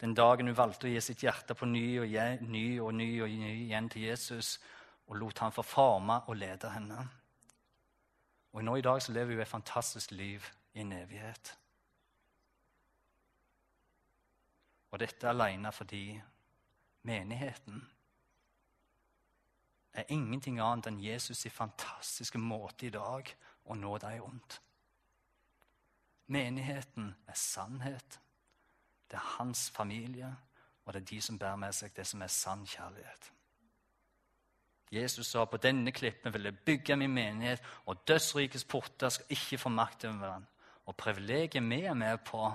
den 0.01 0.15
dagen 0.15 0.47
hun 0.47 0.57
valgte 0.57 0.87
å 0.87 0.91
gi 0.91 1.01
sitt 1.01 1.23
hjerte 1.23 1.55
på 1.55 1.67
ny 1.69 1.85
og 2.03 2.15
ny 2.41 2.65
og 2.83 2.93
ny 2.93 3.09
og 3.23 3.29
ny 3.29 3.51
igjen 3.65 3.89
til 3.89 4.07
Jesus 4.09 4.57
og 5.07 5.19
lot 5.21 5.39
han 5.39 5.53
få 5.55 5.63
og 6.27 6.35
lede 6.35 6.69
henne. 6.69 7.07
Og 8.53 8.63
nå 8.63 8.75
i 8.75 8.81
dag 8.81 9.01
så 9.01 9.11
lever 9.11 9.33
hun 9.33 9.41
et 9.41 9.47
fantastisk 9.47 10.11
liv 10.11 10.43
i 10.73 10.79
en 10.79 10.91
evighet. 10.91 11.57
Og 14.91 14.99
dette 14.99 15.29
alene 15.29 15.71
fordi 15.71 16.21
menigheten 17.03 17.81
er 19.93 20.11
ingenting 20.11 20.59
annet 20.59 20.87
enn 20.87 20.99
Jesus' 20.99 21.49
fantastiske 21.51 22.39
måte 22.39 22.87
i 22.87 22.93
dag 22.93 23.31
å 23.65 23.75
nå 23.75 23.97
deg 24.03 24.21
rundt. 24.23 24.59
Menigheten 26.27 27.13
er 27.27 27.37
sannhet. 27.39 28.19
Det 29.11 29.17
er 29.17 29.31
hans 29.37 29.69
familie, 29.69 30.35
og 30.85 30.93
det 30.93 31.01
er 31.01 31.05
de 31.05 31.21
som 31.21 31.39
bærer 31.39 31.55
med 31.55 31.73
seg 31.73 31.93
det 31.95 32.07
som 32.07 32.21
er 32.21 32.31
sann 32.33 32.65
kjærlighet. 32.65 33.31
Jesus 34.91 35.27
sa 35.27 35.45
på 35.45 35.57
denne 35.57 35.91
klippen 35.91 36.33
vil 36.33 36.43
jeg 36.43 36.59
bygge 36.65 36.95
min 36.95 37.13
menighet, 37.13 37.61
og 37.85 38.07
dødsrikets 38.07 38.63
porter 38.63 39.09
skal 39.09 39.25
ikke 39.29 39.57
få 39.57 39.69
makt 39.69 40.05
over 40.05 40.33
den. 40.33 40.47
Og 40.85 40.95
privilegiet 40.95 41.63
vi 41.69 41.81
er 41.81 41.93
med 41.93 42.17
på 42.17 42.51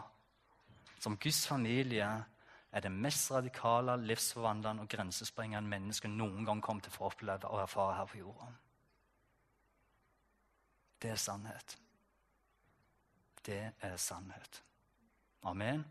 som 1.01 1.17
Guds 1.17 1.47
familie, 1.47 2.25
er 2.73 2.81
det 2.81 2.93
mest 2.93 3.31
radikale, 3.31 4.07
livsforvandlende 4.07 4.83
og 4.83 4.89
grensesprengende 4.89 5.69
mennesket 5.69 6.11
noen 6.11 6.45
gang 6.47 6.63
kommer 6.63 6.83
til 6.83 6.93
å 6.93 6.97
få 6.97 7.09
oppleve 7.09 7.49
og 7.49 7.63
erfare 7.65 7.97
her 7.97 8.11
på 8.11 8.19
jorda. 8.21 8.51
Det 11.03 11.11
er 11.11 11.17
sannhet. 11.17 11.79
Det 13.47 13.73
er 13.81 13.97
sannhet. 13.97 14.63
Amen. 15.43 15.85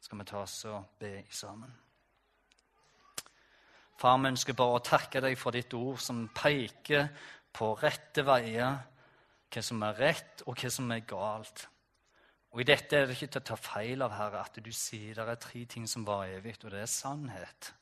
Skal 0.00 0.18
vi 0.18 0.24
ta 0.28 0.40
oss 0.40 0.64
og 0.70 0.96
be 1.00 1.12
sammen? 1.30 1.72
Far, 4.00 4.16
vi 4.16 4.30
ønsker 4.32 4.56
bare 4.56 4.78
å 4.78 4.84
takke 4.84 5.20
deg 5.20 5.36
for 5.36 5.52
ditt 5.52 5.74
ord 5.76 6.00
som 6.00 6.22
peker 6.32 7.10
på 7.52 7.74
rette 7.82 8.24
veier, 8.24 8.78
hva 9.50 9.62
som 9.66 9.82
er 9.84 9.98
rett, 9.98 10.44
og 10.46 10.56
hva 10.56 10.70
som 10.72 10.88
er 10.94 11.04
galt. 11.04 11.66
Og 12.50 12.62
I 12.62 12.66
dette 12.70 12.96
er 12.96 13.06
det 13.06 13.18
ikke 13.18 13.28
til 13.34 13.42
å 13.42 13.48
ta 13.50 13.58
feil 13.60 14.02
av, 14.06 14.14
Herre, 14.16 14.40
at 14.40 14.56
du 14.64 14.70
sier 14.74 15.18
det 15.18 15.26
er 15.28 15.42
tre 15.42 15.66
ting 15.68 15.84
som 15.90 16.06
var 16.06 16.30
evig, 16.32 16.56
og 16.64 16.72
det 16.72 16.80
er 16.80 16.90
sannhet. 16.90 17.72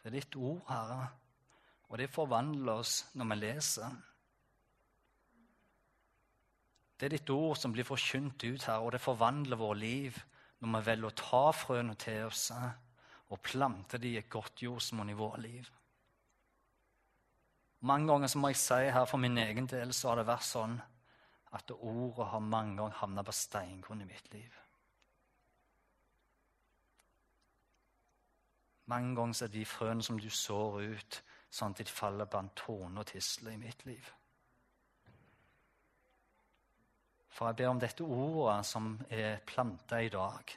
Det 0.00 0.08
er 0.08 0.16
ditt 0.16 0.38
ord, 0.40 0.62
Herre, 0.70 1.10
og 1.90 2.00
det 2.00 2.08
forvandler 2.10 2.80
oss 2.80 2.94
når 3.14 3.28
vi 3.30 3.38
leser. 3.42 3.98
Det 6.96 7.10
er 7.10 7.14
ditt 7.18 7.30
ord 7.30 7.60
som 7.60 7.76
blir 7.76 7.84
forkynt 7.84 8.40
ut 8.46 8.64
her, 8.70 8.80
og 8.80 8.96
det 8.96 9.04
forvandler 9.04 9.60
vårt 9.60 9.82
liv 9.84 10.16
når 10.60 10.72
vi 10.72 10.86
velger 10.86 11.10
å 11.10 11.18
ta 11.20 11.44
frøene 11.52 11.94
til 12.00 12.26
oss 12.26 12.50
og 12.52 13.42
plante 13.44 13.98
dem 13.98 14.14
i 14.14 14.20
et 14.20 14.30
godt 14.32 14.62
jordsmonn 14.62 15.10
i 15.12 15.18
vårt 15.18 15.40
liv. 15.42 15.70
Mange 17.86 18.08
ganger 18.12 18.30
så 18.32 18.40
må 18.40 18.50
jeg 18.50 18.60
si 18.60 18.84
her 18.94 19.04
for 19.06 19.20
min 19.22 19.38
egen 19.38 19.66
del 19.70 19.92
så 19.94 20.10
har 20.10 20.20
det 20.20 20.30
vært 20.30 20.46
sånn 20.48 20.78
at 21.56 21.72
ordet 21.76 22.30
har 22.32 22.42
mange 22.42 22.78
ganger 22.80 23.00
havna 23.00 23.24
på 23.24 23.34
steingrunn 23.36 24.02
i 24.02 24.08
mitt 24.08 24.32
liv. 24.32 24.62
Mange 28.86 29.16
ganger 29.18 29.44
er 29.44 29.52
de 29.52 29.64
frøene 29.66 30.02
som 30.02 30.18
du 30.20 30.28
sår 30.30 30.80
ut, 30.94 31.22
sånn 31.50 31.74
at 31.74 31.82
de 31.82 31.90
faller 31.90 32.28
blant 32.30 32.54
torner 32.58 33.02
og 33.02 33.10
tisler 33.10 33.56
i 33.56 33.60
mitt 33.60 33.84
liv. 33.86 34.12
For 37.36 37.50
jeg 37.50 37.56
ber 37.56 37.68
om 37.68 37.80
dette 37.80 38.04
ordet 38.04 38.62
som 38.64 38.94
er 39.12 39.42
planta 39.44 40.00
i 40.00 40.08
dag, 40.08 40.52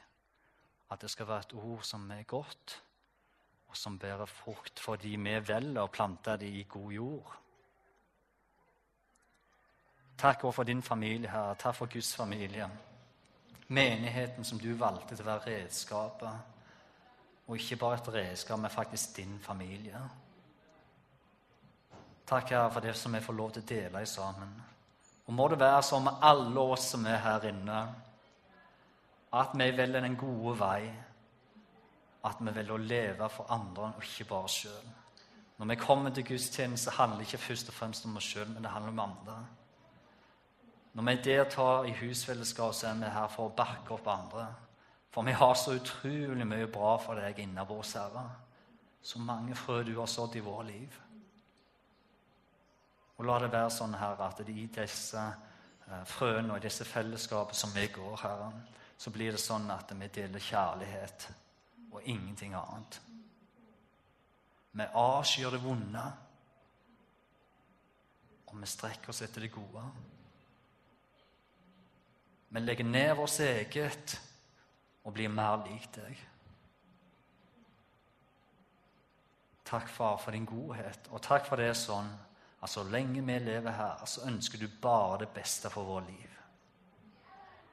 at 0.90 1.02
det 1.02 1.10
skal 1.12 1.28
være 1.28 1.44
et 1.44 1.58
ord 1.60 1.82
som 1.84 2.06
er 2.10 2.22
godt, 2.22 2.76
og 3.68 3.76
som 3.76 3.98
bærer 4.00 4.26
frukt 4.26 4.80
fordi 4.80 5.12
vi 5.20 5.34
velger 5.46 5.82
å 5.82 5.92
plante 5.92 6.38
det 6.40 6.48
i 6.48 6.64
god 6.68 6.92
jord. 6.92 7.34
Takk 10.20 10.44
også 10.44 10.56
for 10.56 10.68
din 10.68 10.82
familie, 10.82 11.30
Herre. 11.30 11.54
Takk 11.54 11.76
for 11.76 11.92
Guds 11.92 12.14
familie. 12.16 12.66
Menigheten 13.68 14.44
som 14.44 14.58
du 14.58 14.72
valgte 14.76 15.14
til 15.14 15.24
å 15.24 15.30
være 15.30 15.54
redskapet. 15.54 16.56
Og 17.46 17.56
ikke 17.56 17.78
bare 17.80 18.00
et 18.00 18.10
redskap, 18.14 18.58
men 18.58 18.70
faktisk 18.70 19.16
din 19.16 19.38
familie. 19.40 20.00
Takk, 22.26 22.50
Herre, 22.50 22.72
for 22.72 22.80
det 22.80 22.96
som 22.96 23.14
vi 23.14 23.22
får 23.24 23.38
lov 23.38 23.54
til 23.54 23.64
å 23.64 23.70
dele 23.70 24.02
i 24.02 24.10
sammen. 24.10 24.52
Og 25.30 25.34
må 25.38 25.44
det 25.46 25.60
være 25.60 25.82
sånn 25.86 26.08
med 26.08 26.24
alle 26.26 26.62
oss 26.74 26.88
som 26.90 27.04
er 27.06 27.20
her 27.22 27.44
inne, 27.52 27.80
at 29.38 29.52
vi 29.54 29.68
velger 29.78 30.02
den 30.02 30.16
gode 30.18 30.56
vei. 30.58 30.88
At 32.26 32.40
vi 32.42 32.50
velger 32.50 32.74
å 32.74 32.82
leve 32.82 33.28
for 33.30 33.52
andre 33.54 33.92
og 33.92 34.02
ikke 34.02 34.26
bare 34.32 34.50
sjøl. 34.50 34.88
Når 35.60 35.68
vi 35.70 35.76
kommer 35.78 36.10
til 36.10 36.26
gudstjeneste, 36.32 36.96
handler 36.96 37.22
det 37.22 37.28
ikke 37.28 37.44
først 37.44 37.70
og 37.70 37.76
fremst 37.76 38.08
om 38.08 38.18
oss 38.18 38.26
sjøl, 38.26 38.48
men 38.50 38.66
det 38.66 38.72
handler 38.74 38.90
om 38.90 39.02
andre. 39.04 39.36
Når 40.98 41.06
vi 41.06 41.14
deltar 41.28 41.86
i 41.86 41.94
husfellesskap, 42.00 42.74
så 42.74 42.88
er 42.90 42.98
vi 42.98 43.12
her 43.14 43.30
for 43.30 43.52
å 43.52 43.54
bakke 43.54 43.94
opp 43.94 44.10
andre. 44.10 44.48
For 45.14 45.30
vi 45.30 45.36
har 45.38 45.54
så 45.54 45.76
utrolig 45.78 46.48
mye 46.48 46.66
bra 46.74 46.96
for 46.98 47.22
deg 47.22 47.38
innabords, 47.38 47.94
Herre. 47.94 48.26
Så 48.98 49.22
mange 49.22 49.54
frø 49.54 49.84
du 49.86 49.94
har 50.00 50.10
sådd 50.10 50.34
i 50.40 50.42
vårt 50.42 50.66
liv. 50.72 50.98
Og 53.20 53.26
la 53.28 53.34
det 53.36 53.50
være 53.52 53.68
sånn, 53.68 53.98
Herre, 54.00 54.30
at 54.32 54.38
i 54.48 54.62
disse 54.72 55.20
eh, 55.20 56.04
frøene 56.08 56.54
og 56.54 56.56
i 56.56 56.64
disse 56.64 56.86
fellesskapene 56.88 57.58
som 57.58 57.74
vi 57.74 57.82
går, 57.92 58.14
Herre, 58.22 58.46
så 58.96 59.12
blir 59.12 59.36
det 59.36 59.42
sånn 59.42 59.66
at 59.74 59.92
vi 59.92 60.08
deler 60.08 60.40
kjærlighet 60.40 61.26
og 61.90 62.06
ingenting 62.08 62.54
annet. 62.56 62.96
Vi 64.72 64.86
avskyr 65.02 65.52
det 65.52 65.60
vonde, 65.60 66.06
og 68.48 68.56
vi 68.56 68.70
strekker 68.72 69.12
oss 69.12 69.20
etter 69.28 69.44
det 69.44 69.52
gode. 69.52 69.84
Vi 72.48 72.64
legger 72.64 72.88
ned 72.88 73.12
vårt 73.20 73.36
eget 73.44 74.16
og 75.04 75.12
blir 75.12 75.28
mer 75.28 75.60
lik 75.66 75.90
deg. 75.92 76.24
Takk, 79.68 79.92
far, 79.92 80.16
for 80.24 80.32
din 80.32 80.48
godhet, 80.48 81.12
og 81.12 81.20
takk 81.28 81.44
for 81.44 81.60
det 81.60 81.68
er 81.74 81.78
sånn 81.84 82.08
at 82.60 82.70
så 82.70 82.82
lenge 82.84 83.22
vi 83.24 83.38
lever 83.38 83.72
her, 83.72 84.04
så 84.06 84.26
ønsker 84.28 84.58
du 84.58 84.68
bare 84.82 85.22
det 85.22 85.30
beste 85.34 85.70
for 85.72 85.84
vårt 85.84 86.08
liv. 86.10 86.36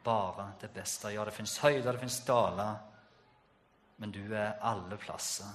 Bare 0.03 0.51
det 0.61 0.69
beste. 0.73 1.11
Ja, 1.11 1.25
det 1.25 1.35
fins 1.35 1.57
høyder, 1.59 1.91
det 1.91 1.99
fins 1.99 2.21
daler, 2.25 2.77
men 3.97 4.11
du 4.11 4.23
er 4.31 4.61
alle 4.63 4.97
plasser. 4.97 5.51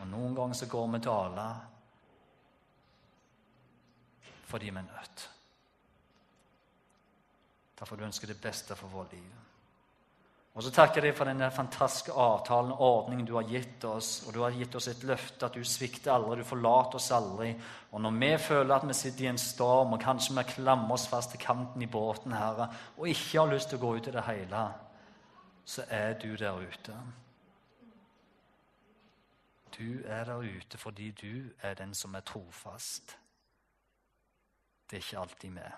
Og 0.00 0.06
noen 0.08 0.36
ganger 0.36 0.56
så 0.56 0.70
går 0.70 0.88
vi 0.94 1.02
daler 1.04 1.66
fordi 4.50 4.70
vi 4.70 4.80
er 4.80 4.82
nødt. 4.82 5.28
Derfor 7.78 7.96
du 7.96 8.02
ønsker 8.04 8.26
det 8.26 8.40
beste 8.42 8.74
for 8.76 8.90
vårt 8.90 9.12
liv. 9.12 9.49
Og 10.50 10.64
så 10.66 10.72
takker 10.74 10.98
jeg 10.98 11.12
deg 11.12 11.18
for 11.18 11.30
denne 11.30 11.46
fantastiske 11.54 12.14
avtalen 12.18 12.72
og 12.74 12.80
ordningen 12.82 13.26
du 13.26 13.36
har 13.36 13.46
gitt 13.46 13.84
oss. 13.86 14.24
Og 14.26 14.34
du 14.34 14.40
har 14.42 14.56
gitt 14.56 14.74
oss 14.74 14.88
et 14.90 15.04
løfte 15.06 15.46
at 15.46 15.54
du 15.54 15.62
svikter 15.64 16.10
aldri, 16.16 16.40
du 16.40 16.48
forlater 16.48 16.98
oss 16.98 17.10
aldri. 17.14 17.52
Og 17.94 18.02
når 18.02 18.16
vi 18.18 18.30
føler 18.48 18.74
at 18.74 18.86
vi 18.88 18.96
sitter 18.98 19.28
i 19.28 19.30
en 19.30 19.38
storm, 19.38 19.94
og 19.94 20.02
kanskje 20.02 20.34
vi 20.34 20.46
klamrer 20.50 20.96
oss 20.96 21.06
fast 21.08 21.30
til 21.34 21.42
kanten 21.42 21.82
i 21.86 21.88
båten, 21.90 22.34
Herre, 22.34 22.66
og 22.98 23.08
ikke 23.08 23.38
har 23.38 23.52
lyst 23.52 23.70
til 23.70 23.78
å 23.78 23.84
gå 23.84 23.92
ut 23.96 24.10
i 24.10 24.14
det 24.16 24.26
hele, 24.26 24.64
så 25.70 25.84
er 25.86 26.18
du 26.18 26.32
der 26.34 26.58
ute. 26.58 26.96
Du 29.76 30.02
er 30.04 30.24
der 30.24 30.42
ute 30.42 30.78
fordi 30.78 31.10
du 31.14 31.52
er 31.62 31.78
den 31.78 31.94
som 31.94 32.14
er 32.14 32.26
trofast. 32.26 33.14
Det 34.90 34.98
er 34.98 35.04
ikke 35.04 35.22
alltid 35.22 35.54
vi. 35.54 35.68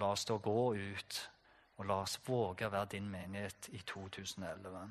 La 0.00 0.08
oss 0.14 0.24
da 0.24 0.38
gå 0.40 0.72
ut, 0.74 1.20
og 1.80 1.86
la 1.88 2.02
oss 2.04 2.18
våge 2.26 2.66
å 2.68 2.72
være 2.74 2.92
din 2.92 3.06
menighet 3.08 3.70
i 3.72 3.80
2011. 3.88 4.82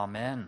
Amen. 0.00 0.46